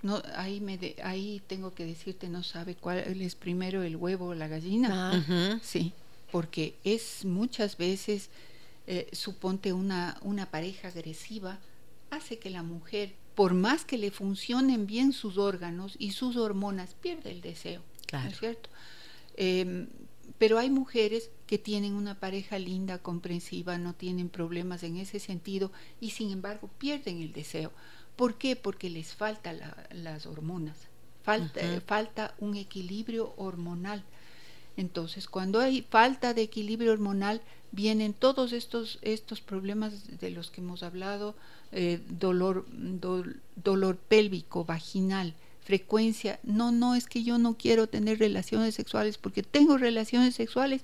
no, 0.00 0.22
ahí, 0.36 0.58
me 0.60 0.78
ahí 1.04 1.42
tengo 1.46 1.74
que 1.74 1.84
decirte, 1.84 2.30
no 2.30 2.42
sabe 2.42 2.76
cuál 2.76 2.98
es 2.98 3.34
primero 3.34 3.82
el 3.82 3.96
huevo 3.96 4.28
o 4.28 4.34
la 4.34 4.48
gallina. 4.48 5.12
Ah. 5.12 5.60
Sí, 5.62 5.92
porque 6.32 6.76
es 6.82 7.26
muchas 7.26 7.76
veces, 7.76 8.30
eh, 8.86 9.06
suponte 9.12 9.74
una, 9.74 10.16
una 10.22 10.50
pareja 10.50 10.88
agresiva, 10.88 11.58
hace 12.08 12.38
que 12.38 12.48
la 12.48 12.62
mujer, 12.62 13.12
por 13.34 13.52
más 13.52 13.84
que 13.84 13.98
le 13.98 14.10
funcionen 14.10 14.86
bien 14.86 15.12
sus 15.12 15.36
órganos 15.36 15.94
y 15.98 16.12
sus 16.12 16.38
hormonas, 16.38 16.94
pierda 16.94 17.28
el 17.28 17.42
deseo. 17.42 17.82
Claro. 18.06 18.24
¿No 18.24 18.30
es 18.30 18.38
cierto? 18.38 18.70
Em, 19.36 19.88
pero 20.38 20.58
hay 20.58 20.70
mujeres 20.70 21.30
que 21.46 21.58
tienen 21.58 21.94
una 21.94 22.14
pareja 22.14 22.58
linda, 22.58 22.98
comprensiva, 22.98 23.76
no 23.76 23.94
tienen 23.94 24.28
problemas 24.28 24.82
en 24.84 24.96
ese 24.96 25.18
sentido 25.18 25.72
y 26.00 26.10
sin 26.10 26.30
embargo 26.30 26.70
pierden 26.78 27.20
el 27.20 27.32
deseo. 27.32 27.72
¿Por 28.16 28.34
qué? 28.34 28.56
Porque 28.56 28.90
les 28.90 29.14
falta 29.14 29.52
las 29.92 30.26
hormonas, 30.26 30.76
falta, 31.22 31.60
falta 31.86 32.34
un 32.38 32.56
equilibrio 32.56 33.34
hormonal. 33.36 34.04
Entonces, 34.76 35.26
cuando 35.26 35.60
hay 35.60 35.82
falta 35.82 36.34
de 36.34 36.42
equilibrio 36.42 36.92
hormonal, 36.92 37.42
vienen 37.72 38.14
todos 38.14 38.52
estos, 38.52 38.98
estos 39.02 39.40
problemas 39.40 40.18
de 40.20 40.30
los 40.30 40.50
que 40.50 40.60
hemos 40.60 40.82
hablado, 40.82 41.34
eh, 41.72 42.00
dolor, 42.08 42.64
dolor 43.56 43.96
pélvico, 43.96 44.64
vaginal, 44.64 45.34
frecuencia. 45.68 46.40
No, 46.42 46.72
no, 46.72 46.94
es 46.94 47.06
que 47.06 47.22
yo 47.22 47.36
no 47.36 47.52
quiero 47.58 47.88
tener 47.88 48.18
relaciones 48.18 48.74
sexuales 48.74 49.18
porque 49.18 49.42
tengo 49.42 49.76
relaciones 49.76 50.34
sexuales 50.34 50.80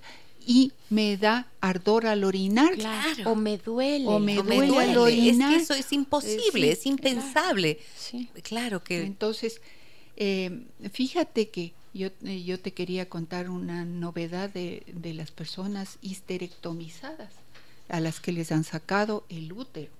y 0.47 0.73
me 0.91 1.17
da 1.17 1.49
ardor 1.63 2.07
al 2.07 2.23
orinar. 2.23 2.75
Claro. 2.75 3.31
O 3.31 3.35
me 3.35 3.57
duele. 3.57 4.07
O 4.07 4.19
me, 4.19 4.35
duele, 4.35 4.79
al 4.79 4.99
orinar. 4.99 5.55
Es 5.55 5.57
que 5.57 5.63
eso 5.63 5.73
es 5.73 5.91
imposible, 5.91 6.71
es 6.71 6.85
impensable. 6.85 7.79
Claro, 8.43 8.85
que... 8.85 9.01
Entonces, 9.01 9.63
eh, 10.19 10.67
fíjate 10.93 11.49
que 11.49 11.73
yo, 11.95 12.09
yo 12.21 12.61
te 12.61 12.75
quería 12.75 13.09
contar 13.09 13.49
una 13.49 13.87
novedad 13.87 14.51
de, 14.51 14.83
de, 14.93 15.15
las 15.15 15.31
personas 15.31 15.97
histerectomizadas, 16.03 17.33
a 17.89 18.01
las 18.01 18.21
que 18.21 18.33
les 18.33 18.53
han 18.53 18.65
sacado 18.65 19.25
el 19.31 19.51
útero. 19.51 19.93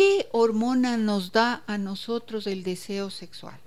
¿Qué 0.00 0.28
hormona 0.32 0.96
nos 0.96 1.30
da 1.30 1.62
a 1.66 1.76
nosotros 1.76 2.46
el 2.46 2.62
deseo 2.62 3.10
sexual? 3.10 3.60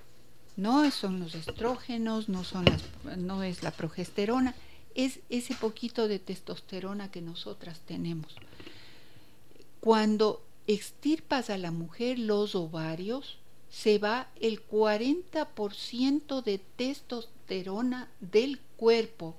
No 0.57 0.89
son 0.89 1.19
los 1.19 1.36
estrógenos, 1.36 2.27
no, 2.27 2.43
son 2.43 2.65
las, 2.65 2.81
no 3.19 3.43
es 3.43 3.61
la 3.61 3.69
progesterona, 3.69 4.55
es 4.95 5.19
ese 5.29 5.53
poquito 5.53 6.07
de 6.07 6.17
testosterona 6.17 7.11
que 7.11 7.21
nosotras 7.21 7.81
tenemos. 7.86 8.36
Cuando 9.79 10.41
extirpas 10.65 11.51
a 11.51 11.59
la 11.59 11.69
mujer 11.69 12.17
los 12.17 12.55
ovarios, 12.55 13.38
se 13.69 13.99
va 13.99 14.27
el 14.41 14.67
40% 14.67 16.41
de 16.41 16.57
testosterona 16.57 18.09
del 18.21 18.59
cuerpo, 18.75 19.36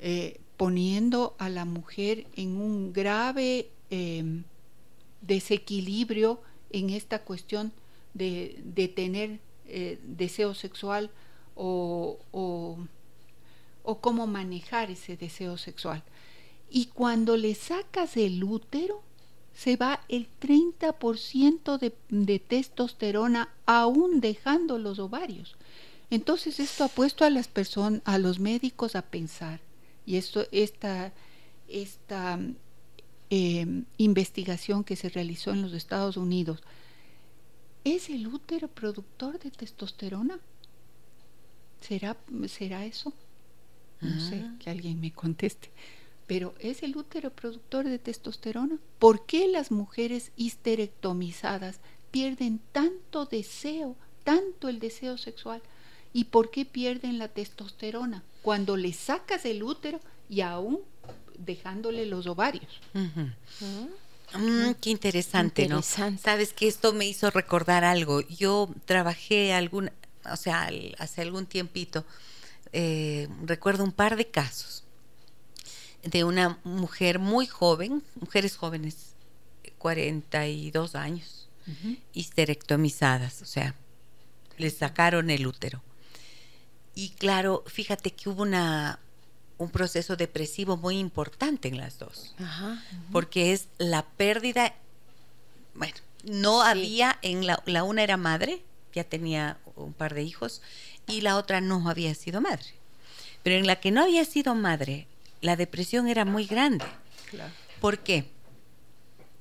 eh, 0.00 0.38
poniendo 0.58 1.34
a 1.38 1.48
la 1.48 1.64
mujer 1.64 2.26
en 2.36 2.58
un 2.58 2.92
grave 2.92 3.70
eh, 3.88 4.42
desequilibrio 5.26 6.40
en 6.70 6.90
esta 6.90 7.20
cuestión 7.20 7.72
de, 8.14 8.60
de 8.64 8.88
tener 8.88 9.40
eh, 9.66 9.98
deseo 10.02 10.54
sexual 10.54 11.10
o, 11.54 12.18
o, 12.32 12.78
o, 13.82 13.98
cómo 14.00 14.26
manejar 14.26 14.90
ese 14.90 15.16
deseo 15.16 15.56
sexual. 15.56 16.02
Y 16.70 16.86
cuando 16.86 17.36
le 17.36 17.54
sacas 17.54 18.16
el 18.16 18.42
útero, 18.42 19.02
se 19.54 19.76
va 19.76 20.00
el 20.08 20.28
30% 20.40 21.78
de, 21.78 21.94
de 22.08 22.38
testosterona 22.40 23.50
aún 23.66 24.20
dejando 24.20 24.78
los 24.78 24.98
ovarios. 24.98 25.56
Entonces 26.10 26.60
esto 26.60 26.84
ha 26.84 26.88
puesto 26.88 27.24
a 27.24 27.30
las 27.30 27.48
personas, 27.48 28.02
a 28.04 28.18
los 28.18 28.38
médicos 28.38 28.96
a 28.96 29.02
pensar, 29.02 29.60
y 30.06 30.16
esto, 30.16 30.46
esta, 30.52 31.12
esta 31.68 32.38
Em, 33.30 33.84
investigación 33.96 34.84
que 34.84 34.96
se 34.96 35.08
realizó 35.08 35.50
en 35.50 35.62
los 35.62 35.72
Estados 35.72 36.16
Unidos, 36.16 36.62
¿es 37.82 38.10
el 38.10 38.26
útero 38.26 38.68
productor 38.68 39.38
de 39.38 39.50
testosterona? 39.50 40.38
¿Será, 41.80 42.16
será 42.48 42.84
eso? 42.84 43.12
No 44.00 44.20
sé, 44.20 44.44
ah. 44.44 44.56
que 44.58 44.70
alguien 44.70 45.00
me 45.00 45.10
conteste. 45.12 45.70
Pero 46.26 46.54
¿es 46.58 46.82
el 46.82 46.96
útero 46.96 47.30
productor 47.30 47.86
de 47.86 47.98
testosterona? 47.98 48.78
¿Por 48.98 49.24
qué 49.26 49.48
las 49.48 49.70
mujeres 49.70 50.32
histerectomizadas 50.36 51.80
pierden 52.10 52.60
tanto 52.72 53.26
deseo, 53.26 53.96
tanto 54.22 54.68
el 54.68 54.78
deseo 54.78 55.18
sexual? 55.18 55.62
¿Y 56.12 56.24
por 56.24 56.50
qué 56.50 56.64
pierden 56.64 57.18
la 57.18 57.28
testosterona? 57.28 58.22
Cuando 58.42 58.76
le 58.76 58.92
sacas 58.92 59.44
el 59.44 59.62
útero 59.62 60.00
y 60.28 60.42
aún 60.42 60.80
dejándole 61.38 62.06
los 62.06 62.26
ovarios. 62.26 62.80
Mm, 64.34 64.72
qué 64.80 64.90
interesante, 64.90 65.68
¿no? 65.68 65.82
Sabes 65.82 66.52
que 66.52 66.66
esto 66.66 66.92
me 66.92 67.06
hizo 67.06 67.30
recordar 67.30 67.84
algo. 67.84 68.20
Yo 68.22 68.68
trabajé 68.84 69.52
algún, 69.52 69.90
o 70.30 70.36
sea, 70.36 70.70
hace 70.98 71.22
algún 71.22 71.46
tiempito, 71.46 72.04
eh, 72.72 73.28
recuerdo 73.44 73.84
un 73.84 73.92
par 73.92 74.16
de 74.16 74.26
casos 74.26 74.84
de 76.02 76.24
una 76.24 76.58
mujer 76.64 77.18
muy 77.18 77.46
joven, 77.46 78.02
mujeres 78.20 78.56
jóvenes, 78.56 79.14
42 79.78 80.94
años, 80.94 81.48
histerectomizadas, 82.12 83.42
o 83.42 83.46
sea, 83.46 83.74
les 84.58 84.76
sacaron 84.76 85.30
el 85.30 85.46
útero. 85.46 85.82
Y 86.94 87.10
claro, 87.10 87.64
fíjate 87.66 88.12
que 88.12 88.28
hubo 88.28 88.42
una, 88.42 88.98
un 89.58 89.70
proceso 89.70 90.16
depresivo 90.16 90.76
muy 90.76 90.98
importante 90.98 91.68
en 91.68 91.78
las 91.78 91.98
dos, 91.98 92.34
porque 93.12 93.52
es 93.52 93.68
la 93.78 94.04
pérdida, 94.04 94.74
bueno, 95.74 95.94
no 96.24 96.62
había, 96.62 97.18
en 97.22 97.46
la, 97.46 97.62
la 97.66 97.84
una 97.84 98.02
era 98.02 98.16
madre, 98.16 98.62
ya 98.92 99.04
tenía 99.04 99.58
un 99.76 99.92
par 99.92 100.14
de 100.14 100.22
hijos, 100.22 100.62
y 101.06 101.20
la 101.20 101.36
otra 101.36 101.60
no 101.60 101.88
había 101.88 102.14
sido 102.14 102.40
madre. 102.40 102.66
Pero 103.42 103.56
en 103.56 103.66
la 103.66 103.76
que 103.76 103.90
no 103.90 104.02
había 104.02 104.24
sido 104.24 104.54
madre, 104.54 105.06
la 105.40 105.56
depresión 105.56 106.08
era 106.08 106.24
muy 106.24 106.46
grande. 106.46 106.86
¿Por 107.80 107.98
qué? 107.98 108.24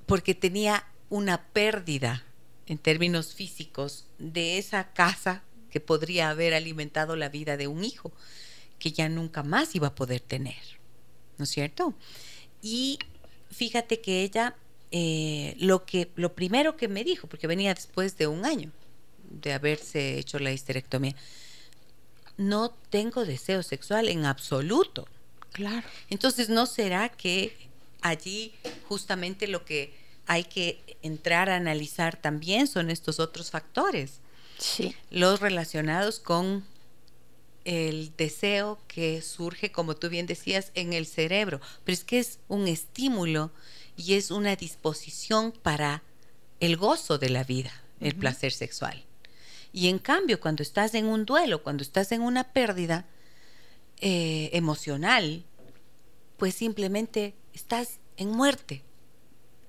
Porque 0.06 0.36
tenía 0.36 0.86
una 1.10 1.42
pérdida 1.42 2.24
en 2.66 2.78
términos 2.78 3.34
físicos 3.34 4.06
de 4.20 4.58
esa 4.58 4.94
casa 4.94 5.44
que 5.72 5.80
podría 5.80 6.30
haber 6.30 6.54
alimentado 6.54 7.16
la 7.16 7.30
vida 7.30 7.58
de 7.58 7.68
un 7.68 7.84
hijo 7.84 8.12
que 8.84 8.92
ya 8.92 9.08
nunca 9.08 9.44
más 9.44 9.76
iba 9.76 9.88
a 9.88 9.96
poder 9.96 10.20
tener. 10.20 10.62
¿No 11.38 11.46
es 11.46 11.50
cierto? 11.52 11.94
Y 12.62 13.00
fíjate 13.50 14.02
que 14.02 14.24
ella 14.24 14.58
eh, 14.92 15.56
lo 15.58 15.86
que 15.86 16.12
lo 16.18 16.36
primero 16.36 16.76
que 16.76 16.90
me 16.90 17.06
dijo, 17.06 17.28
porque 17.28 17.48
venía 17.48 17.74
después 17.74 18.18
de 18.18 18.28
un 18.28 18.44
año 18.44 18.74
de 19.30 19.54
haberse 19.54 20.20
hecho 20.20 20.38
la 20.38 20.52
histerectomía, 20.52 21.16
no 22.36 22.72
tengo 22.90 23.24
deseo 23.24 23.64
sexual 23.64 24.10
en 24.10 24.26
absoluto. 24.26 25.08
Claro. 25.54 25.88
Entonces, 26.10 26.50
¿no 26.50 26.66
será 26.66 27.08
que 27.08 27.56
allí 28.02 28.54
justamente 28.90 29.48
lo 29.48 29.64
que 29.64 29.96
hay 30.28 30.44
que 30.44 30.98
entrar 31.02 31.50
a 31.50 31.56
analizar 31.56 32.18
también 32.18 32.68
son 32.68 32.90
estos 32.90 33.22
otros 33.22 33.50
factores? 33.50 34.20
Sí. 34.58 34.94
Los 35.10 35.40
relacionados 35.40 36.20
con 36.20 36.66
el 37.66 38.16
deseo 38.18 38.80
que 38.88 39.22
surge, 39.22 39.72
como 39.72 39.96
tú 39.96 40.10
bien 40.10 40.28
decías, 40.28 40.72
en 40.76 40.94
el 40.94 41.06
cerebro, 41.06 41.62
pero 41.84 41.94
es 41.94 42.04
que 42.04 42.20
es 42.20 42.40
un 42.48 42.68
estímulo 42.68 43.52
y 43.96 44.14
es 44.14 44.32
una 44.32 44.56
disposición 44.56 45.52
para 45.52 46.04
el 46.60 46.78
gozo 46.78 47.18
de 47.18 47.30
la 47.30 47.44
vida, 47.44 47.72
el 48.00 48.16
placer 48.16 48.52
sexual. 48.52 49.06
Y 49.72 49.88
en 49.90 50.00
cambio, 50.00 50.40
cuando 50.40 50.62
estás 50.62 50.94
en 50.94 51.06
un 51.06 51.26
duelo, 51.26 51.64
cuando 51.64 51.84
estás 51.84 52.12
en 52.12 52.22
una 52.22 52.54
pérdida 52.54 53.06
eh, 54.00 54.50
emocional, 54.54 55.44
pues 56.38 56.56
simplemente 56.56 57.34
estás 57.54 58.00
en 58.18 58.30
muerte, 58.30 58.84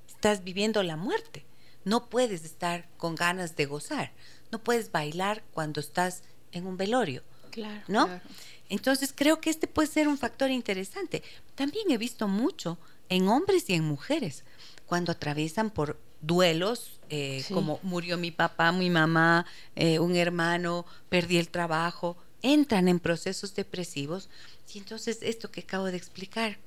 estás 0.09 0.45
viviendo 0.45 0.83
la 0.83 0.97
muerte. 0.97 1.45
No 1.85 2.09
puedes 2.09 2.45
estar 2.45 2.89
con 2.97 3.15
ganas 3.15 3.57
de 3.57 3.67
gozar, 3.67 4.13
no 4.51 4.63
puedes 4.63 4.91
bailar 4.91 5.43
cuando 5.53 5.81
estás 5.81 6.23
en 6.53 6.67
un 6.67 6.77
velorio, 6.77 7.23
claro, 7.55 7.83
¿no? 7.87 8.21
Entonces 8.69 9.13
creo 9.15 9.41
que 9.41 9.51
este 9.51 9.69
puede 9.69 9.89
ser 9.89 10.09
un 10.09 10.19
factor 10.19 10.51
interesante. 10.51 11.23
También 11.55 11.91
he 11.91 11.99
visto 11.99 12.27
mucho 12.27 12.79
en 13.09 13.29
hombres 13.29 13.71
y 13.71 13.75
en 13.75 13.85
mujeres 13.85 14.43
cuando 14.87 15.13
atraviesan 15.13 15.71
por 15.71 15.99
duelos, 16.21 16.99
eh, 17.11 17.45
como 17.53 17.79
murió 17.83 18.19
mi 18.19 18.31
papá, 18.31 18.73
mi 18.73 18.91
mamá, 18.91 19.47
eh, 19.77 19.99
un 19.99 20.17
hermano, 20.17 20.85
perdí 21.09 21.39
el 21.39 21.49
trabajo, 21.49 22.17
entran 22.43 22.89
en 22.89 22.99
procesos 22.99 23.55
depresivos. 23.55 24.29
Y 24.73 24.79
entonces 24.79 25.19
esto 25.23 25.51
que 25.51 25.61
acabo 25.61 25.87
de 25.87 25.97
explicar, 25.97 26.59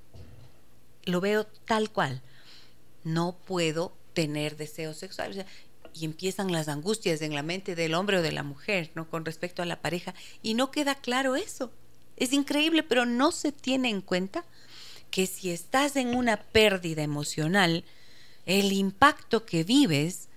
lo 1.06 1.20
veo 1.20 1.46
tal 1.66 1.92
cual. 1.92 2.22
No 3.04 3.36
puedo 3.46 3.94
tener 4.14 4.58
deseos 4.58 4.98
sexuales. 4.98 5.46
Y 6.00 6.06
empiezan 6.06 6.52
las 6.52 6.68
angustias 6.68 7.22
en 7.22 7.34
la 7.34 7.44
mente 7.44 7.76
del 7.76 7.94
hombre 7.94 8.18
o 8.18 8.22
de 8.22 8.32
la 8.32 8.44
mujer, 8.44 8.92
¿no? 8.96 9.10
Con 9.10 9.26
respecto 9.26 9.62
a 9.62 9.66
la 9.66 9.82
pareja. 9.82 10.14
Y 10.42 10.54
no 10.54 10.72
queda 10.72 10.96
claro 10.96 11.36
eso. 11.36 11.72
Es 12.16 12.34
increíble, 12.34 12.84
pero 12.84 13.06
no 13.06 13.32
se 13.32 13.52
tiene 13.52 13.90
en 13.90 14.02
cuenta 14.02 14.46
que 15.12 15.28
si 15.28 15.52
estás 15.52 15.96
en 15.96 16.16
una 16.16 16.38
pérdida 16.38 17.04
emocional, 17.04 17.84
el 18.46 18.72
impacto 18.72 19.46
que 19.46 19.64
vives 19.64 20.28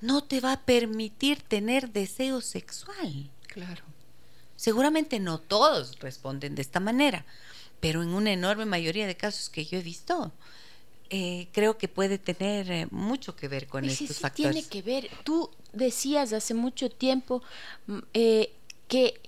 no 0.00 0.24
te 0.24 0.40
va 0.40 0.52
a 0.52 0.60
permitir 0.64 1.42
tener 1.42 1.90
deseo 1.90 2.40
sexual. 2.40 3.30
Claro. 3.46 3.84
Seguramente 4.56 5.20
no 5.20 5.38
todos 5.38 5.98
responden 6.00 6.54
de 6.54 6.62
esta 6.62 6.80
manera, 6.80 7.24
pero 7.80 8.02
en 8.02 8.10
una 8.10 8.32
enorme 8.32 8.66
mayoría 8.66 9.06
de 9.06 9.16
casos 9.16 9.48
que 9.48 9.64
yo 9.64 9.78
he 9.78 9.82
visto, 9.82 10.32
eh, 11.10 11.48
creo 11.52 11.76
que 11.76 11.88
puede 11.88 12.18
tener 12.18 12.70
eh, 12.70 12.86
mucho 12.90 13.34
que 13.36 13.48
ver 13.48 13.66
con 13.66 13.84
estos 13.84 14.08
sí, 14.08 14.14
factores. 14.14 14.52
Tiene 14.52 14.68
que 14.68 14.82
ver. 14.82 15.10
Tú 15.24 15.50
decías 15.72 16.32
hace 16.32 16.54
mucho 16.54 16.88
tiempo 16.88 17.42
mm, 17.86 17.98
eh, 18.14 18.52
que 18.88 19.20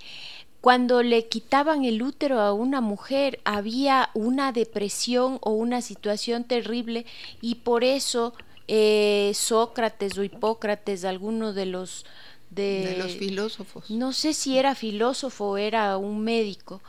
cuando 0.60 1.02
le 1.02 1.26
quitaban 1.26 1.84
el 1.84 2.02
útero 2.02 2.40
a 2.40 2.52
una 2.52 2.80
mujer 2.80 3.40
había 3.44 4.10
una 4.14 4.52
depresión 4.52 5.38
o 5.40 5.50
una 5.50 5.82
situación 5.82 6.44
terrible 6.44 7.04
y 7.40 7.56
por 7.56 7.82
eso 7.82 8.32
eh, 8.68 9.32
Sócrates 9.34 10.16
o 10.18 10.22
Hipócrates, 10.22 11.04
alguno 11.04 11.52
de 11.52 11.66
los 11.66 12.06
de, 12.50 12.96
los 12.96 13.12
filósofos. 13.16 13.90
No 13.90 14.12
sé 14.12 14.34
si 14.34 14.56
era 14.56 14.74
filósofo 14.74 15.50
o 15.50 15.56
era 15.56 15.96
un 15.96 16.22
médico, 16.22 16.80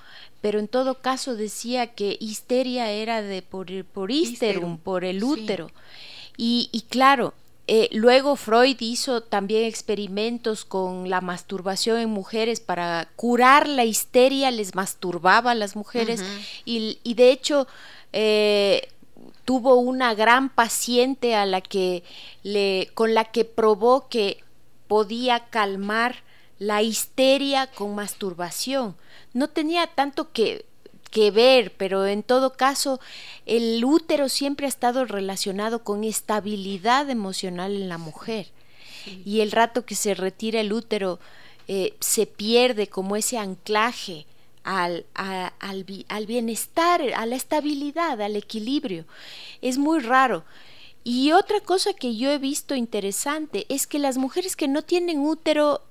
pero 0.44 0.60
en 0.60 0.68
todo 0.68 0.96
caso 0.96 1.38
decía 1.38 1.88
que 1.88 2.18
histeria 2.20 2.92
era 2.92 3.22
de 3.22 3.42
por, 3.42 3.86
por 3.86 4.12
histerum, 4.12 4.78
por 4.78 5.06
el 5.06 5.24
útero. 5.24 5.72
Y, 6.36 6.68
y 6.74 6.82
claro, 6.82 7.34
eh, 7.66 7.88
luego 7.94 8.36
Freud 8.36 8.76
hizo 8.82 9.24
también 9.24 9.64
experimentos 9.64 10.66
con 10.66 11.10
la 11.10 11.22
masturbación 11.22 11.98
en 11.98 12.10
mujeres 12.10 12.60
para 12.60 13.08
curar 13.16 13.70
la 13.70 13.86
histeria, 13.86 14.52
les 14.52 14.76
masturbaba 14.76 15.52
a 15.52 15.56
las 15.56 15.78
mujeres. 15.78 16.22
Y, 16.66 17.14
de 17.14 17.32
hecho 17.32 17.66
eh, 18.12 18.90
tuvo 19.46 19.76
una 19.76 20.14
gran 20.14 20.50
paciente 20.50 21.36
a 21.36 21.46
la 21.46 21.62
que 21.62 22.04
le, 22.44 22.90
con 22.96 23.14
la 23.14 23.24
que 23.24 23.46
probó 23.46 24.10
que 24.10 24.44
podía 24.90 25.46
calmar 25.46 26.18
la 26.66 26.82
histeria 26.82 27.68
con 27.68 27.96
masturbación. 27.96 28.96
No 29.34 29.50
tenía 29.50 29.88
tanto 29.88 30.32
que 30.32 30.66
que 31.14 31.30
ver, 31.30 31.72
pero 31.78 32.08
en 32.08 32.24
todo 32.24 32.54
caso 32.54 33.00
el 33.46 33.86
útero 33.86 34.30
siempre 34.30 34.66
ha 34.66 34.70
estado 34.70 35.06
relacionado 35.06 35.84
con 35.84 36.04
estabilidad 36.04 37.08
emocional 37.08 37.76
en 37.76 37.88
la 37.88 38.00
mujer. 38.00 38.48
Y 39.24 39.42
el 39.42 39.52
rato 39.52 39.86
que 39.86 39.94
se 39.94 40.16
retira 40.16 40.60
el 40.60 40.74
útero 40.74 41.20
eh, 41.68 41.94
se 42.00 42.26
pierde 42.26 42.88
como 42.88 43.16
ese 43.16 43.38
anclaje 43.38 44.26
al, 44.64 45.06
al, 45.14 46.26
bienestar, 46.26 47.02
a 47.16 47.26
la 47.28 47.36
estabilidad, 47.36 48.20
al 48.20 48.36
equilibrio. 48.36 49.06
Es 49.62 49.78
muy 49.78 50.00
raro. 50.00 50.44
Y 51.04 51.32
otra 51.34 51.60
cosa 51.60 51.94
que 51.94 52.16
yo 52.16 52.32
he 52.32 52.40
visto 52.40 52.74
interesante 52.74 53.68
es 53.70 53.86
que 53.86 54.00
las 54.00 54.18
mujeres 54.18 54.56
que 54.56 54.68
no 54.68 54.82
tienen 54.82 55.20
útero 55.20 55.82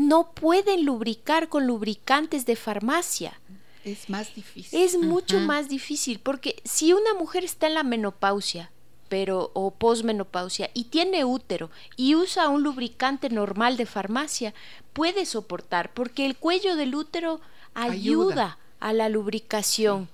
no 0.00 0.32
pueden 0.32 0.84
lubricar 0.84 1.48
con 1.48 1.66
lubricantes 1.66 2.46
de 2.46 2.56
farmacia. 2.56 3.40
Es 3.84 4.10
más 4.10 4.34
difícil. 4.34 4.78
Es 4.78 4.98
mucho 4.98 5.38
más 5.40 5.68
difícil 5.68 6.18
porque 6.18 6.60
si 6.64 6.92
una 6.92 7.14
mujer 7.14 7.44
está 7.44 7.66
en 7.66 7.74
la 7.74 7.82
menopausia, 7.82 8.70
pero 9.08 9.50
o 9.54 9.72
posmenopausia 9.72 10.70
y 10.72 10.84
tiene 10.84 11.24
útero 11.24 11.70
y 11.96 12.14
usa 12.14 12.48
un 12.48 12.62
lubricante 12.62 13.28
normal 13.28 13.76
de 13.76 13.86
farmacia, 13.86 14.54
puede 14.92 15.26
soportar 15.26 15.92
porque 15.92 16.26
el 16.26 16.36
cuello 16.36 16.76
del 16.76 16.94
útero 16.94 17.40
ayuda, 17.74 18.58
a 18.80 18.92
la 18.92 19.08
lubricación. 19.08 20.08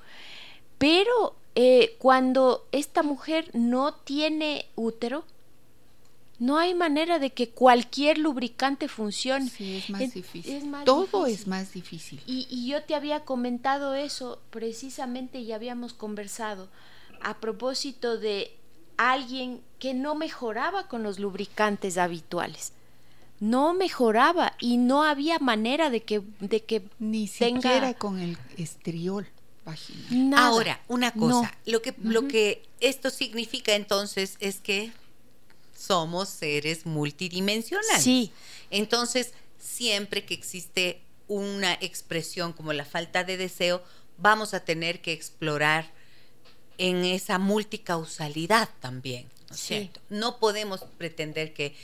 Pero 0.78 1.37
eh, 1.55 1.97
cuando 1.99 2.66
esta 2.72 3.03
mujer 3.03 3.51
no 3.53 3.95
tiene 3.95 4.66
útero, 4.74 5.24
no 6.39 6.59
hay 6.59 6.74
manera 6.74 7.18
de 7.18 7.30
que 7.30 7.49
cualquier 7.51 8.18
lubricante 8.18 8.89
funcione. 8.89 9.49
Sí, 9.49 9.78
es 9.78 9.91
más 9.91 10.12
difícil. 10.12 10.70
Todo 10.84 11.26
es 11.26 11.47
más 11.47 11.72
difícil. 11.72 12.20
Y, 12.26 12.68
yo 12.68 12.82
te 12.82 12.95
había 12.95 13.20
comentado 13.20 13.95
eso 13.95 14.41
precisamente 14.51 15.39
y 15.39 15.53
habíamos 15.53 15.95
conversado 15.95 16.68
a 17.22 17.39
propósito 17.39 18.18
de 18.18 18.55
alguien 18.99 19.61
que 19.78 19.95
no 19.95 20.14
mejoraba 20.14 20.89
con 20.89 21.03
los 21.03 21.18
lubricantes 21.18 21.97
habituales. 21.97 22.72
No 23.41 23.74
mejoraba 23.74 24.55
y 24.61 24.76
no 24.78 25.05
había 25.05 25.39
manera 25.39 25.91
de 25.91 26.03
que, 26.03 26.22
de 26.41 26.62
que 26.62 26.82
ni 26.99 27.28
siquiera 27.28 27.95
con 27.95 28.18
el 28.18 28.37
estriol. 28.57 29.26
Ahora, 30.37 30.80
una 30.87 31.12
cosa, 31.12 31.53
lo 31.66 31.82
que 31.82 31.93
lo 32.01 32.28
que 32.28 32.62
esto 32.80 33.11
significa 33.11 33.74
entonces 33.74 34.37
es 34.39 34.61
que 34.61 34.93
somos 35.77 36.29
seres 36.29 36.87
multidimensionales. 36.87 38.03
Sí. 38.03 38.33
Entonces, 38.70 39.33
siempre 39.59 40.24
que 40.24 40.35
existe 40.35 41.03
una 41.29 41.74
expresión 41.74 42.53
como 42.53 42.72
la 42.72 42.85
falta 42.85 43.24
de 43.24 43.37
deseo, 43.37 43.83
vamos 44.18 44.55
a 44.55 44.61
tener 44.61 45.01
que 45.01 45.12
explorar 45.12 45.91
en 46.79 47.05
esa 47.05 47.39
multicausalidad 47.39 48.68
también, 48.81 49.27
¿no 49.49 49.55
es 49.55 49.61
cierto? 49.61 50.01
No 50.09 50.39
podemos 50.39 50.85
pretender 50.99 51.53
que 51.53 51.74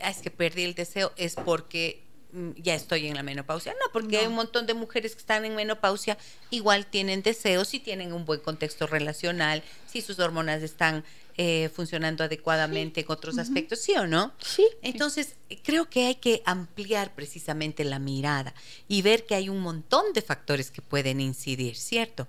ah, 0.00 0.10
es 0.10 0.18
que 0.18 0.30
perdí 0.30 0.64
el 0.64 0.74
deseo 0.74 1.12
es 1.16 1.36
porque 1.36 2.02
mm, 2.32 2.50
ya 2.56 2.74
estoy 2.74 3.06
en 3.06 3.14
la 3.14 3.22
menopausia. 3.22 3.72
No, 3.72 3.92
porque 3.92 4.18
hay 4.18 4.26
un 4.26 4.34
montón 4.34 4.66
de 4.66 4.74
mujeres 4.74 5.14
que 5.14 5.20
están 5.20 5.44
en 5.44 5.54
menopausia, 5.54 6.18
igual 6.50 6.86
tienen 6.86 7.22
deseos, 7.22 7.68
si 7.68 7.80
tienen 7.80 8.12
un 8.12 8.24
buen 8.24 8.40
contexto 8.40 8.86
relacional, 8.86 9.62
si 9.90 10.02
sus 10.02 10.18
hormonas 10.18 10.62
están 10.62 11.04
eh, 11.36 11.70
funcionando 11.74 12.24
adecuadamente 12.24 13.00
en 13.00 13.06
otros 13.08 13.38
aspectos, 13.38 13.80
¿sí 13.80 13.92
o 13.92 14.06
no? 14.06 14.32
Sí. 14.38 14.66
Entonces, 14.82 15.36
creo 15.62 15.88
que 15.88 16.06
hay 16.06 16.14
que 16.16 16.42
ampliar 16.44 17.14
precisamente 17.14 17.84
la 17.84 17.98
mirada 17.98 18.54
y 18.88 19.02
ver 19.02 19.26
que 19.26 19.34
hay 19.34 19.48
un 19.48 19.60
montón 19.60 20.12
de 20.12 20.22
factores 20.22 20.70
que 20.70 20.82
pueden 20.82 21.20
incidir, 21.20 21.76
¿cierto? 21.76 22.28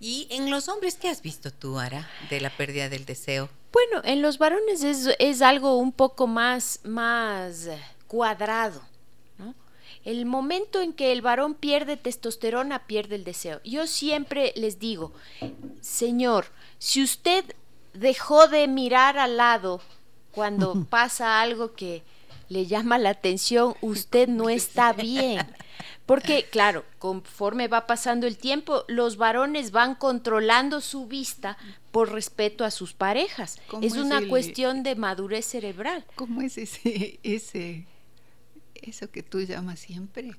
Y 0.00 0.26
en 0.30 0.50
los 0.50 0.68
hombres, 0.68 0.96
¿qué 0.96 1.08
has 1.08 1.22
visto 1.22 1.52
tú, 1.52 1.78
Ara, 1.78 2.10
de 2.28 2.40
la 2.40 2.56
pérdida 2.56 2.88
del 2.88 3.04
deseo? 3.06 3.48
Bueno, 3.72 4.02
en 4.04 4.20
los 4.20 4.36
varones 4.38 4.82
es, 4.82 5.08
es 5.18 5.42
algo 5.42 5.78
un 5.78 5.92
poco 5.92 6.26
más, 6.26 6.80
más 6.82 7.68
cuadrado. 8.06 8.82
¿no? 9.38 9.54
El 10.04 10.26
momento 10.26 10.82
en 10.82 10.92
que 10.92 11.12
el 11.12 11.22
varón 11.22 11.54
pierde 11.54 11.96
testosterona, 11.96 12.86
pierde 12.86 13.14
el 13.14 13.24
deseo. 13.24 13.60
Yo 13.64 13.86
siempre 13.86 14.52
les 14.56 14.78
digo, 14.78 15.12
señor, 15.80 16.46
si 16.78 17.02
usted 17.02 17.44
dejó 17.94 18.48
de 18.48 18.68
mirar 18.68 19.18
al 19.18 19.36
lado 19.36 19.80
cuando 20.32 20.84
pasa 20.90 21.40
algo 21.40 21.74
que 21.74 22.02
le 22.48 22.66
llama 22.66 22.98
la 22.98 23.10
atención, 23.10 23.74
usted 23.80 24.28
no 24.28 24.50
está 24.50 24.92
bien. 24.92 25.40
Porque, 26.04 26.44
claro, 26.50 26.84
conforme 26.98 27.68
va 27.68 27.86
pasando 27.86 28.26
el 28.26 28.36
tiempo, 28.36 28.84
los 28.88 29.16
varones 29.16 29.70
van 29.70 29.94
controlando 29.94 30.80
su 30.80 31.06
vista 31.06 31.56
por 31.90 32.12
respeto 32.12 32.64
a 32.64 32.70
sus 32.70 32.92
parejas. 32.92 33.58
Es, 33.80 33.94
una 33.94 34.26
cuestión 34.28 34.82
de 34.82 34.96
madurez 34.96 35.46
cerebral. 35.46 36.04
¿Cómo 36.14 36.42
es 36.42 36.58
ese, 36.58 37.18
ese, 37.22 37.86
eso 38.74 39.10
que 39.10 39.22
tú 39.22 39.40
llamas 39.40 39.80
siempre? 39.80 40.32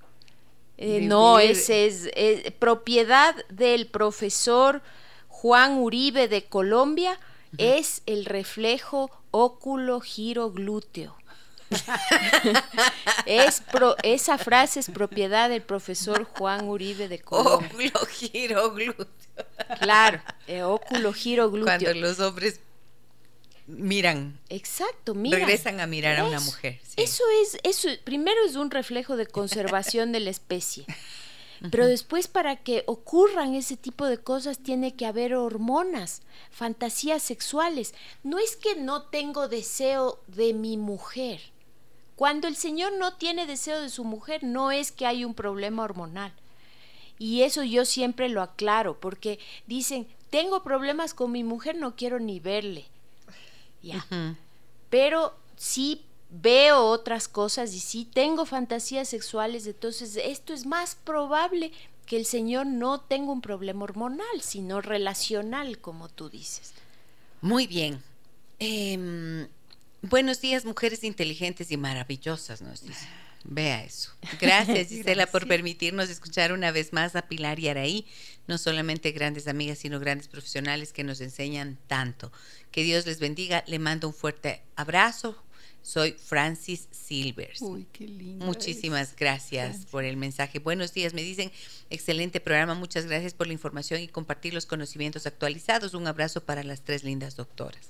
Eh, 0.78 1.02
no, 1.02 1.40
ese 1.40 1.88
es, 1.88 2.10
es 2.16 2.52
propiedad 2.52 3.36
del 3.50 3.88
profesor 3.88 4.82
Juan 5.28 5.80
Uribe 5.80 6.28
de 6.28 6.44
Colombia 6.44 7.20
es 7.58 8.02
el 8.06 8.26
reflejo 8.26 9.12
óculo 9.32 10.00
giro 10.00 10.52
glúteo. 10.52 11.16
es 13.26 13.64
esa 14.04 14.38
frase 14.38 14.80
es 14.80 14.92
propiedad 14.92 15.50
del 15.50 15.64
profesor 15.64 16.24
Juan 16.24 16.68
Uribe 16.68 17.08
de 17.08 17.20
Colombia. 17.20 17.92
Óculo 17.94 18.06
giro 18.08 18.72
glúteo. 18.72 19.08
Claro, 19.80 20.22
eh, 20.48 20.62
óculo 20.64 21.14
giro 21.14 21.50
glúteo. 21.50 21.80
Cuando 21.80 21.94
los 22.00 22.20
hombres 22.20 22.60
miran. 23.68 24.40
Exacto, 24.50 25.16
miran. 25.16 25.42
Regresan 25.42 25.80
a 25.80 25.88
mirar 25.88 26.20
a 26.20 26.26
una 26.26 26.40
mujer. 26.40 26.80
Eso 26.96 27.24
es, 27.42 27.58
eso 27.64 27.90
primero 28.04 28.46
es 28.46 28.56
un 28.56 28.70
reflejo 28.72 29.16
de 29.16 29.26
conservación 29.26 30.12
de 30.12 30.20
la 30.20 30.30
especie. 30.30 30.86
Pero 31.72 31.88
después 31.88 32.28
para 32.28 32.58
que 32.58 32.84
ocurran 32.88 33.56
ese 33.56 33.78
tipo 33.78 34.06
de 34.06 34.18
cosas 34.18 34.60
tiene 34.60 34.96
que 34.96 35.06
haber 35.06 35.34
hormonas, 35.34 36.22
fantasías 36.52 37.24
sexuales. 37.24 37.94
No 38.24 38.40
es 38.40 38.56
que 38.56 38.76
no 38.76 39.04
tengo 39.04 39.48
deseo 39.48 40.20
de 40.28 40.54
mi 40.54 40.78
mujer. 40.78 41.42
Cuando 42.16 42.48
el 42.48 42.56
Señor 42.56 42.94
no 43.00 43.16
tiene 43.16 43.46
deseo 43.46 43.82
de 43.82 43.90
su 43.90 44.04
mujer, 44.04 44.44
no 44.44 44.72
es 44.72 44.92
que 44.92 45.06
hay 45.06 45.26
un 45.26 45.34
problema 45.34 45.84
hormonal. 45.84 46.34
Y 47.18 47.44
eso 47.44 47.64
yo 47.64 47.86
siempre 47.86 48.30
lo 48.30 48.42
aclaro, 48.42 49.00
porque 49.00 49.40
dicen, 49.66 50.08
tengo 50.30 50.64
problemas 50.64 51.14
con 51.14 51.32
mi 51.32 51.44
mujer, 51.44 51.78
no 51.78 51.96
quiero 51.96 52.20
ni 52.20 52.40
verle. 52.40 52.86
Ya. 53.82 54.06
Pero 54.90 55.36
sí 55.56 56.06
veo 56.42 56.86
otras 56.86 57.28
cosas 57.28 57.74
y 57.74 57.80
sí 57.80 58.06
tengo 58.12 58.46
fantasías 58.46 59.08
sexuales, 59.08 59.68
entonces 59.68 60.18
esto 60.18 60.54
es 60.54 60.66
más 60.66 60.96
probable 60.96 61.72
que 62.08 62.18
el 62.18 62.26
Señor 62.26 62.66
no 62.66 63.00
tenga 63.00 63.32
un 63.32 63.42
problema 63.42 63.84
hormonal, 63.84 64.42
sino 64.42 64.82
relacional, 64.82 65.78
como 65.80 66.10
tú 66.10 66.30
dices. 66.30 66.74
Muy 67.42 67.68
bien. 67.68 68.02
Em, 68.60 69.48
buenos 70.02 70.42
días, 70.42 70.66
mujeres 70.66 71.04
inteligentes 71.04 71.72
y 71.72 71.78
maravillosas, 71.78 72.62
nos 72.62 72.82
dice. 72.82 73.08
Vea 73.46 73.84
eso. 73.84 74.12
Gracias, 74.40 74.88
Gisela, 74.90 75.28
por 75.28 75.48
permitirnos 75.48 76.10
escuchar 76.10 76.52
una 76.52 76.72
vez 76.72 76.94
más 76.94 77.16
a 77.16 77.24
Pilar 77.28 77.60
y 77.60 77.68
Araí, 77.68 78.08
no 78.48 78.58
solamente 78.58 79.12
grandes 79.12 79.48
amigas, 79.48 79.80
sino 79.80 80.00
grandes 80.00 80.28
profesionales 80.28 80.94
que 80.94 81.04
nos 81.04 81.22
enseñan 81.22 81.78
tanto. 81.88 82.32
Que 82.72 82.84
Dios 82.84 83.06
les 83.06 83.20
bendiga. 83.20 83.64
Le 83.68 83.80
mando 83.80 84.08
un 84.08 84.14
fuerte 84.14 84.64
abrazo, 84.76 85.44
soy 85.84 86.14
Francis 86.14 86.88
Silvers. 86.92 87.62
Uy, 87.62 87.86
qué 87.92 88.08
lindo. 88.08 88.46
Muchísimas 88.46 89.16
gracias 89.16 89.86
por 89.86 90.06
el 90.06 90.18
mensaje. 90.18 90.60
Buenos 90.60 90.94
días, 90.94 91.14
me 91.14 91.22
dicen, 91.22 91.52
excelente 91.90 92.40
programa, 92.40 92.74
muchas 92.74 93.06
gracias 93.06 93.34
por 93.34 93.48
la 93.48 93.54
información 93.54 94.02
y 94.02 94.08
compartir 94.08 94.54
los 94.54 94.66
conocimientos 94.66 95.28
actualizados. 95.28 95.94
Un 95.94 96.08
abrazo 96.08 96.44
para 96.44 96.64
las 96.64 96.82
tres 96.82 97.04
lindas 97.04 97.36
doctoras. 97.36 97.90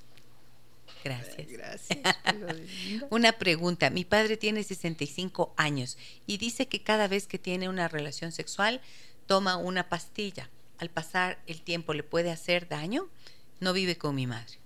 Gracias. 1.04 1.48
Gracias. 1.48 1.98
una 3.10 3.32
pregunta. 3.32 3.90
Mi 3.90 4.04
padre 4.04 4.36
tiene 4.36 4.64
65 4.64 5.54
años 5.56 5.96
y 6.26 6.38
dice 6.38 6.66
que 6.66 6.82
cada 6.82 7.08
vez 7.08 7.26
que 7.26 7.38
tiene 7.38 7.68
una 7.68 7.88
relación 7.88 8.32
sexual 8.32 8.80
toma 9.26 9.56
una 9.56 9.88
pastilla. 9.88 10.50
Al 10.78 10.90
pasar 10.90 11.38
el 11.46 11.62
tiempo 11.62 11.94
le 11.94 12.02
puede 12.02 12.32
hacer 12.32 12.68
daño. 12.68 13.08
No 13.60 13.72
vive 13.72 13.96
con 13.96 14.14
mi 14.14 14.26
madre. 14.26 14.58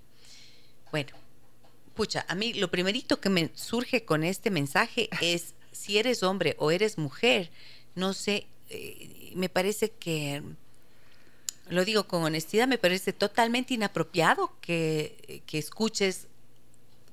Bueno, 0.90 1.12
pucha, 1.98 2.24
a 2.28 2.36
mí 2.36 2.52
lo 2.52 2.70
primerito 2.70 3.20
que 3.20 3.28
me 3.28 3.50
surge 3.56 4.04
con 4.04 4.22
este 4.22 4.52
mensaje 4.52 5.08
es 5.20 5.54
si 5.72 5.98
eres 5.98 6.22
hombre 6.22 6.54
o 6.60 6.70
eres 6.70 6.96
mujer, 6.96 7.50
no 7.96 8.14
sé, 8.14 8.46
eh, 8.70 9.32
me 9.34 9.48
parece 9.48 9.90
que, 9.90 10.44
lo 11.68 11.84
digo 11.84 12.06
con 12.06 12.22
honestidad, 12.22 12.68
me 12.68 12.78
parece 12.78 13.12
totalmente 13.12 13.74
inapropiado 13.74 14.52
que, 14.60 15.42
que 15.46 15.58
escuches 15.58 16.28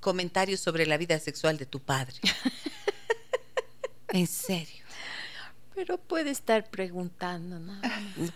comentarios 0.02 0.60
sobre 0.60 0.86
la 0.86 0.98
vida 0.98 1.18
sexual 1.18 1.58
de 1.58 1.66
tu 1.66 1.80
padre. 1.80 2.18
en 4.10 4.28
serio. 4.28 4.86
Pero 5.74 5.98
puede 5.98 6.30
estar 6.30 6.70
preguntando, 6.70 7.58
¿no? 7.58 7.82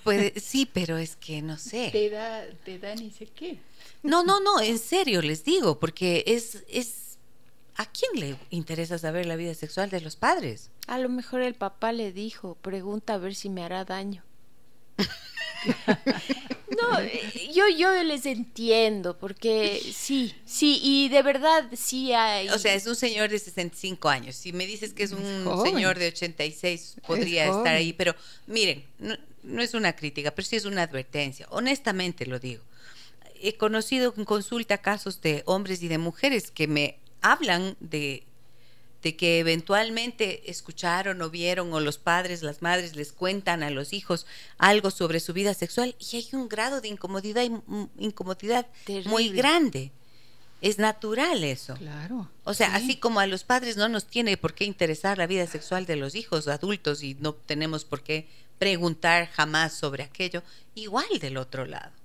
Puede, 0.04 0.40
sí, 0.40 0.66
pero 0.66 0.98
es 0.98 1.16
que 1.16 1.44
no 1.44 1.60
sé. 1.60 1.90
Te 1.92 2.10
da, 2.10 2.44
te 2.66 2.80
da 2.80 2.96
ni 2.96 3.12
sé 3.12 3.28
qué. 3.28 3.60
No, 4.04 4.24
no, 4.24 4.40
no, 4.40 4.62
en 4.62 4.80
serio 4.80 5.22
les 5.22 5.44
digo, 5.44 5.80
porque 5.80 6.24
es, 6.28 6.64
es, 6.70 7.18
¿a 7.76 7.86
quién 7.86 8.12
le 8.20 8.38
interesa 8.50 8.98
saber 8.98 9.26
la 9.26 9.36
vida 9.36 9.54
sexual 9.54 9.90
de 9.90 10.02
los 10.02 10.16
padres? 10.16 10.70
A 10.88 10.98
lo 11.00 11.10
mejor 11.10 11.42
el 11.42 11.56
papá 11.56 11.92
le 11.92 12.12
dijo, 12.12 12.56
pregunta 12.56 13.16
a 13.16 13.18
ver 13.18 13.36
si 13.36 13.50
me 13.50 13.64
hará 13.64 13.84
daño. 13.86 14.24
no, 16.82 17.02
yo, 17.54 17.68
yo 17.78 18.04
les 18.04 18.26
entiendo, 18.26 19.18
porque 19.18 19.82
sí, 19.94 20.34
sí, 20.46 20.80
y 20.82 21.10
de 21.10 21.22
verdad 21.22 21.66
sí 21.76 22.14
hay... 22.14 22.50
O 22.50 22.58
sea, 22.58 22.74
es 22.74 22.88
un 22.88 22.96
señor 22.96 23.30
de 23.30 23.40
65 23.40 24.08
años. 24.08 24.36
Si 24.36 24.54
me 24.54 24.66
dices 24.66 24.94
que 24.94 25.04
es 25.04 25.12
un 25.12 25.64
señor 25.64 26.00
de 26.00 26.08
86, 26.08 26.98
podría 27.06 27.46
estar 27.46 27.76
ahí, 27.76 27.92
pero 27.92 28.16
miren, 28.48 28.86
no 29.44 29.62
es 29.62 29.74
una 29.74 29.94
crítica, 29.94 30.32
pero 30.32 30.48
sí 30.48 30.56
es 30.56 30.66
una 30.66 30.84
advertencia. 30.84 31.48
Honestamente 31.50 32.26
lo 32.26 32.40
digo 32.40 32.64
he 33.42 33.58
conocido 33.58 34.14
en 34.18 34.26
consulta 34.26 34.80
casos 34.80 35.22
de 35.22 35.44
hombres 35.46 35.82
y 35.84 35.88
de 35.88 35.98
mujeres 35.98 36.52
que 36.52 36.68
me 36.68 37.00
hablan 37.22 37.76
de, 37.80 38.24
de 39.02 39.16
que 39.16 39.40
eventualmente 39.40 40.50
escucharon 40.50 41.22
o 41.22 41.30
vieron 41.30 41.74
o 41.74 41.80
los 41.80 41.98
padres, 41.98 42.44
las 42.44 42.62
madres 42.62 42.96
les 42.96 43.12
cuentan 43.12 43.64
a 43.64 43.70
los 43.70 43.94
hijos 43.94 44.26
algo 44.58 44.92
sobre 44.92 45.20
su 45.20 45.34
vida 45.34 45.54
sexual 45.54 45.96
y 46.00 46.18
hay 46.18 46.28
un 46.34 46.50
grado 46.50 46.82
de 46.82 46.90
incomodidad, 46.90 47.50
incomodidad 47.98 48.68
muy 49.06 49.30
grande. 49.30 49.92
Es 50.62 50.78
natural 50.78 51.46
eso. 51.46 51.76
Claro. 51.76 52.30
O 52.44 52.54
sea, 52.54 52.76
así 52.76 52.98
como 52.98 53.22
a 53.22 53.28
los 53.28 53.46
padres 53.46 53.78
no 53.78 53.88
nos 53.88 54.06
tiene 54.06 54.36
por 54.36 54.54
qué 54.54 54.66
interesar 54.66 55.18
la 55.18 55.26
vida 55.26 55.48
sexual 55.48 55.86
de 55.86 55.96
los 55.96 56.16
hijos 56.16 56.50
adultos 56.50 57.02
y 57.02 57.16
no 57.16 57.34
tenemos 57.34 57.86
por 57.86 58.04
qué 58.04 58.28
preguntar 58.58 59.30
jamás 59.30 59.74
sobre 59.74 60.04
aquello, 60.04 60.44
igual 60.76 61.08
del 61.22 61.38
otro 61.38 61.66
lado. 61.66 61.99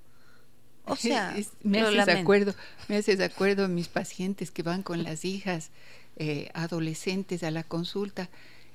O 0.87 0.95
sea, 0.95 1.35
me 1.63 1.81
haces 1.81 2.05
de 2.05 2.11
acuerdo, 2.11 2.53
me 2.87 2.97
haces 2.97 3.19
acuerdo 3.19 3.67
mis 3.67 3.87
pacientes 3.87 4.51
que 4.51 4.61
van 4.61 4.83
con 4.83 5.03
las 5.03 5.25
hijas 5.25 5.71
eh, 6.17 6.49
adolescentes 6.53 7.43
a 7.43 7.51
la 7.51 7.63
consulta 7.63 8.29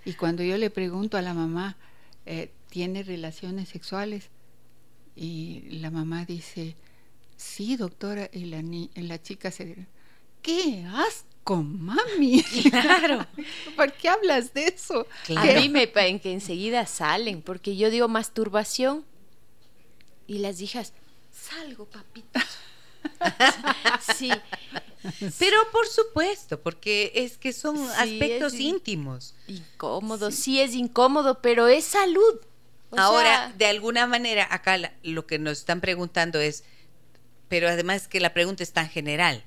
y 0.04 0.14
cuando 0.14 0.42
yo 0.42 0.56
le 0.56 0.70
pregunto 0.70 1.16
a 1.18 1.22
la 1.22 1.34
mamá, 1.34 1.76
eh, 2.26 2.50
¿tiene 2.68 3.02
relaciones 3.02 3.68
sexuales? 3.68 4.30
Y 5.14 5.62
la 5.70 5.90
mamá 5.90 6.24
dice, 6.24 6.76
sí, 7.36 7.76
doctora, 7.76 8.30
y 8.32 8.46
la, 8.46 8.62
la 8.94 9.22
chica 9.22 9.50
se... 9.50 9.86
¿Qué 10.42 10.86
asco, 10.86 11.62
mami? 11.62 12.42
Claro. 12.70 13.26
¿Por 13.76 13.92
qué 13.92 14.08
hablas 14.08 14.54
de 14.54 14.68
eso? 14.68 15.06
A 15.36 15.44
mí 15.44 15.68
me 15.68 15.90
en 15.94 16.18
que 16.18 16.32
enseguida 16.32 16.86
salen, 16.86 17.42
porque 17.42 17.76
yo 17.76 17.90
digo 17.90 18.08
masturbación 18.08 19.04
y 20.26 20.38
las 20.38 20.61
hijas, 20.62 20.94
salgo, 21.33 21.87
papito. 21.87 22.41
sí. 24.16 24.31
Pero 25.39 25.57
por 25.72 25.87
supuesto, 25.87 26.61
porque 26.61 27.12
es 27.14 27.39
que 27.39 27.53
son 27.53 27.78
aspectos 27.91 28.55
íntimos. 28.55 29.35
Incómodo, 29.49 30.31
sí. 30.31 30.61
es 30.61 30.74
incómodo, 30.74 31.41
pero 31.41 31.68
es 31.68 31.85
salud. 31.85 32.41
Ahora, 32.97 33.53
de 33.57 33.66
alguna 33.66 34.07
manera, 34.07 34.47
acá 34.51 34.93
lo 35.03 35.26
que 35.26 35.39
nos 35.39 35.59
están 35.59 35.81
preguntando 35.81 36.41
es, 36.41 36.64
pero 37.49 37.68
además 37.68 38.09
que 38.09 38.20
la 38.20 38.35
pregunta 38.35 38.62
es 38.62 38.72
tan 38.72 38.89
general. 38.89 39.45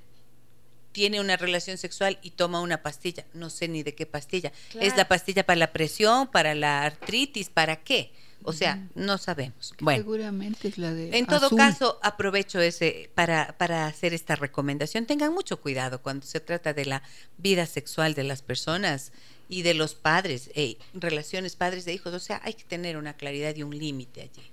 Tiene 0.93 1.19
una 1.19 1.37
relación 1.37 1.77
sexual 1.77 2.19
y 2.21 2.31
toma 2.31 2.61
una 2.61 2.81
pastilla. 2.83 3.25
No 3.33 3.49
sé 3.49 3.67
ni 3.67 3.83
de 3.83 3.95
qué 3.95 4.05
pastilla. 4.05 4.51
¿Es 4.79 4.95
la 4.95 5.07
pastilla 5.07 5.45
para 5.45 5.57
la 5.57 5.73
presión, 5.73 6.27
para 6.27 6.55
la 6.55 6.83
artritis, 6.83 7.49
para 7.49 7.77
qué? 7.77 8.13
O 8.43 8.53
sea, 8.53 8.87
no 8.95 9.17
sabemos. 9.17 9.73
Bueno, 9.79 10.03
seguramente 10.03 10.67
es 10.67 10.77
la 10.77 10.93
de. 10.93 11.17
En 11.17 11.25
todo 11.25 11.49
caso, 11.55 11.99
aprovecho 12.01 12.59
ese 12.59 13.09
para, 13.15 13.57
para 13.57 13.85
hacer 13.85 14.13
esta 14.13 14.35
recomendación. 14.35 15.05
Tengan 15.05 15.33
mucho 15.33 15.61
cuidado 15.61 16.01
cuando 16.01 16.25
se 16.25 16.39
trata 16.39 16.73
de 16.73 16.85
la 16.85 17.03
vida 17.37 17.65
sexual 17.65 18.13
de 18.13 18.23
las 18.23 18.41
personas 18.41 19.11
y 19.49 19.61
de 19.61 19.73
los 19.73 19.95
padres, 19.95 20.51
eh, 20.55 20.77
relaciones 20.93 21.55
padres 21.55 21.85
de 21.85 21.93
hijos. 21.93 22.13
O 22.13 22.19
sea, 22.19 22.41
hay 22.43 22.53
que 22.53 22.63
tener 22.63 22.97
una 22.97 23.13
claridad 23.13 23.55
y 23.55 23.63
un 23.63 23.77
límite 23.77 24.21
allí. 24.21 24.51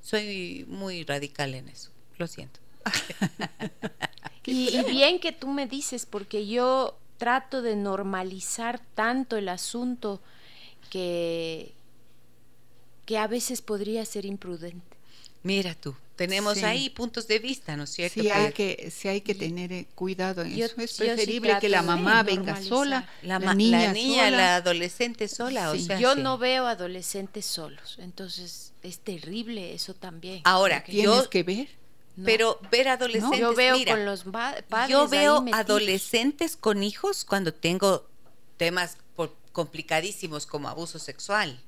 Soy 0.00 0.64
muy 0.68 1.04
radical 1.04 1.54
en 1.54 1.68
eso. 1.68 1.90
Lo 2.18 2.26
siento. 2.26 2.60
y, 4.44 4.76
y 4.76 4.82
bien 4.84 5.18
que 5.18 5.32
tú 5.32 5.48
me 5.48 5.66
dices, 5.66 6.06
porque 6.06 6.46
yo 6.46 6.98
trato 7.16 7.62
de 7.62 7.76
normalizar 7.76 8.80
tanto 8.94 9.36
el 9.36 9.48
asunto 9.48 10.20
que 10.90 11.72
que 13.06 13.18
a 13.18 13.26
veces 13.26 13.62
podría 13.62 14.04
ser 14.04 14.24
imprudente. 14.24 14.96
Mira 15.42 15.74
tú, 15.74 15.94
tenemos 16.16 16.62
ahí 16.62 16.88
puntos 16.88 17.28
de 17.28 17.38
vista, 17.38 17.76
¿no 17.76 17.84
es 17.84 17.90
cierto? 17.90 18.22
Sí, 18.22 18.30
hay 18.30 18.52
que, 18.52 18.90
sí 18.90 19.08
hay 19.08 19.20
que 19.20 19.34
tener 19.34 19.72
eh, 19.72 19.86
cuidado 19.94 20.40
en 20.40 20.52
eso. 20.52 20.74
Es 20.80 20.94
preferible 20.94 21.58
que 21.60 21.68
la 21.68 21.82
mamá 21.82 22.22
venga 22.22 22.62
sola, 22.62 23.06
la, 23.22 23.38
niña, 23.54 24.30
la, 24.30 24.36
la 24.36 24.56
adolescente 24.56 25.28
sola. 25.28 25.70
O 25.70 25.76
sea, 25.76 25.98
yo 25.98 26.14
no 26.14 26.38
veo 26.38 26.66
adolescentes 26.66 27.44
solos, 27.44 27.98
entonces 27.98 28.72
es 28.82 28.98
terrible 29.00 29.74
eso 29.74 29.92
también. 29.92 30.40
Ahora, 30.44 30.82
tienes 30.82 31.28
que 31.28 31.42
ver. 31.42 31.68
Pero 32.24 32.60
ver 32.70 32.88
adolescentes. 32.88 33.40
Yo 33.40 33.54
veo 33.54 33.76
con 33.84 34.04
los 34.04 34.24
padres. 34.24 34.64
Yo 34.88 35.08
veo 35.08 35.44
adolescentes 35.52 36.56
con 36.56 36.82
hijos 36.82 37.24
cuando 37.24 37.52
tengo 37.52 38.06
temas 38.56 38.96
complicadísimos 39.52 40.46
como 40.46 40.68
abuso 40.68 40.98
sexual. 40.98 41.60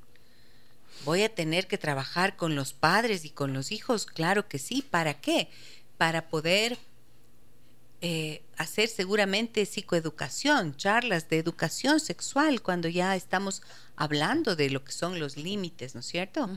¿Voy 1.07 1.23
a 1.23 1.33
tener 1.33 1.69
que 1.69 1.79
trabajar 1.79 2.37
con 2.37 2.57
los 2.57 2.73
padres 2.73 3.25
y 3.25 3.31
con 3.31 3.53
los 3.53 3.71
hijos? 3.71 4.07
Claro 4.07 4.49
que 4.49 4.59
sí. 4.59 4.83
¿Para 4.83 5.21
qué? 5.21 5.49
Para 5.97 6.27
poder 6.27 6.77
eh, 8.01 8.43
hacer 8.57 8.89
seguramente 8.89 9.65
psicoeducación, 9.67 10.77
charlas 10.77 11.29
de 11.29 11.39
educación 11.39 12.01
sexual 12.01 12.61
cuando 12.61 12.89
ya 12.89 13.15
estamos 13.15 13.63
hablando 13.95 14.57
de 14.57 14.69
lo 14.69 14.83
que 14.83 14.91
son 14.91 15.21
los 15.21 15.37
límites, 15.37 15.95
¿no 15.95 16.01
es 16.01 16.07
cierto? 16.07 16.51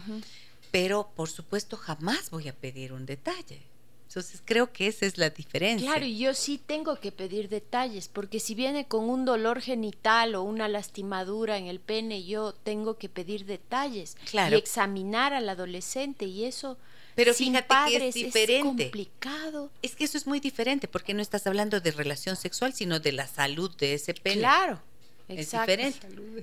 Pero 0.72 1.12
por 1.16 1.30
supuesto 1.30 1.78
jamás 1.78 2.32
voy 2.32 2.48
a 2.48 2.56
pedir 2.56 2.92
un 2.92 3.06
detalle. 3.06 3.69
Entonces 4.10 4.42
creo 4.44 4.74
que 4.74 4.88
esa 4.88 5.06
es 5.06 5.20
la 5.20 5.30
diferencia. 5.30 5.88
Claro, 5.88 6.04
y 6.04 6.18
yo 6.18 6.34
sí 6.34 6.58
tengo 6.58 7.00
que 7.00 7.12
pedir 7.12 7.48
detalles, 7.48 8.08
porque 8.08 8.40
si 8.40 8.56
viene 8.56 8.88
con 8.88 9.08
un 9.08 9.24
dolor 9.24 9.62
genital 9.62 10.34
o 10.34 10.42
una 10.42 10.68
lastimadura 10.68 11.60
en 11.60 11.68
el 11.68 11.80
pene, 11.80 12.24
yo 12.24 12.54
tengo 12.54 12.98
que 12.98 13.08
pedir 13.08 13.46
detalles 13.46 14.18
y 14.34 14.56
examinar 14.56 15.36
al 15.36 15.48
adolescente 15.48 16.26
y 16.26 16.46
eso 16.46 16.80
pero 17.14 17.34
fíjate 17.34 17.76
que 17.90 18.08
es 18.08 18.16
diferente. 18.16 18.84
Es 18.84 18.90
complicado. 18.90 19.70
Es 19.82 19.96
que 19.96 20.06
eso 20.06 20.18
es 20.18 20.26
muy 20.26 20.40
diferente 20.40 20.88
porque 20.88 21.14
no 21.14 21.22
estás 21.22 21.46
hablando 21.46 21.80
de 21.80 21.92
relación 21.92 22.36
sexual, 22.36 22.74
sino 22.74 23.00
de 23.00 23.12
la 23.12 23.28
salud 23.28 23.76
de 23.78 23.94
ese 23.94 24.14
pene. 24.14 24.40
Claro. 24.40 24.82
Es 25.28 25.52
diferente. 25.52 26.00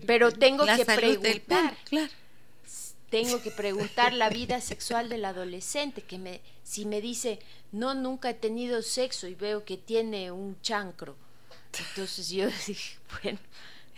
Pero 0.06 0.30
tengo 0.30 0.64
que 0.66 0.84
preguntar. 0.84 1.76
claro 1.84 2.12
tengo 3.10 3.42
que 3.42 3.50
preguntar 3.50 4.12
la 4.12 4.28
vida 4.30 4.60
sexual 4.60 5.08
del 5.08 5.24
adolescente, 5.24 6.02
que 6.02 6.18
me, 6.18 6.40
si 6.62 6.84
me 6.84 7.00
dice, 7.00 7.38
no, 7.72 7.94
nunca 7.94 8.30
he 8.30 8.34
tenido 8.34 8.82
sexo 8.82 9.26
y 9.26 9.34
veo 9.34 9.64
que 9.64 9.76
tiene 9.76 10.30
un 10.30 10.60
chancro. 10.62 11.16
Entonces 11.90 12.28
yo 12.28 12.46
dije, 12.66 12.98
bueno, 13.22 13.38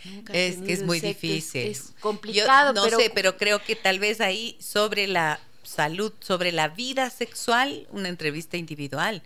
nunca 0.05 0.33
es 0.33 0.57
que 0.57 0.73
es 0.73 0.83
muy 0.83 0.99
difícil. 0.99 1.67
Es, 1.67 1.93
complicado. 1.99 2.73
no 2.73 2.89
sé, 2.89 3.11
pero 3.13 3.37
creo 3.37 3.63
que 3.63 3.75
tal 3.75 3.99
vez 3.99 4.21
ahí 4.21 4.57
sobre 4.59 5.07
la 5.07 5.39
salud, 5.63 6.13
sobre 6.19 6.51
la 6.51 6.69
vida 6.69 7.09
sexual, 7.09 7.87
una 7.91 8.09
entrevista 8.09 8.57
individual. 8.57 9.21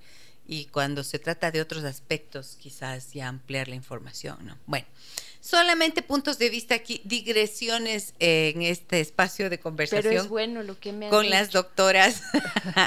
Y 0.45 0.65
cuando 0.65 1.03
se 1.05 1.19
trata 1.19 1.51
de 1.51 1.61
otros 1.61 1.85
aspectos, 1.85 2.57
quizás 2.59 3.13
ya 3.13 3.29
ampliar 3.29 3.69
la 3.69 3.75
información, 3.75 4.37
¿no? 4.45 4.57
Bueno. 4.65 4.85
Solamente 5.43 6.01
puntos 6.01 6.39
de 6.39 6.49
vista 6.49 6.73
aquí, 6.73 7.01
digresiones 7.03 8.13
en 8.19 8.61
este 8.61 9.01
espacio 9.01 9.49
de 9.49 9.59
conversación. 9.59 10.09
Pero 10.09 10.21
es 10.21 10.29
bueno 10.29 10.63
lo 10.63 10.79
que 10.79 10.93
me 10.93 11.09
Con 11.09 11.29
las 11.29 11.51
doctoras 11.51 12.21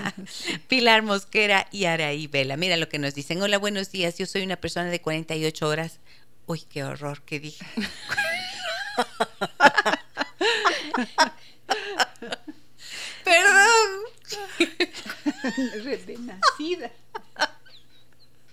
Pilar 0.69 1.03
Mosquera 1.03 1.69
y 1.71 1.85
Araí 1.85 2.29
Vela. 2.29 2.57
Mira 2.57 2.79
lo 2.79 2.89
que 2.89 2.99
nos 2.99 3.15
dicen. 3.15 3.43
Hola, 3.43 3.59
buenos 3.59 3.91
días. 3.91 4.17
Yo 4.17 4.25
soy 4.25 4.43
una 4.43 4.57
persona 4.57 4.89
de 4.89 5.03
48 5.03 5.69
horas. 5.69 6.01
Uy, 6.47 6.63
qué 6.63 6.83
horror 6.83 7.21
que 7.25 7.41
dije. 7.41 7.63
Perdón. 13.23 14.01
Redenacida. 15.85 16.91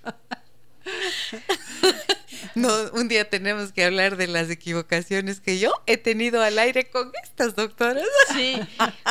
No, 2.55 2.69
un 2.93 3.07
día 3.07 3.29
tenemos 3.29 3.71
que 3.71 3.83
hablar 3.83 4.15
de 4.15 4.27
las 4.27 4.49
equivocaciones 4.49 5.39
que 5.39 5.59
yo 5.59 5.73
he 5.87 5.97
tenido 5.97 6.41
al 6.41 6.59
aire 6.59 6.89
con 6.89 7.11
estas 7.23 7.55
doctoras. 7.55 8.05
Sí, 8.33 8.59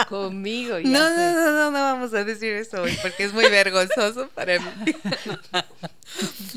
conmigo. 0.08 0.78
Ya 0.78 0.88
no, 0.88 1.10
no, 1.10 1.32
no, 1.32 1.50
no, 1.50 1.70
no 1.70 1.78
vamos 1.78 2.14
a 2.14 2.24
decir 2.24 2.52
eso 2.52 2.82
hoy 2.82 2.96
porque 3.02 3.24
es 3.24 3.32
muy 3.32 3.48
vergonzoso 3.48 4.28
para 4.28 4.60
mí. 4.60 4.94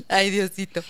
Ay, 0.08 0.30
Diosito. 0.30 0.84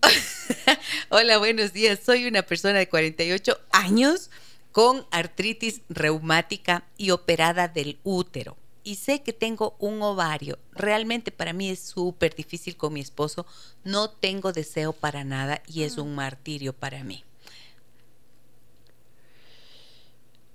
Hola, 1.10 1.38
buenos 1.38 1.72
días. 1.72 2.00
Soy 2.04 2.26
una 2.26 2.42
persona 2.42 2.78
de 2.78 2.88
48 2.88 3.58
años 3.72 4.30
con 4.72 5.06
artritis 5.10 5.82
reumática 5.88 6.84
y 6.96 7.10
operada 7.10 7.68
del 7.68 7.98
útero 8.02 8.56
y 8.84 8.96
sé 8.96 9.22
que 9.22 9.32
tengo 9.32 9.74
un 9.78 10.02
ovario. 10.02 10.58
Realmente 10.72 11.32
para 11.32 11.52
mí 11.52 11.70
es 11.70 11.80
súper 11.80 12.34
difícil 12.34 12.76
con 12.76 12.92
mi 12.92 13.00
esposo. 13.00 13.46
No 13.82 14.10
tengo 14.10 14.52
deseo 14.52 14.92
para 14.92 15.24
nada 15.24 15.62
y 15.66 15.82
es 15.82 15.96
un 15.96 16.14
martirio 16.14 16.74
para 16.74 17.02
mí. 17.02 17.24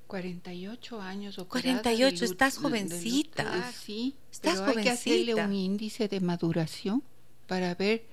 48 0.08 1.02
años 1.02 1.38
o 1.38 1.48
48, 1.48 2.26
estás 2.26 2.58
jovencita. 2.58 3.72
sí, 3.72 4.16
estás 4.32 4.60
pero 4.60 4.80
hay 4.80 4.84
que 4.84 4.90
hacerle 4.90 5.36
un 5.36 5.54
índice 5.54 6.08
de 6.08 6.20
maduración 6.20 7.04
para 7.48 7.76
ver 7.76 8.06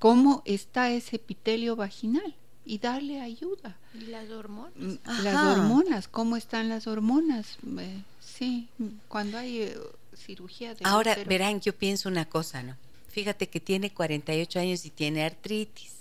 cómo 0.00 0.42
está 0.44 0.90
ese 0.90 1.16
epitelio 1.16 1.76
vaginal 1.76 2.34
y 2.64 2.78
darle 2.78 3.20
ayuda. 3.20 3.78
¿Y 3.94 4.06
las 4.06 4.28
hormonas? 4.30 4.72
Mm, 4.76 5.22
las 5.22 5.36
hormonas, 5.36 6.08
¿cómo 6.08 6.36
están 6.36 6.68
las 6.68 6.88
hormonas? 6.88 7.58
Eh, 7.78 8.02
Sí, 8.36 8.68
cuando 9.08 9.38
hay 9.38 9.62
eh, 9.62 9.78
cirugía 10.16 10.74
de 10.74 10.80
Ahora, 10.84 11.16
verán, 11.26 11.60
yo 11.60 11.74
pienso 11.76 12.08
una 12.08 12.28
cosa, 12.28 12.62
¿no? 12.62 12.76
Fíjate 13.08 13.48
que 13.48 13.60
tiene 13.60 13.92
48 13.92 14.58
años 14.58 14.84
y 14.84 14.90
tiene 14.90 15.24
artritis. 15.24 15.92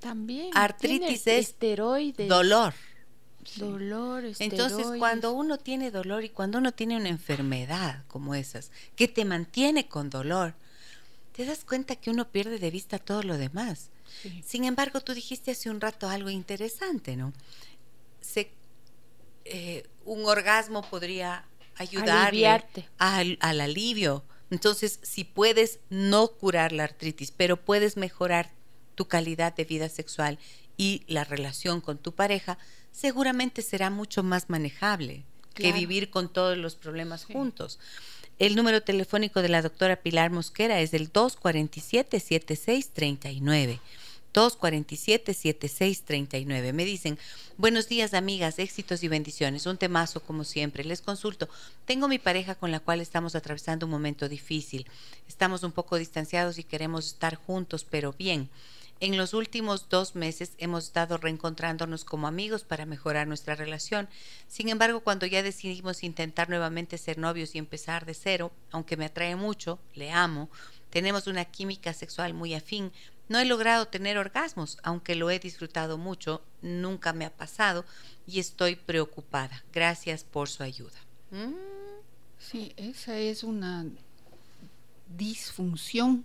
También. 0.00 0.50
Artritis 0.54 1.26
es 1.28 1.50
esteroides. 1.50 2.28
dolor. 2.28 2.74
Dolor, 3.54 4.24
Entonces, 4.40 4.86
cuando 4.98 5.32
uno 5.32 5.56
tiene 5.58 5.92
dolor 5.92 6.24
y 6.24 6.30
cuando 6.30 6.58
uno 6.58 6.72
tiene 6.72 6.96
una 6.96 7.08
enfermedad 7.08 8.04
como 8.08 8.34
esas, 8.34 8.72
que 8.96 9.06
te 9.06 9.24
mantiene 9.24 9.86
con 9.86 10.10
dolor, 10.10 10.54
te 11.30 11.44
das 11.44 11.64
cuenta 11.64 11.94
que 11.94 12.10
uno 12.10 12.28
pierde 12.28 12.58
de 12.58 12.70
vista 12.72 12.98
todo 12.98 13.22
lo 13.22 13.38
demás. 13.38 13.90
Sin 14.44 14.64
embargo, 14.64 15.00
tú 15.00 15.14
dijiste 15.14 15.52
hace 15.52 15.70
un 15.70 15.80
rato 15.80 16.08
algo 16.08 16.30
interesante, 16.30 17.16
¿no? 17.16 17.32
Se, 18.20 18.50
eh, 19.44 19.86
un 20.04 20.24
orgasmo 20.24 20.82
podría 20.82 21.44
ayudar 21.76 22.34
al, 22.98 23.38
al 23.40 23.60
alivio. 23.60 24.24
Entonces, 24.50 25.00
si 25.02 25.24
puedes 25.24 25.80
no 25.90 26.28
curar 26.28 26.72
la 26.72 26.84
artritis, 26.84 27.30
pero 27.30 27.56
puedes 27.56 27.96
mejorar 27.96 28.52
tu 28.94 29.08
calidad 29.08 29.54
de 29.54 29.64
vida 29.64 29.88
sexual 29.88 30.38
y 30.76 31.02
la 31.06 31.24
relación 31.24 31.80
con 31.80 31.98
tu 31.98 32.12
pareja, 32.12 32.58
seguramente 32.92 33.62
será 33.62 33.90
mucho 33.90 34.22
más 34.22 34.48
manejable 34.48 35.24
que 35.54 35.72
vivir 35.72 36.10
con 36.10 36.32
todos 36.32 36.56
los 36.58 36.76
problemas 36.76 37.24
juntos. 37.24 37.78
El 38.38 38.54
número 38.54 38.82
telefónico 38.82 39.40
de 39.40 39.48
la 39.48 39.62
doctora 39.62 39.96
Pilar 39.96 40.30
Mosquera 40.30 40.80
es 40.80 40.92
el 40.92 41.10
247-7639. 41.12 43.80
247-7639. 44.36 46.72
Me 46.74 46.84
dicen, 46.84 47.18
buenos 47.56 47.88
días 47.88 48.12
amigas, 48.12 48.58
éxitos 48.58 49.02
y 49.02 49.08
bendiciones. 49.08 49.64
Un 49.64 49.78
temazo 49.78 50.20
como 50.20 50.44
siempre. 50.44 50.84
Les 50.84 51.00
consulto, 51.00 51.48
tengo 51.86 52.06
mi 52.06 52.18
pareja 52.18 52.54
con 52.54 52.70
la 52.70 52.80
cual 52.80 53.00
estamos 53.00 53.34
atravesando 53.34 53.86
un 53.86 53.92
momento 53.92 54.28
difícil. 54.28 54.86
Estamos 55.26 55.62
un 55.62 55.72
poco 55.72 55.96
distanciados 55.96 56.58
y 56.58 56.64
queremos 56.64 57.06
estar 57.06 57.36
juntos, 57.36 57.86
pero 57.88 58.12
bien. 58.12 58.50
En 59.00 59.16
los 59.16 59.34
últimos 59.34 59.88
dos 59.90 60.14
meses 60.14 60.52
hemos 60.58 60.84
estado 60.84 61.18
reencontrándonos 61.18 62.04
como 62.04 62.26
amigos 62.26 62.64
para 62.64 62.86
mejorar 62.86 63.26
nuestra 63.26 63.54
relación. 63.54 64.08
Sin 64.48 64.68
embargo, 64.68 65.00
cuando 65.00 65.26
ya 65.26 65.42
decidimos 65.42 66.02
intentar 66.02 66.48
nuevamente 66.48 66.98
ser 66.98 67.18
novios 67.18 67.54
y 67.54 67.58
empezar 67.58 68.06
de 68.06 68.14
cero, 68.14 68.52
aunque 68.70 68.96
me 68.96 69.06
atrae 69.06 69.36
mucho, 69.36 69.78
le 69.94 70.12
amo, 70.12 70.48
tenemos 70.88 71.26
una 71.26 71.44
química 71.44 71.92
sexual 71.92 72.32
muy 72.32 72.54
afín, 72.54 72.90
no 73.28 73.38
he 73.38 73.44
logrado 73.44 73.88
tener 73.88 74.18
orgasmos, 74.18 74.78
aunque 74.82 75.14
lo 75.14 75.30
he 75.30 75.38
disfrutado 75.38 75.98
mucho, 75.98 76.42
nunca 76.62 77.12
me 77.12 77.24
ha 77.24 77.30
pasado 77.30 77.84
y 78.26 78.40
estoy 78.40 78.76
preocupada. 78.76 79.64
Gracias 79.72 80.24
por 80.24 80.48
su 80.48 80.62
ayuda. 80.62 80.98
Mm. 81.30 81.54
Sí, 82.38 82.72
esa 82.76 83.18
es 83.18 83.42
una 83.42 83.86
disfunción 85.08 86.24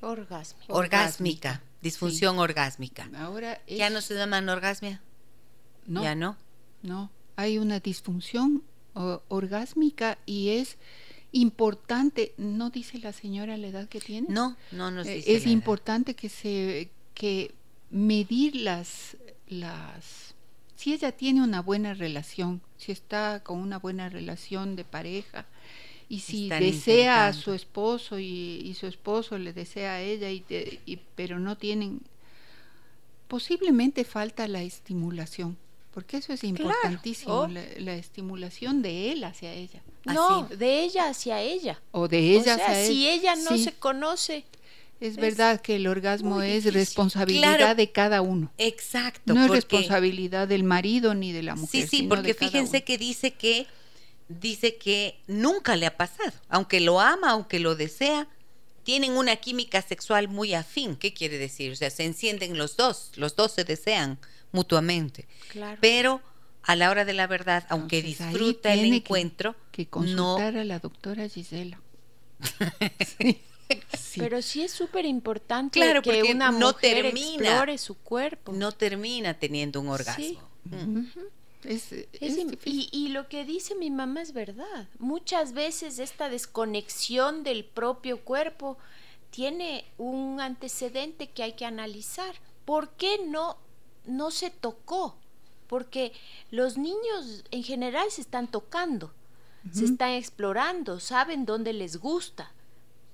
orgásmica. 0.00 0.72
orgásmica 0.72 1.62
disfunción 1.84 2.38
orgásmica. 2.38 3.08
Ahora 3.18 3.60
¿Ya 3.68 3.90
no 3.90 4.00
se 4.00 4.14
llama 4.14 4.38
anorgasmia? 4.38 5.00
No. 5.86 6.02
¿Ya 6.02 6.14
no? 6.14 6.36
No, 6.82 7.10
hay 7.36 7.58
una 7.58 7.78
disfunción 7.78 8.64
orgásmica 9.28 10.18
y 10.24 10.50
es 10.50 10.78
importante, 11.34 12.32
¿no 12.38 12.70
dice 12.70 12.98
la 12.98 13.12
señora 13.12 13.56
la 13.56 13.66
edad 13.66 13.88
que 13.88 14.00
tiene? 14.00 14.28
No, 14.30 14.56
no 14.72 14.90
nos 14.90 15.06
eh, 15.06 15.16
dice. 15.16 15.34
Es 15.34 15.46
importante 15.46 16.14
que 16.14 16.28
se 16.28 16.90
que 17.14 17.52
medir 17.90 18.56
las 18.56 19.16
las 19.48 20.34
si 20.76 20.92
ella 20.92 21.12
tiene 21.12 21.42
una 21.42 21.60
buena 21.60 21.94
relación, 21.94 22.60
si 22.76 22.92
está 22.92 23.42
con 23.42 23.58
una 23.58 23.78
buena 23.78 24.08
relación 24.08 24.76
de 24.76 24.84
pareja, 24.84 25.46
y 26.08 26.20
si 26.20 26.48
desea 26.48 27.26
a 27.26 27.32
su 27.32 27.52
esposo 27.52 28.18
y, 28.18 28.76
su 28.78 28.86
esposo 28.86 29.38
le 29.38 29.52
desea 29.52 29.94
a 29.94 30.00
ella 30.02 30.30
y, 30.30 31.00
pero 31.14 31.38
no 31.38 31.56
tienen 31.56 32.02
posiblemente 33.28 34.04
falta 34.04 34.46
la 34.46 34.62
estimulación 34.62 35.56
porque 35.94 36.16
eso 36.16 36.32
es 36.32 36.42
importantísimo 36.42 37.34
oh. 37.34 37.48
la, 37.48 37.94
estimulación 37.94 38.82
de 38.82 39.12
él 39.12 39.22
hacia 39.22 39.52
ella 39.52 39.80
no 40.04 40.48
de 40.48 40.82
ella 40.82 41.08
hacia 41.08 41.40
ella 41.40 41.80
o 41.92 42.08
de 42.08 42.18
ella 42.36 42.54
hacia 42.54 42.86
si 42.86 43.08
ella 43.08 43.36
no 43.36 43.56
se 43.56 43.72
conoce 43.72 44.44
es, 45.00 45.16
verdad 45.16 45.60
que 45.60 45.76
el 45.76 45.86
orgasmo 45.86 46.40
es 46.40 46.72
responsabilidad 46.72 47.76
de 47.76 47.90
cada 47.90 48.22
uno. 48.22 48.50
Exacto. 48.56 49.34
No 49.34 49.44
es 49.44 49.50
responsabilidad 49.50 50.48
del 50.48 50.64
marido 50.64 51.14
ni 51.14 51.32
de 51.32 51.42
la 51.42 51.56
mujer. 51.56 51.82
Sí, 51.82 51.86
sí, 51.86 52.02
porque 52.04 52.32
fíjense 52.32 52.84
que 52.84 52.96
dice 52.96 53.32
que 53.32 53.66
dice 54.28 54.76
que 54.76 55.18
nunca 55.26 55.76
le 55.76 55.86
ha 55.86 55.96
pasado, 55.96 56.32
aunque 56.48 56.80
lo 56.80 57.00
ama, 57.00 57.30
aunque 57.30 57.58
lo 57.58 57.74
desea, 57.74 58.28
tienen 58.84 59.12
una 59.12 59.36
química 59.36 59.82
sexual 59.82 60.28
muy 60.28 60.54
afín. 60.54 60.96
¿Qué 60.96 61.12
quiere 61.12 61.36
decir? 61.38 61.72
O 61.72 61.76
sea, 61.76 61.90
se 61.90 62.04
encienden 62.04 62.56
los 62.56 62.76
dos, 62.76 63.12
los 63.16 63.36
dos 63.36 63.52
se 63.52 63.64
desean 63.64 64.18
mutuamente. 64.54 65.26
Claro. 65.48 65.78
Pero 65.80 66.22
a 66.62 66.76
la 66.76 66.90
hora 66.90 67.04
de 67.04 67.12
la 67.12 67.26
verdad, 67.26 67.66
aunque 67.68 68.00
disfruta 68.00 68.72
el 68.72 68.92
encuentro, 68.92 69.54
que, 69.70 69.86
consultar 69.86 70.56
a 70.56 70.64
la 70.64 70.78
doctora 70.78 71.28
Gisela. 71.28 71.80
Pero 74.16 74.42
sí 74.42 74.62
es 74.62 74.72
súper 74.72 75.04
importante 75.04 75.80
que 76.02 76.22
una 76.22 76.50
no 76.50 76.72
mujer 76.72 77.06
explore 77.06 77.78
su 77.78 77.96
cuerpo. 77.96 78.52
No 78.52 78.72
termina 78.72 79.34
teniendo 79.34 79.80
un 79.80 79.88
orgasmo. 79.88 80.40
Mm. 80.64 81.06
y, 82.64 83.08
lo 83.08 83.28
que 83.28 83.44
dice 83.44 83.74
mi 83.74 83.90
mamá 83.90 84.22
es 84.22 84.32
verdad. 84.32 84.88
Muchas 84.98 85.52
veces 85.52 85.98
esta 85.98 86.28
desconexión 86.28 87.42
del 87.42 87.64
propio 87.64 88.20
cuerpo 88.20 88.78
tiene 89.30 89.84
un 89.98 90.40
antecedente 90.40 91.28
que 91.28 91.42
hay 91.42 91.52
que 91.54 91.64
analizar. 91.64 92.34
¿Por 92.64 92.90
qué 92.90 93.18
no, 93.26 93.58
no 94.06 94.30
se 94.30 94.50
tocó? 94.50 95.16
Porque 95.66 96.12
los 96.50 96.76
niños 96.76 97.44
en 97.50 97.62
general 97.62 98.10
se 98.10 98.20
están 98.20 98.46
tocando, 98.48 99.12
se 99.72 99.86
están 99.86 100.10
explorando, 100.10 101.00
saben 101.00 101.46
dónde 101.46 101.72
les 101.72 101.96
gusta 101.96 102.52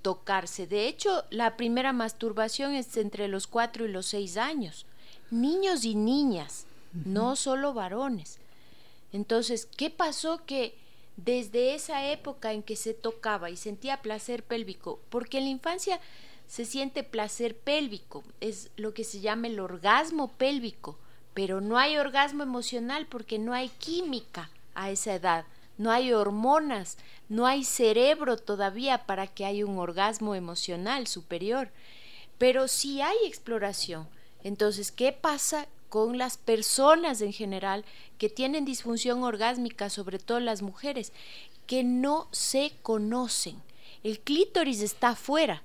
tocarse. 0.01 0.67
De 0.67 0.87
hecho, 0.87 1.23
la 1.29 1.55
primera 1.55 1.93
masturbación 1.93 2.73
es 2.73 2.97
entre 2.97 3.29
los 3.29 3.47
cuatro 3.47 3.85
y 3.85 3.91
los 3.91 4.07
seis 4.07 4.35
años. 4.35 4.85
Niños 5.29 5.85
y 5.85 5.95
niñas, 5.95 6.65
no 7.05 7.37
solo 7.37 7.73
varones. 7.73 8.37
Entonces, 9.13 9.65
¿qué 9.65 9.89
pasó 9.89 10.45
que 10.45 10.75
desde 11.17 11.75
esa 11.75 12.09
época 12.11 12.53
en 12.53 12.63
que 12.63 12.75
se 12.75 12.93
tocaba 12.93 13.49
y 13.49 13.57
sentía 13.57 14.01
placer 14.01 14.43
pélvico, 14.43 14.99
porque 15.09 15.37
en 15.37 15.45
la 15.45 15.49
infancia 15.51 15.99
se 16.51 16.65
siente 16.65 17.05
placer 17.05 17.55
pélvico, 17.55 18.25
es 18.41 18.71
lo 18.75 18.93
que 18.93 19.05
se 19.05 19.21
llama 19.21 19.47
el 19.47 19.57
orgasmo 19.61 20.27
pélvico, 20.33 20.97
pero 21.33 21.61
no 21.61 21.77
hay 21.77 21.95
orgasmo 21.95 22.43
emocional 22.43 23.05
porque 23.05 23.39
no 23.39 23.53
hay 23.53 23.69
química 23.69 24.49
a 24.75 24.91
esa 24.91 25.15
edad, 25.15 25.45
no 25.77 25.91
hay 25.91 26.11
hormonas, 26.11 26.97
no 27.29 27.47
hay 27.47 27.63
cerebro 27.63 28.35
todavía 28.35 29.05
para 29.05 29.27
que 29.27 29.45
haya 29.45 29.65
un 29.65 29.77
orgasmo 29.77 30.35
emocional 30.35 31.07
superior, 31.07 31.69
pero 32.37 32.67
sí 32.67 33.01
hay 33.01 33.15
exploración. 33.23 34.09
Entonces, 34.43 34.91
¿qué 34.91 35.13
pasa 35.13 35.67
con 35.87 36.17
las 36.17 36.35
personas 36.35 37.21
en 37.21 37.31
general 37.31 37.85
que 38.17 38.27
tienen 38.27 38.65
disfunción 38.65 39.23
orgásmica, 39.23 39.89
sobre 39.89 40.19
todo 40.19 40.41
las 40.41 40.61
mujeres, 40.61 41.13
que 41.65 41.85
no 41.85 42.27
se 42.31 42.73
conocen? 42.81 43.55
El 44.03 44.19
clítoris 44.19 44.81
está 44.81 45.11
afuera. 45.11 45.63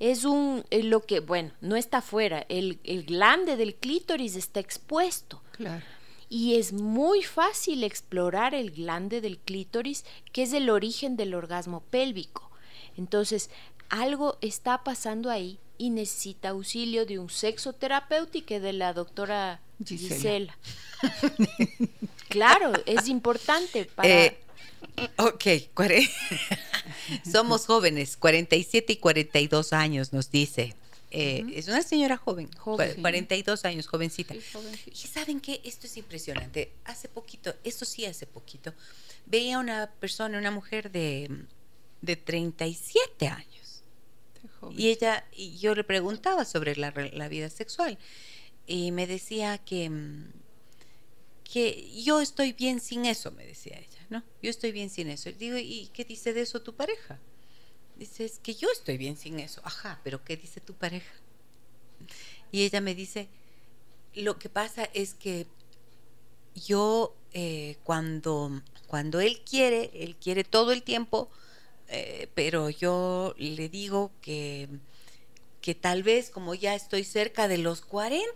Es 0.00 0.24
un, 0.24 0.64
eh, 0.70 0.82
lo 0.82 1.04
que, 1.04 1.20
bueno, 1.20 1.52
no 1.60 1.76
está 1.76 1.98
afuera, 1.98 2.44
el, 2.48 2.80
el 2.82 3.04
glande 3.04 3.56
del 3.56 3.76
clítoris 3.76 4.34
está 4.34 4.58
expuesto. 4.58 5.40
Claro 5.52 5.84
y 6.32 6.54
es 6.54 6.72
muy 6.72 7.24
fácil 7.24 7.82
explorar 7.82 8.54
el 8.54 8.70
glande 8.70 9.20
del 9.20 9.36
clítoris, 9.36 10.04
que 10.32 10.44
es 10.44 10.52
el 10.52 10.70
origen 10.70 11.16
del 11.16 11.34
orgasmo 11.34 11.80
pélvico. 11.90 12.48
Entonces, 12.96 13.50
algo 13.88 14.38
está 14.40 14.84
pasando 14.84 15.28
ahí 15.28 15.58
y 15.76 15.90
necesita 15.90 16.50
auxilio 16.50 17.04
de 17.04 17.18
un 17.18 17.30
sexoterapeuta 17.30 18.38
y 18.38 18.42
de 18.42 18.72
la 18.72 18.92
doctora 18.92 19.60
Gisela. 19.84 20.56
claro, 22.28 22.74
es 22.86 23.08
importante 23.08 23.86
para... 23.86 24.08
Eh, 24.08 24.38
ok, 25.18 25.44
somos 27.30 27.66
jóvenes, 27.66 28.16
47 28.16 28.92
y 28.92 28.96
42 28.96 29.72
años, 29.72 30.12
nos 30.12 30.30
dice. 30.30 30.74
Eh, 31.12 31.44
es 31.56 31.66
una 31.66 31.82
señora 31.82 32.16
joven, 32.16 32.48
42 32.62 33.64
años, 33.64 33.88
jovencita. 33.88 34.34
y 34.34 35.06
saben 35.08 35.40
que 35.40 35.60
esto 35.64 35.86
es 35.86 35.96
impresionante. 35.96 36.72
Hace 36.84 37.08
poquito, 37.08 37.52
esto 37.64 37.84
sí 37.84 38.06
hace 38.06 38.26
poquito, 38.26 38.72
veía 39.26 39.58
una 39.58 39.90
persona, 39.98 40.38
una 40.38 40.52
mujer 40.52 40.92
de, 40.92 41.46
de 42.00 42.16
37 42.16 43.26
años. 43.26 43.82
Y 44.76 44.88
ella, 44.88 45.24
y 45.32 45.58
yo 45.58 45.74
le 45.74 45.84
preguntaba 45.84 46.44
sobre 46.44 46.76
la, 46.76 46.92
la, 47.12 47.28
vida 47.28 47.48
sexual. 47.50 47.98
Y 48.66 48.92
me 48.92 49.06
decía 49.06 49.58
que, 49.58 49.90
que 51.44 51.90
yo 52.02 52.20
estoy 52.20 52.52
bien 52.52 52.80
sin 52.80 53.06
eso, 53.06 53.32
me 53.32 53.46
decía 53.46 53.78
ella, 53.78 53.99
¿no? 54.10 54.22
Yo 54.42 54.50
estoy 54.50 54.72
bien 54.72 54.90
sin 54.90 55.08
eso. 55.08 55.30
Digo, 55.32 55.56
¿y 55.56 55.88
qué 55.94 56.04
dice 56.04 56.34
de 56.34 56.42
eso 56.42 56.60
tu 56.60 56.74
pareja? 56.74 57.18
Dice, 57.96 58.24
es 58.24 58.38
que 58.38 58.54
yo 58.54 58.68
estoy 58.70 58.98
bien 58.98 59.16
sin 59.16 59.38
eso. 59.38 59.60
Ajá, 59.64 60.00
pero 60.04 60.24
¿qué 60.24 60.36
dice 60.36 60.60
tu 60.60 60.74
pareja? 60.74 61.12
Y 62.52 62.64
ella 62.64 62.80
me 62.80 62.94
dice, 62.94 63.28
lo 64.14 64.38
que 64.38 64.48
pasa 64.48 64.84
es 64.92 65.14
que 65.14 65.46
yo 66.54 67.14
eh, 67.32 67.76
cuando, 67.84 68.60
cuando 68.86 69.20
él 69.20 69.40
quiere, 69.48 69.90
él 69.94 70.16
quiere 70.16 70.42
todo 70.42 70.72
el 70.72 70.82
tiempo, 70.82 71.30
eh, 71.88 72.28
pero 72.34 72.70
yo 72.70 73.34
le 73.38 73.68
digo 73.68 74.10
que, 74.20 74.68
que 75.60 75.74
tal 75.74 76.02
vez 76.02 76.30
como 76.30 76.54
ya 76.54 76.74
estoy 76.74 77.04
cerca 77.04 77.46
de 77.46 77.58
los 77.58 77.82
40, 77.82 78.26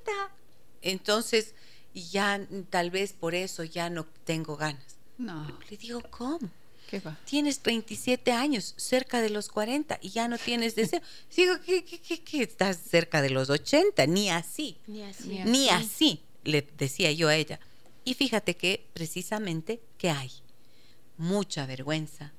entonces 0.83 1.55
ya 1.95 2.47
tal 2.71 2.91
vez 2.91 3.13
por 3.13 3.35
eso 3.35 3.65
ya 3.65 3.91
no 3.91 4.07
tengo 4.25 4.57
ganas. 4.57 4.94
No. 5.19 5.47
Le 5.71 5.77
digo, 5.77 6.03
¿cómo? 6.11 6.51
Tienes 7.25 7.63
27 7.63 8.33
años, 8.33 8.75
cerca 8.77 9.21
de 9.21 9.31
los 9.31 9.49
40 9.49 9.99
y 10.01 10.11
ya 10.11 10.29
no 10.29 10.39
tienes 10.39 10.75
deseo. 10.75 11.01
Digo, 11.37 11.55
¿qué, 11.65 11.85
qué, 11.85 12.43
estás 12.43 12.77
cerca 12.77 13.23
de 13.23 13.31
los 13.31 13.51
80? 13.51 14.07
Ni 14.07 14.31
así. 14.31 14.77
Ni 14.87 15.03
así. 15.03 15.41
Ni 15.45 15.69
así, 15.71 16.21
le 16.45 16.63
decía 16.77 17.11
yo 17.13 17.29
a 17.29 17.37
ella. 17.37 17.59
Y 18.05 18.15
fíjate 18.15 18.57
que 18.57 18.87
precisamente 18.93 19.81
que 19.99 20.11
hay 20.11 20.31
mucha 21.17 21.67
vergüenza, 21.67 22.33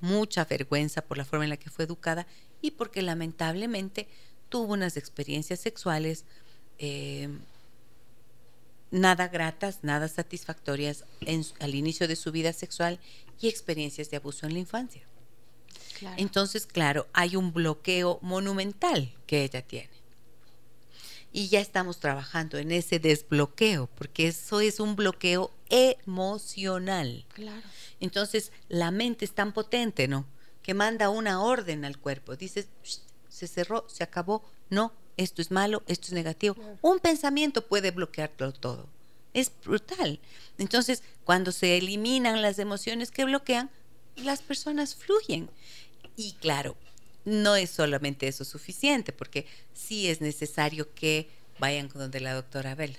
mucha 0.00 0.44
vergüenza 0.44 1.02
por 1.02 1.18
la 1.18 1.24
forma 1.24 1.44
en 1.44 1.50
la 1.50 1.56
que 1.56 1.70
fue 1.70 1.84
educada 1.84 2.26
y 2.62 2.72
porque 2.72 3.02
lamentablemente 3.02 4.08
tuvo 4.48 4.72
unas 4.72 4.96
experiencias 4.96 5.60
sexuales 5.60 6.24
eh, 6.78 7.28
nada 8.90 9.28
gratas, 9.28 9.80
nada 9.82 10.08
satisfactorias 10.08 11.04
al 11.60 11.74
inicio 11.74 12.08
de 12.08 12.16
su 12.16 12.32
vida 12.32 12.52
sexual 12.52 12.98
y 13.40 13.48
experiencias 13.48 14.10
de 14.10 14.16
abuso 14.16 14.46
en 14.46 14.54
la 14.54 14.60
infancia. 14.60 15.02
Entonces, 16.16 16.66
claro, 16.66 17.06
hay 17.12 17.36
un 17.36 17.52
bloqueo 17.52 18.18
monumental 18.22 19.14
que 19.26 19.44
ella 19.44 19.62
tiene. 19.62 19.90
y 21.32 21.48
ya 21.48 21.60
estamos 21.60 22.00
trabajando 22.00 22.56
en 22.56 22.72
ese 22.72 22.98
desbloqueo, 22.98 23.88
porque 23.94 24.28
eso 24.28 24.60
es 24.60 24.80
un 24.80 24.96
bloqueo 24.96 25.50
emocional. 25.68 27.26
Claro. 27.34 27.66
Entonces, 28.00 28.52
la 28.70 28.90
mente 28.90 29.26
es 29.26 29.34
tan 29.34 29.52
potente, 29.52 30.08
¿no? 30.08 30.24
Que 30.62 30.72
manda 30.72 31.10
una 31.10 31.42
orden 31.42 31.84
al 31.84 31.98
cuerpo. 31.98 32.36
Dices, 32.36 32.68
se 33.28 33.46
cerró, 33.48 33.86
se 33.86 34.02
acabó, 34.02 34.48
no, 34.70 34.94
esto 35.16 35.42
es 35.42 35.50
malo, 35.50 35.82
esto 35.86 36.08
es 36.08 36.12
negativo. 36.12 36.56
Un 36.82 36.98
pensamiento 36.98 37.66
puede 37.66 37.90
bloquearlo 37.90 38.52
todo. 38.52 38.86
Es 39.32 39.50
brutal. 39.64 40.20
Entonces, 40.58 41.02
cuando 41.24 41.52
se 41.52 41.76
eliminan 41.76 42.42
las 42.42 42.58
emociones 42.58 43.10
que 43.10 43.24
bloquean, 43.24 43.70
las 44.16 44.42
personas 44.42 44.94
fluyen. 44.94 45.50
Y 46.16 46.32
claro, 46.34 46.76
no 47.24 47.56
es 47.56 47.70
solamente 47.70 48.28
eso 48.28 48.44
suficiente, 48.44 49.12
porque 49.12 49.46
sí 49.74 50.08
es 50.08 50.20
necesario 50.20 50.94
que 50.94 51.28
vayan 51.58 51.88
con 51.88 52.00
donde 52.00 52.20
la 52.20 52.34
doctora 52.34 52.74
Bella 52.74 52.98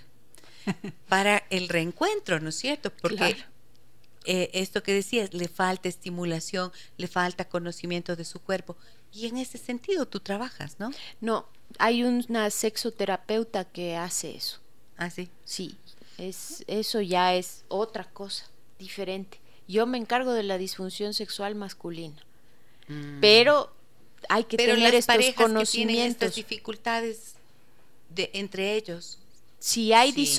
para 1.08 1.44
el 1.50 1.70
reencuentro, 1.70 2.40
¿no 2.40 2.50
es 2.50 2.56
cierto? 2.56 2.92
Porque 2.92 3.38
eh, 4.26 4.50
esto 4.54 4.84
que 4.84 4.94
decías, 4.94 5.34
le 5.34 5.48
falta 5.48 5.88
estimulación, 5.88 6.72
le 6.98 7.08
falta 7.08 7.48
conocimiento 7.48 8.16
de 8.16 8.26
su 8.26 8.42
cuerpo. 8.42 8.76
Y 9.14 9.28
en 9.28 9.38
ese 9.38 9.58
sentido 9.58 10.06
tú 10.08 10.20
trabajas, 10.20 10.76
¿no? 10.80 10.92
No, 11.22 11.48
hay 11.80 12.04
una 12.04 12.50
sexoterapeuta 12.50 13.66
que 13.66 13.96
hace 13.96 14.36
eso. 14.36 14.60
Ah, 14.98 15.10
sí. 15.10 15.30
Sí, 15.46 15.78
es, 16.18 16.64
eso 16.68 17.02
ya 17.02 17.36
es 17.36 17.64
otra 17.68 18.06
cosa, 18.06 18.46
diferente. 18.80 19.40
Yo 19.68 19.86
me 19.86 19.98
encargo 19.98 20.34
de 20.34 20.44
la 20.44 20.58
disfunción 20.58 21.14
sexual 21.14 21.56
masculina. 21.56 22.22
Mm. 22.88 23.20
Pero 23.20 23.72
hay 24.30 24.46
que 24.46 24.58
tener 24.58 24.96
estos 24.96 25.16
conocimientos. 25.36 25.72
Que 25.72 25.86
tienen 25.86 26.12
estas 26.12 26.36
dificultades 26.36 27.36
de, 28.10 28.30
entre 28.34 28.76
ellos. 28.76 29.20
Si 29.60 29.92
hay 29.92 30.12
sí. 30.12 30.38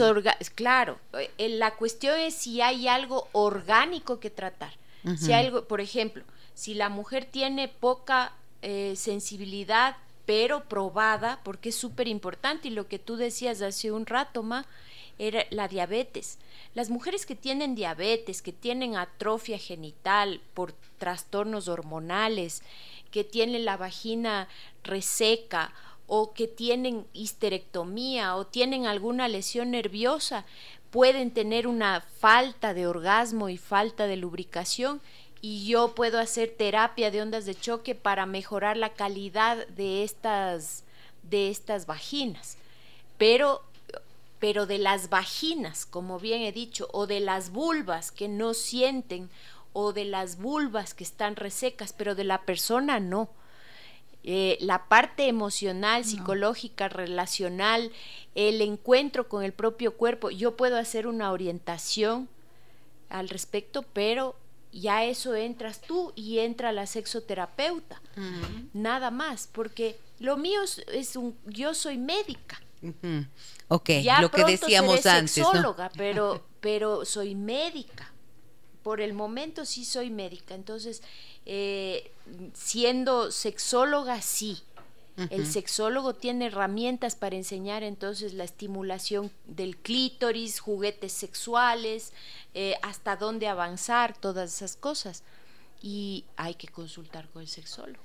claro, 0.55 0.99
eh, 1.39 1.49
la 1.49 1.75
cuestión 1.75 2.19
es 2.19 2.35
si 2.35 2.61
hay 2.61 2.89
algo 2.89 3.29
orgánico 3.33 4.21
que 4.21 4.31
tratar. 4.31 4.73
Si 5.17 5.33
hay 5.33 5.47
algo, 5.47 5.65
por 5.65 5.81
ejemplo, 5.81 6.23
si 6.55 6.75
la 6.75 6.91
mujer 6.91 7.25
tiene 7.25 7.69
poca 7.69 8.33
eh, 8.61 8.95
sensibilidad, 8.97 9.97
pero 10.29 10.65
probada, 10.65 11.41
porque 11.43 11.71
es 11.71 11.75
súper 11.75 12.07
importante, 12.07 12.69
y 12.69 12.71
lo 12.71 12.87
que 12.87 12.99
tú 12.99 13.17
decías 13.17 13.63
hace 13.63 13.93
un 13.93 14.05
rato, 14.05 14.43
Ma, 14.43 14.67
era 15.19 15.47
la 15.49 15.69
diabetes. 15.69 16.39
Las 16.75 16.91
mujeres 16.91 17.25
que 17.25 17.35
tienen 17.35 17.75
diabetes, 17.75 18.43
que 18.43 18.53
tienen 18.53 18.95
atrofia 18.95 19.57
genital 19.57 20.43
por 20.53 20.75
trastornos 20.99 21.67
hormonales, 21.69 22.63
que 23.11 23.25
tienen 23.25 23.65
la 23.65 23.79
vagina 23.79 24.49
reseca 24.85 25.73
o 26.07 26.35
que 26.35 26.47
tienen 26.47 27.07
histerectomía 27.15 28.37
o 28.37 28.47
tienen 28.47 28.85
alguna 28.85 29.29
lesión 29.29 29.71
nerviosa, 29.71 30.45
pueden 30.91 31.31
tener 31.31 31.67
una 31.67 32.03
falta 32.03 32.75
de 32.75 32.87
orgasmo 32.87 33.49
y 33.49 33.57
falta 33.57 34.07
de 34.07 34.19
lubricación 34.19 35.01
y 35.41 35.67
yo 35.67 35.95
puedo 35.95 36.19
hacer 36.19 36.55
terapia 36.57 37.11
de 37.11 37.23
ondas 37.23 37.47
de 37.47 37.55
choque 37.55 37.95
para 37.95 38.27
mejorar 38.27 38.77
la 38.77 38.95
calidad 38.95 39.67
de 39.69 40.03
estas 40.03 40.85
de 41.23 41.51
estas 41.51 41.87
vaginas. 41.87 42.57
Pero 43.19 43.63
pero 44.39 44.67
de 44.67 44.79
las 44.79 45.11
vaginas, 45.11 45.85
como 45.85 46.21
bien 46.21 46.43
he 46.43 46.53
dicho, 46.53 46.89
o 46.93 47.07
de 47.07 47.21
las 47.21 47.51
vulvas 47.51 48.13
que 48.13 48.29
no 48.29 48.55
sienten 48.55 49.29
o 49.73 49.93
de 49.93 50.05
las 50.05 50.39
vulvas 50.39 50.95
que 50.95 51.05
están 51.05 51.37
resecas, 51.37 51.93
pero 51.93 52.15
de 52.15 52.25
la 52.25 52.43
persona 52.43 53.01
no. 53.01 53.29
Eh, 54.25 54.59
la 54.61 54.85
parte 54.87 55.29
emocional, 55.29 56.05
psicológica, 56.05 56.89
relacional, 56.89 57.93
el 58.35 58.61
encuentro 58.61 59.29
con 59.29 59.43
el 59.43 59.53
propio 59.53 59.97
cuerpo, 59.97 60.31
yo 60.31 60.57
puedo 60.57 60.77
hacer 60.77 61.07
una 61.07 61.33
orientación 61.33 62.29
al 63.09 63.29
respecto, 63.29 63.83
pero 63.93 64.37
ya 64.73 65.05
eso 65.05 65.35
entras 65.35 65.81
tú 65.81 66.13
y 66.15 66.39
entra 66.39 66.73
la 66.73 66.87
sexoterapeuta, 66.87 68.01
nada 68.73 69.11
más, 69.11 69.49
porque 69.51 69.99
lo 70.19 70.37
mío 70.37 70.61
es, 70.93 71.17
un, 71.17 71.37
yo 71.47 71.75
soy 71.75 71.99
médica. 71.99 72.61
Ok, 73.69 73.91
lo 74.21 74.31
que 74.31 74.45
decíamos 74.45 75.05
antes. 75.07 75.33
Sexóloga, 75.33 75.91
pero, 75.97 76.45
pero 76.61 77.05
soy 77.05 77.35
médica 77.35 78.13
por 78.89 79.03
el 79.03 79.13
momento 79.13 79.67
sí 79.67 79.85
soy 79.85 80.09
médica, 80.09 80.55
entonces 80.55 81.03
eh, 81.45 82.11
siendo 82.55 83.31
sexóloga 83.31 84.23
sí. 84.23 84.63
El 85.31 85.47
sexólogo 85.47 86.15
tiene 86.15 86.47
herramientas 86.47 87.17
para 87.17 87.37
enseñar 87.37 87.83
entonces 87.83 88.35
la 88.35 88.45
estimulación 88.45 89.33
del 89.47 89.77
clítoris, 89.77 90.61
juguetes 90.61 91.13
sexuales, 91.13 92.13
eh, 92.55 92.77
hasta 92.83 93.17
dónde 93.17 93.49
avanzar, 93.49 94.17
todas 94.17 94.55
esas 94.55 94.77
cosas. 94.77 95.25
Y 95.83 96.25
hay 96.37 96.55
que 96.55 96.69
consultar 96.69 97.29
con 97.31 97.43
el 97.43 97.49
sexólogo. 97.49 98.03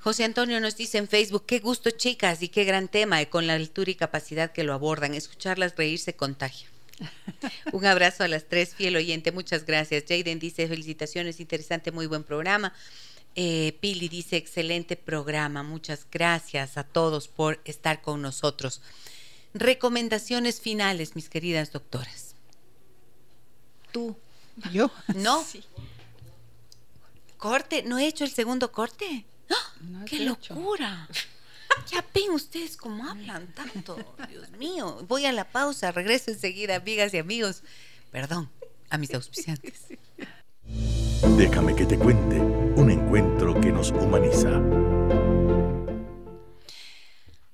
José 0.00 0.24
Antonio 0.24 0.60
nos 0.60 0.76
dice 0.76 0.96
en 0.96 1.08
Facebook, 1.08 1.44
qué 1.46 1.58
gusto 1.58 1.90
chicas 1.90 2.42
y 2.42 2.48
qué 2.48 2.64
gran 2.64 2.88
tema, 2.88 3.20
y 3.20 3.26
con 3.26 3.46
la 3.46 3.54
altura 3.54 3.90
y 3.90 3.94
capacidad 3.94 4.50
que 4.50 4.64
lo 4.64 4.72
abordan, 4.72 5.14
escucharlas 5.14 5.76
reírse 5.76 6.14
contagia. 6.14 6.68
Un 7.72 7.84
abrazo 7.84 8.24
a 8.24 8.28
las 8.28 8.44
tres, 8.48 8.74
fiel 8.74 8.96
oyente, 8.96 9.30
muchas 9.30 9.66
gracias. 9.66 10.04
Jaden 10.08 10.38
dice, 10.38 10.66
felicitaciones, 10.68 11.38
interesante, 11.38 11.92
muy 11.92 12.06
buen 12.06 12.24
programa. 12.24 12.72
Eh, 13.36 13.78
Pili 13.80 14.08
dice, 14.08 14.36
excelente 14.36 14.96
programa, 14.96 15.62
muchas 15.62 16.06
gracias 16.10 16.76
a 16.76 16.84
todos 16.84 17.28
por 17.28 17.60
estar 17.64 18.02
con 18.02 18.22
nosotros. 18.22 18.80
Recomendaciones 19.54 20.60
finales, 20.60 21.14
mis 21.16 21.28
queridas 21.28 21.72
doctoras. 21.72 22.34
Tú. 23.92 24.16
¿Yo? 24.72 24.90
¿No? 25.14 25.44
¿Corte? 27.36 27.82
¿No 27.82 27.98
he 27.98 28.06
hecho 28.06 28.24
el 28.24 28.30
segundo 28.30 28.70
corte? 28.72 29.24
¡Ah! 29.48 30.04
¡Qué 30.06 30.20
locura! 30.20 31.08
Ya 31.90 32.04
ven 32.12 32.30
ustedes 32.30 32.76
cómo 32.76 33.08
hablan 33.08 33.46
tanto, 33.54 33.96
Dios 34.28 34.50
mío. 34.52 35.04
Voy 35.08 35.24
a 35.24 35.32
la 35.32 35.50
pausa, 35.50 35.92
regreso 35.92 36.30
enseguida, 36.30 36.76
amigas 36.76 37.14
y 37.14 37.18
amigos. 37.18 37.62
Perdón, 38.10 38.50
a 38.90 38.98
mis 38.98 39.14
auspiciantes. 39.14 39.86
Déjame 41.22 41.76
que 41.76 41.84
te 41.84 41.98
cuente 41.98 42.40
un 42.40 42.90
encuentro 42.90 43.60
que 43.60 43.70
nos 43.70 43.90
humaniza. 43.90 44.58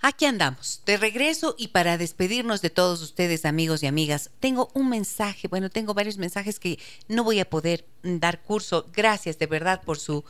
Aquí 0.01 0.25
andamos, 0.25 0.83
de 0.87 0.97
regreso 0.97 1.57
y 1.59 1.69
para 1.69 1.99
despedirnos 1.99 2.63
de 2.63 2.71
todos 2.71 3.03
ustedes, 3.03 3.45
amigos 3.45 3.83
y 3.83 3.89
amigas, 3.89 4.31
tengo 4.39 4.71
un 4.75 4.89
mensaje, 4.89 5.49
bueno, 5.49 5.69
tengo 5.69 5.95
varios 5.95 6.17
mensajes 6.17 6.61
que 6.61 6.79
no 7.09 7.25
voy 7.25 7.41
a 7.41 7.51
poder 7.51 7.85
dar 8.05 8.41
curso. 8.41 8.87
Gracias 8.93 9.37
de 9.41 9.47
verdad 9.47 9.83
por 9.85 9.99
su 9.99 10.25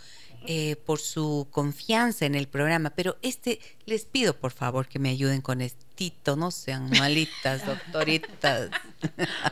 eh, 0.49 0.77
por 0.77 1.01
su 1.01 1.49
confianza 1.51 2.25
en 2.25 2.37
el 2.37 2.47
programa, 2.47 2.91
pero 2.91 3.17
este 3.21 3.59
les 3.85 4.05
pido 4.05 4.37
por 4.39 4.53
favor 4.53 4.87
que 4.87 5.01
me 5.01 5.11
ayuden 5.11 5.41
con 5.41 5.61
estito, 5.61 6.37
no 6.37 6.53
sean 6.53 6.89
malitas, 6.99 7.67
doctoritas. 7.67 8.71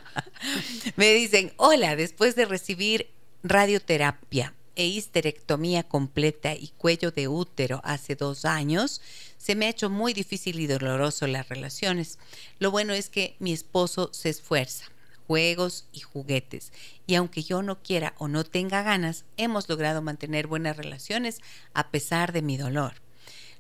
me 0.97 1.13
dicen, 1.13 1.53
hola, 1.57 1.97
después 1.97 2.37
de 2.37 2.45
recibir 2.45 3.11
radioterapia 3.45 4.55
e 4.75 4.87
histerectomía 4.87 5.83
completa 5.85 6.55
y 6.55 6.73
cuello 6.79 7.11
de 7.11 7.29
útero 7.29 7.81
hace 7.85 8.17
dos 8.17 8.47
años, 8.47 9.03
se 9.37 9.55
me 9.55 9.67
ha 9.67 9.69
hecho 9.69 9.91
muy 9.91 10.15
difícil 10.15 10.59
y 10.59 10.67
doloroso 10.67 11.27
las 11.27 11.49
relaciones. 11.49 12.19
Lo 12.59 12.71
bueno 12.71 12.95
es 12.95 13.11
que 13.11 13.37
mi 13.39 13.53
esposo 13.53 14.09
se 14.13 14.31
esfuerza 14.31 14.87
juegos 15.27 15.87
y 15.93 16.01
juguetes. 16.01 16.73
Y 17.07 17.15
aunque 17.15 17.43
yo 17.43 17.63
no 17.63 17.83
quiera 17.83 18.15
o 18.19 18.29
no 18.29 18.45
tenga 18.45 18.83
ganas, 18.83 19.25
hemos 19.37 19.69
logrado 19.69 20.03
mantener 20.03 20.47
buenas 20.47 20.77
relaciones 20.77 21.41
a 21.73 21.91
pesar 21.91 22.33
de 22.33 22.43
mi 22.43 22.57
dolor. 22.57 22.95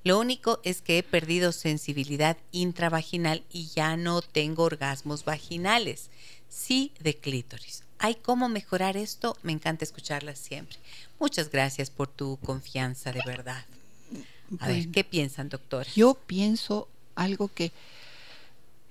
Lo 0.02 0.18
único 0.18 0.60
es 0.64 0.82
que 0.82 0.98
he 0.98 1.02
perdido 1.02 1.52
sensibilidad 1.52 2.36
intravaginal 2.52 3.44
y 3.50 3.68
ya 3.68 3.96
no 3.96 4.20
tengo 4.20 4.64
orgasmos 4.64 5.24
vaginales, 5.24 6.10
sí 6.48 6.92
de 7.00 7.16
clítoris. 7.16 7.83
¿Hay 7.98 8.16
cómo 8.16 8.48
mejorar 8.48 8.96
esto? 8.96 9.36
Me 9.42 9.52
encanta 9.52 9.84
escucharlas 9.84 10.38
siempre. 10.38 10.76
Muchas 11.18 11.50
gracias 11.50 11.90
por 11.90 12.08
tu 12.08 12.38
confianza, 12.44 13.12
de 13.12 13.22
verdad. 13.24 13.64
A 14.60 14.68
ver, 14.68 14.88
¿qué 14.88 15.04
piensan, 15.04 15.48
doctor? 15.48 15.86
Yo 15.94 16.14
pienso 16.14 16.88
algo 17.14 17.48
que 17.48 17.72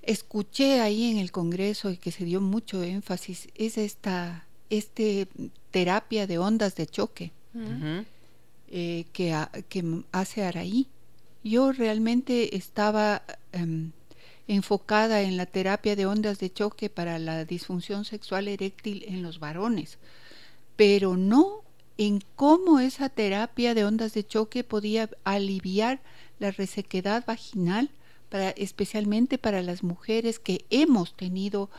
escuché 0.02 0.80
ahí 0.80 1.10
en 1.10 1.18
el 1.18 1.32
Congreso 1.32 1.90
y 1.90 1.96
que 1.96 2.12
se 2.12 2.24
dio 2.24 2.40
mucho 2.40 2.82
énfasis 2.82 3.48
es 3.54 3.78
esta 3.78 4.44
este 4.70 5.28
terapia 5.70 6.26
de 6.26 6.38
ondas 6.38 6.74
de 6.74 6.86
choque 6.86 7.32
eh, 8.68 9.04
que, 9.12 9.36
que, 9.68 10.02
hace 10.12 10.42
Araí. 10.42 10.88
Yo 11.44 11.72
realmente 11.72 12.56
estaba 12.56 13.22
em, 13.52 13.92
enfocada 14.48 15.22
en 15.22 15.36
la 15.36 15.46
terapia 15.46 15.96
de 15.96 16.06
ondas 16.06 16.38
de 16.38 16.52
choque 16.52 16.90
para 16.90 17.18
la 17.18 17.44
disfunción 17.44 18.04
sexual 18.04 18.48
eréctil 18.48 19.04
en 19.08 19.22
los 19.22 19.38
varones, 19.38 19.98
pero 20.76 21.16
no 21.16 21.62
en 21.96 22.20
cómo 22.36 22.80
esa 22.80 23.08
terapia 23.08 23.74
de 23.74 23.84
ondas 23.84 24.14
de 24.14 24.26
choque 24.26 24.64
podía 24.64 25.08
aliviar 25.24 26.00
la 26.38 26.50
resequedad 26.50 27.24
vaginal 27.26 27.90
especialmente 28.56 29.38
para 29.38 29.62
las 29.62 29.82
mujeres 29.82 30.38
que 30.38 30.64
hemos 30.70 31.14
tenido 31.16 31.70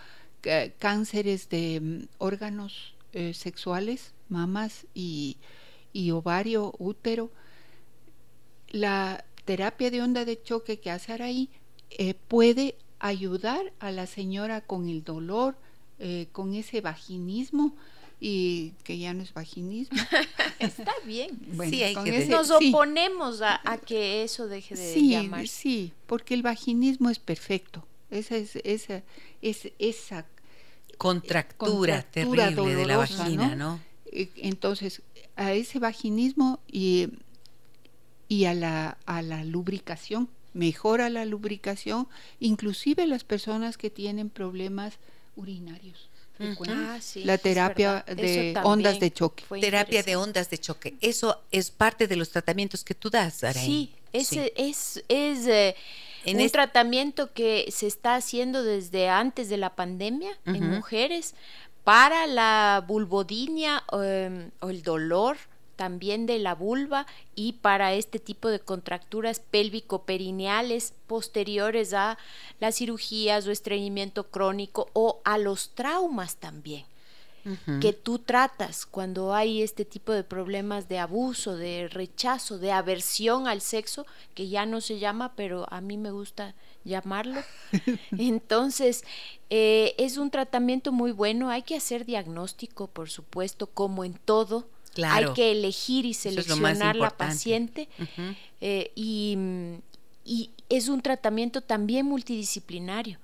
eh, 0.43 0.73
cánceres 0.79 1.49
de 1.49 1.81
mm, 1.81 2.07
órganos 2.17 2.95
eh, 3.13 3.33
sexuales, 3.33 4.13
mamas 4.29 4.85
y, 4.93 5.37
y 5.91 6.11
ovario, 6.11 6.73
útero. 6.77 7.31
La 8.69 9.25
terapia 9.43 9.91
de 9.91 10.01
onda 10.01 10.25
de 10.25 10.41
choque 10.41 10.79
que 10.79 10.91
hace 10.91 11.13
Araí 11.13 11.49
eh, 11.91 12.13
puede 12.27 12.75
ayudar 12.99 13.73
a 13.79 13.91
la 13.91 14.07
señora 14.07 14.61
con 14.61 14.89
el 14.89 15.03
dolor, 15.03 15.55
eh, 15.99 16.27
con 16.31 16.53
ese 16.53 16.81
vaginismo 16.81 17.75
y 18.19 18.71
que 18.83 18.97
ya 18.97 19.13
no 19.13 19.23
es 19.23 19.33
vaginismo. 19.33 19.97
Está 20.59 20.91
bien. 21.05 21.39
sí, 21.69 21.83
hay 21.83 21.95
que 21.95 22.25
nos 22.27 22.51
oponemos 22.51 23.41
a, 23.41 23.59
que 23.85 24.23
eso 24.23 24.47
deje 24.47 24.75
de 24.75 24.93
sí, 24.93 25.09
llamarse. 25.09 25.47
Sí, 25.47 25.93
porque 26.07 26.33
el 26.33 26.41
vaginismo 26.41 27.09
es 27.09 27.19
perfecto. 27.19 27.85
Esa 28.09 28.37
es 28.37 28.55
esa 28.63 29.03
es 29.41 29.69
esa 29.79 30.25
contractura, 30.97 32.03
terrible 32.03 32.75
de 32.75 32.85
la 32.85 32.97
vagina, 32.97 33.55
¿no? 33.55 33.79
Eh, 34.11 34.29
entonces, 34.37 35.01
a 35.35 35.53
ese 35.53 35.79
vaginismo 35.79 36.59
y, 36.71 37.09
y 38.27 38.45
a, 38.45 38.53
la, 38.53 38.97
a 39.05 39.21
la 39.21 39.43
lubricación, 39.43 40.29
mejora 40.55 41.09
la 41.09 41.25
lubricación, 41.25 42.07
inclusive 42.39 43.05
las 43.05 43.23
personas 43.23 43.77
que 43.77 43.91
tienen 43.91 44.29
problemas 44.29 44.95
urinarios. 45.35 46.09
Ah, 46.67 46.99
la 47.23 47.37
terapia 47.37 48.03
de 48.07 48.59
ondas 48.63 48.99
de 48.99 49.11
choque. 49.11 49.43
Terapia 49.61 50.03
de 50.03 50.15
ondas 50.15 50.49
de 50.49 50.57
choque. 50.57 50.95
Eso 50.99 51.41
es 51.51 51.71
parte 51.71 52.07
de 52.07 52.15
los 52.17 52.29
tratamientos 52.29 52.83
que 52.83 52.93
tú 52.93 53.09
das, 53.09 53.43
Araí. 53.43 53.65
Sí, 53.65 53.91
ese 54.11 54.53
es, 54.57 55.01
es 55.07 55.47
eh, 55.47 55.75
un 56.25 56.49
tratamiento 56.49 57.31
que 57.31 57.65
se 57.71 57.87
está 57.87 58.15
haciendo 58.15 58.63
desde 58.63 59.07
antes 59.07 59.47
de 59.47 59.57
la 59.57 59.75
pandemia 59.75 60.37
en 60.45 60.69
mujeres 60.69 61.35
para 61.85 62.27
la 62.27 62.83
vulvodinia 62.85 63.83
em, 63.93 64.49
o 64.59 64.69
el 64.69 64.83
dolor 64.83 65.37
también 65.75 66.25
de 66.25 66.39
la 66.39 66.55
vulva 66.55 67.05
y 67.35 67.53
para 67.53 67.93
este 67.93 68.19
tipo 68.19 68.49
de 68.49 68.59
contracturas 68.59 69.39
pélvico-perineales 69.39 70.93
posteriores 71.07 71.93
a 71.93 72.17
las 72.59 72.75
cirugías 72.75 73.47
o 73.47 73.51
estreñimiento 73.51 74.29
crónico 74.29 74.89
o 74.93 75.21
a 75.23 75.37
los 75.37 75.69
traumas 75.69 76.37
también 76.37 76.85
que 77.79 77.93
tú 77.93 78.17
tratas 78.17 78.87
cuando 78.87 79.35
hay 79.35 79.61
este 79.61 79.85
tipo 79.85 80.11
de 80.11 80.23
problemas 80.23 80.89
de 80.89 80.97
abuso, 80.97 81.55
de 81.55 81.87
rechazo, 81.87 82.57
de 82.57 82.71
aversión 82.71 83.47
al 83.47 83.61
sexo, 83.61 84.07
que 84.33 84.49
ya 84.49 84.65
no 84.65 84.81
se 84.81 84.97
llama, 84.97 85.33
pero 85.35 85.67
a 85.69 85.79
mí 85.79 85.95
me 85.95 86.09
gusta 86.09 86.55
llamarlo. 86.83 87.39
Entonces, 88.17 89.03
eh, 89.51 89.93
es 89.99 90.17
un 90.17 90.31
tratamiento 90.31 90.91
muy 90.91 91.11
bueno, 91.11 91.51
hay 91.51 91.61
que 91.61 91.75
hacer 91.75 92.05
diagnóstico, 92.05 92.87
por 92.87 93.11
supuesto, 93.11 93.67
como 93.67 94.03
en 94.03 94.15
todo. 94.15 94.65
Hay 95.03 95.33
que 95.33 95.51
elegir 95.51 96.05
y 96.05 96.13
seleccionar 96.13 96.95
la 96.95 97.09
paciente 97.09 97.87
eh, 98.61 98.91
y, 98.95 99.37
y 100.23 100.51
es 100.69 100.87
un 100.87 101.01
tratamiento 101.01 101.61
también 101.61 102.05
multidisciplinario, 102.05 103.19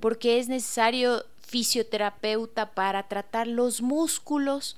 porque 0.00 0.38
es 0.38 0.48
necesario 0.48 1.24
fisioterapeuta 1.46 2.72
para 2.72 3.08
tratar 3.08 3.46
los 3.46 3.80
músculos. 3.82 4.76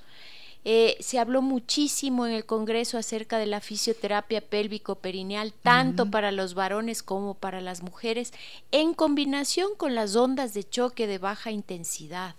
Eh, 0.65 0.97
se 1.01 1.19
habló 1.19 1.41
muchísimo 1.41 2.27
en 2.27 2.33
el 2.33 2.45
Congreso 2.45 2.99
acerca 2.99 3.39
de 3.39 3.47
la 3.47 3.61
fisioterapia 3.61 4.41
pélvico-perineal, 4.41 5.55
tanto 5.63 6.11
para 6.11 6.31
los 6.31 6.55
varones 6.55 7.03
como 7.03 7.35
para 7.35 7.61
las 7.61 7.83
mujeres, 7.83 8.33
en 8.71 8.93
combinación 8.93 9.71
con 9.77 9.95
las 9.95 10.15
ondas 10.17 10.53
de 10.55 10.69
choque 10.69 11.07
de 11.07 11.19
baja 11.19 11.53
intensidad. 11.53 12.35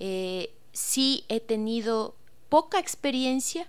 Eh, 0.00 0.50
sí 0.72 1.24
he 1.28 1.38
tenido 1.38 2.14
poca 2.48 2.78
experiencia, 2.78 3.68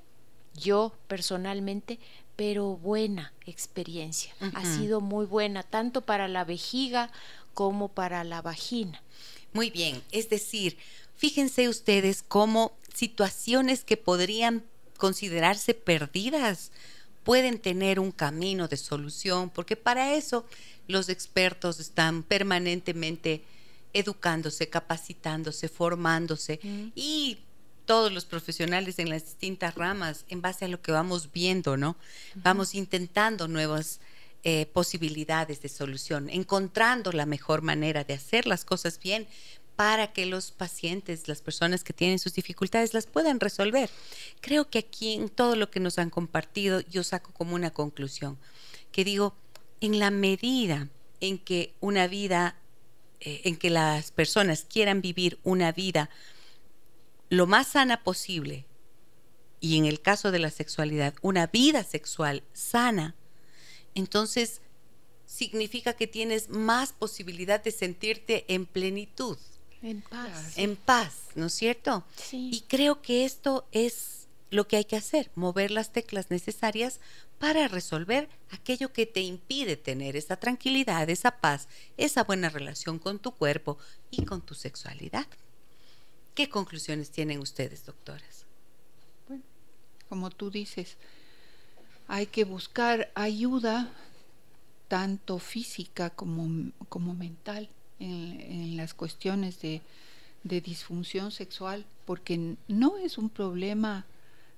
yo 0.55 0.93
personalmente, 1.07 1.99
pero 2.35 2.77
buena 2.77 3.33
experiencia. 3.45 4.33
Ha 4.53 4.65
sido 4.65 5.01
muy 5.01 5.25
buena, 5.25 5.63
tanto 5.63 6.01
para 6.01 6.27
la 6.27 6.45
vejiga 6.45 7.11
como 7.53 7.89
para 7.89 8.23
la 8.23 8.41
vagina. 8.41 9.01
Muy 9.51 9.69
bien, 9.69 10.01
es 10.11 10.29
decir, 10.29 10.77
fíjense 11.15 11.67
ustedes 11.67 12.23
cómo 12.23 12.71
situaciones 12.93 13.83
que 13.83 13.97
podrían 13.97 14.63
considerarse 14.97 15.73
perdidas 15.73 16.71
pueden 17.23 17.59
tener 17.59 17.99
un 17.99 18.11
camino 18.11 18.67
de 18.67 18.77
solución, 18.77 19.49
porque 19.49 19.75
para 19.75 20.13
eso 20.13 20.45
los 20.87 21.09
expertos 21.09 21.79
están 21.79 22.23
permanentemente 22.23 23.43
educándose, 23.93 24.69
capacitándose, 24.69 25.67
formándose 25.67 26.59
y 26.95 27.39
todos 27.89 28.11
los 28.11 28.25
profesionales 28.25 28.99
en 28.99 29.09
las 29.09 29.25
distintas 29.25 29.73
ramas 29.73 30.23
en 30.29 30.43
base 30.43 30.65
a 30.65 30.67
lo 30.67 30.79
que 30.79 30.91
vamos 30.91 31.31
viendo, 31.31 31.75
¿no? 31.75 31.97
Vamos 32.35 32.75
intentando 32.75 33.47
nuevas 33.47 33.99
eh, 34.43 34.67
posibilidades 34.67 35.59
de 35.63 35.69
solución, 35.69 36.29
encontrando 36.29 37.11
la 37.11 37.25
mejor 37.25 37.63
manera 37.63 38.03
de 38.03 38.13
hacer 38.13 38.45
las 38.45 38.63
cosas 38.63 38.99
bien 38.99 39.25
para 39.75 40.13
que 40.13 40.27
los 40.27 40.51
pacientes, 40.51 41.27
las 41.27 41.41
personas 41.41 41.83
que 41.83 41.93
tienen 41.93 42.19
sus 42.19 42.35
dificultades, 42.35 42.93
las 42.93 43.07
puedan 43.07 43.39
resolver. 43.39 43.89
Creo 44.39 44.69
que 44.69 44.77
aquí 44.77 45.13
en 45.13 45.27
todo 45.27 45.55
lo 45.55 45.71
que 45.71 45.79
nos 45.79 45.97
han 45.97 46.11
compartido, 46.11 46.81
yo 46.81 47.03
saco 47.03 47.33
como 47.33 47.55
una 47.55 47.71
conclusión, 47.71 48.37
que 48.91 49.03
digo, 49.03 49.33
en 49.81 49.97
la 49.97 50.11
medida 50.11 50.89
en 51.21 51.39
que 51.39 51.73
una 51.79 52.05
vida, 52.05 52.55
eh, 53.19 53.41
en 53.45 53.57
que 53.57 53.71
las 53.71 54.11
personas 54.11 54.63
quieran 54.69 55.01
vivir 55.01 55.39
una 55.43 55.71
vida 55.71 56.11
lo 57.29 57.47
más 57.47 57.67
sana 57.67 58.03
posible, 58.03 58.65
y 59.59 59.77
en 59.77 59.85
el 59.85 60.01
caso 60.01 60.31
de 60.31 60.39
la 60.39 60.49
sexualidad, 60.49 61.13
una 61.21 61.47
vida 61.47 61.83
sexual 61.83 62.43
sana, 62.53 63.15
entonces 63.93 64.61
significa 65.25 65.93
que 65.93 66.07
tienes 66.07 66.49
más 66.49 66.93
posibilidad 66.93 67.63
de 67.63 67.71
sentirte 67.71 68.45
en 68.47 68.65
plenitud. 68.65 69.37
En 69.81 70.01
paz. 70.01 70.57
En 70.57 70.75
paz, 70.75 71.13
¿no 71.35 71.45
es 71.47 71.53
cierto? 71.53 72.03
Sí. 72.15 72.49
Y 72.51 72.61
creo 72.61 73.01
que 73.01 73.25
esto 73.25 73.67
es 73.71 74.27
lo 74.49 74.67
que 74.67 74.77
hay 74.77 74.85
que 74.85 74.95
hacer, 74.95 75.31
mover 75.35 75.71
las 75.71 75.91
teclas 75.91 76.31
necesarias 76.31 76.99
para 77.37 77.67
resolver 77.67 78.27
aquello 78.49 78.91
que 78.91 79.05
te 79.05 79.21
impide 79.21 79.77
tener 79.77 80.17
esa 80.17 80.37
tranquilidad, 80.37 81.09
esa 81.09 81.39
paz, 81.39 81.67
esa 81.97 82.23
buena 82.23 82.49
relación 82.49 82.99
con 82.99 83.19
tu 83.19 83.31
cuerpo 83.31 83.77
y 84.11 84.25
con 84.25 84.41
tu 84.41 84.55
sexualidad. 84.55 85.27
¿Qué 86.39 86.47
conclusiones 86.47 87.11
tienen 87.11 87.39
ustedes, 87.39 87.85
doctoras? 87.85 88.45
Bueno, 89.27 89.43
como 90.07 90.29
tú 90.29 90.49
dices, 90.49 90.95
hay 92.07 92.27
que 92.27 92.45
buscar 92.45 93.11
ayuda 93.13 93.91
tanto 94.87 95.39
física 95.39 96.11
como, 96.11 96.71
como 96.87 97.13
mental 97.13 97.67
en, 97.99 98.77
las 98.77 98.93
cuestiones 98.93 99.59
de, 99.59 99.81
disfunción 100.45 101.33
sexual, 101.33 101.85
porque 102.05 102.55
no 102.69 102.97
es 102.97 103.17
un 103.17 103.29
problema, 103.29 104.05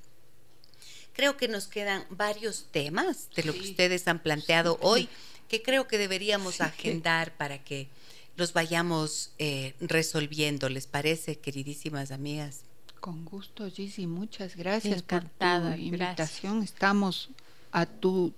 Creo 1.13 1.37
que 1.37 1.49
nos 1.49 1.67
quedan 1.67 2.07
varios 2.11 2.67
temas 2.71 3.29
de 3.35 3.43
lo 3.43 3.53
que 3.53 3.59
ustedes 3.61 4.07
han 4.07 4.23
planteado 4.23 4.79
hoy 4.81 5.09
que 5.51 5.63
creo 5.63 5.89
que 5.89 5.99
deberíamos 5.99 6.61
agendar 6.61 7.37
para 7.37 7.65
que 7.65 7.89
los 8.37 8.53
vayamos 8.53 9.33
eh, 9.39 9.75
resolviendo. 9.81 10.69
¿Les 10.69 10.87
parece, 10.87 11.41
queridísimas 11.41 12.13
amigas? 12.13 12.61
Con 13.01 13.25
gusto, 13.25 13.69
Gizzy, 13.71 14.07
muchas 14.07 14.57
gracias 14.57 15.03
por 15.03 15.23
tu 15.25 15.47
invitación. 15.79 16.63
Estamos 16.63 17.31
a 17.73 17.87
tu 17.87 18.33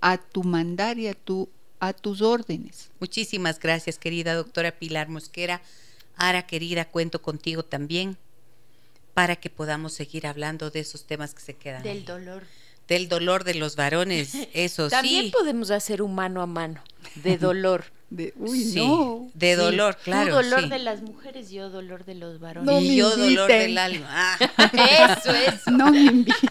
a 0.00 0.18
tu 0.18 0.44
mandar 0.44 0.98
y 0.98 1.08
a 1.08 1.14
tu 1.14 1.48
a 1.80 1.92
tus 1.92 2.20
órdenes. 2.20 2.90
Muchísimas 3.00 3.58
gracias, 3.58 3.98
querida 3.98 4.34
doctora 4.34 4.72
Pilar 4.72 5.08
Mosquera. 5.08 5.62
Ara, 6.16 6.46
querida, 6.46 6.84
cuento 6.84 7.22
contigo 7.22 7.64
también 7.64 8.16
para 9.14 9.36
que 9.36 9.48
podamos 9.48 9.94
seguir 9.94 10.26
hablando 10.26 10.70
de 10.70 10.80
esos 10.80 11.06
temas 11.06 11.34
que 11.34 11.40
se 11.40 11.54
quedan. 11.54 11.82
Del 11.82 12.04
dolor. 12.04 12.44
Del 12.88 13.08
dolor 13.08 13.44
de 13.44 13.54
los 13.54 13.76
varones, 13.76 14.34
eso 14.52 14.88
sí. 14.88 14.90
También 14.90 15.30
podemos 15.30 15.70
hacer 15.70 16.02
un 16.02 16.14
mano 16.14 16.42
a 16.42 16.46
mano 16.46 16.82
de 17.16 17.38
dolor. 17.38 17.86
De, 18.14 18.32
uy, 18.36 18.72
no. 18.76 19.28
de 19.34 19.56
dolor, 19.56 19.96
claro. 19.96 20.30
Tú 20.30 20.36
dolor 20.36 20.68
de 20.68 20.78
las 20.78 21.02
mujeres, 21.02 21.50
yo 21.50 21.68
dolor 21.68 22.04
de 22.04 22.14
los 22.14 22.38
varones. 22.38 22.82
y 22.82 22.96
yo 22.96 23.16
dolor 23.16 23.48
del 23.48 23.76
alma. 23.76 24.38
Ah. 24.56 25.16
eso, 25.18 25.32
eso. 25.32 25.70
No 25.72 25.90
me 25.90 26.00
inviten. 26.00 26.50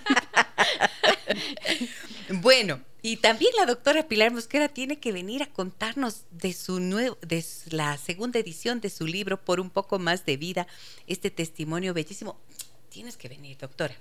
bueno, 2.41 2.81
y 3.01 3.17
también 3.17 3.51
la 3.57 3.65
doctora 3.65 4.07
Pilar 4.09 4.31
Mosquera 4.33 4.67
tiene 4.67 4.99
que 4.99 5.13
venir 5.13 5.41
a 5.41 5.47
contarnos 5.47 6.23
de 6.31 6.51
su 6.51 6.81
nuevo, 6.81 7.17
de 7.21 7.43
la 7.69 7.97
segunda 7.97 8.39
edición 8.39 8.81
de 8.81 8.89
su 8.89 9.07
libro 9.07 9.39
Por 9.39 9.61
un 9.61 9.69
poco 9.69 9.99
más 9.99 10.25
de 10.25 10.35
vida, 10.35 10.67
este 11.07 11.31
testimonio 11.31 11.93
bellísimo. 11.93 12.37
Tienes 12.89 13.15
que 13.15 13.29
venir, 13.29 13.57
doctora 13.57 13.95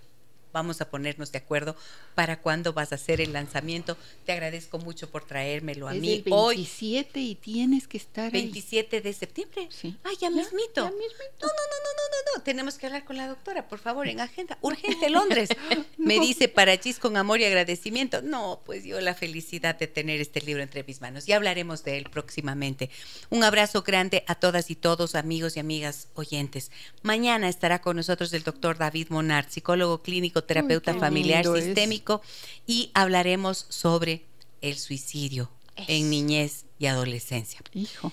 vamos 0.52 0.80
a 0.80 0.90
ponernos 0.90 1.32
de 1.32 1.38
acuerdo 1.38 1.76
para 2.14 2.40
cuándo 2.40 2.72
vas 2.72 2.92
a 2.92 2.96
hacer 2.96 3.20
el 3.20 3.32
lanzamiento. 3.32 3.96
Te 4.24 4.32
agradezco 4.32 4.78
mucho 4.78 5.10
por 5.10 5.24
traérmelo 5.24 5.88
a 5.88 5.92
mí 5.92 6.14
el 6.14 6.22
27 6.22 7.20
y 7.20 7.34
tienes 7.34 7.88
que 7.88 7.96
estar 7.96 8.30
27 8.30 9.00
de 9.00 9.12
septiembre. 9.12 9.68
Sí. 9.70 9.96
Ay, 10.04 10.16
ya, 10.20 10.30
mismito. 10.30 10.84
Ya 10.84 10.90
mismito. 10.90 11.40
No, 11.40 11.48
no, 11.48 11.48
no, 11.48 11.78
no, 11.82 11.92
no, 11.96 12.04
no, 12.10 12.36
no. 12.36 12.42
Tenemos 12.42 12.78
que 12.78 12.86
hablar 12.86 13.04
con 13.04 13.16
la 13.16 13.28
doctora, 13.28 13.68
por 13.68 13.78
favor, 13.78 14.08
en 14.08 14.20
agenda. 14.20 14.58
Urgente 14.60 15.10
Londres. 15.10 15.50
Me 15.96 16.18
dice 16.20 16.48
para 16.48 16.78
Chis 16.78 16.98
con 16.98 17.16
amor 17.16 17.40
y 17.40 17.44
agradecimiento. 17.44 18.22
No, 18.22 18.60
pues 18.64 18.84
yo 18.84 19.00
la 19.00 19.14
felicidad 19.14 19.78
de 19.78 19.86
tener 19.86 20.20
este 20.20 20.40
libro 20.40 20.62
entre 20.62 20.84
mis 20.84 21.00
manos. 21.00 21.26
Ya 21.26 21.36
hablaremos 21.36 21.84
de 21.84 21.98
él 21.98 22.08
próximamente. 22.10 22.90
Un 23.30 23.44
abrazo 23.44 23.82
grande 23.82 24.24
a 24.26 24.34
todas 24.34 24.70
y 24.70 24.76
todos, 24.76 25.14
amigos 25.14 25.56
y 25.56 25.60
amigas 25.60 26.08
oyentes. 26.14 26.70
Mañana 27.02 27.48
estará 27.48 27.80
con 27.80 27.96
nosotros 27.96 28.32
el 28.32 28.42
doctor 28.42 28.78
David 28.78 29.08
Monard, 29.10 29.48
psicólogo 29.48 30.02
clínico 30.02 30.41
terapeuta 30.42 30.94
familiar 30.94 31.44
sistémico, 31.44 32.22
y 32.66 32.90
hablaremos 32.94 33.66
sobre 33.68 34.24
el 34.60 34.76
suicidio 34.78 35.50
en 35.76 36.10
niñez 36.10 36.64
y 36.78 36.86
adolescencia. 36.86 37.60
Hijo. 37.72 38.12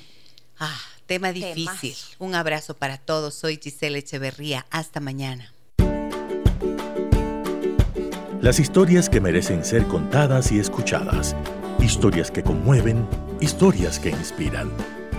Ah, 0.57 0.79
tema 1.05 1.31
difícil. 1.31 1.95
Un 2.19 2.35
abrazo 2.35 2.75
para 2.75 2.97
todos. 2.97 3.33
Soy 3.33 3.59
Giselle 3.61 3.99
Echeverría. 3.99 4.65
Hasta 4.69 4.99
mañana. 4.99 5.53
Las 8.41 8.59
historias 8.59 9.09
que 9.09 9.19
merecen 9.19 9.65
ser 9.65 9.85
contadas 9.87 10.51
y 10.51 10.59
escuchadas. 10.59 11.35
Historias 11.79 12.31
que 12.31 12.43
conmueven, 12.43 13.07
historias 13.41 13.99
que 13.99 14.09
inspiran. 14.09 14.71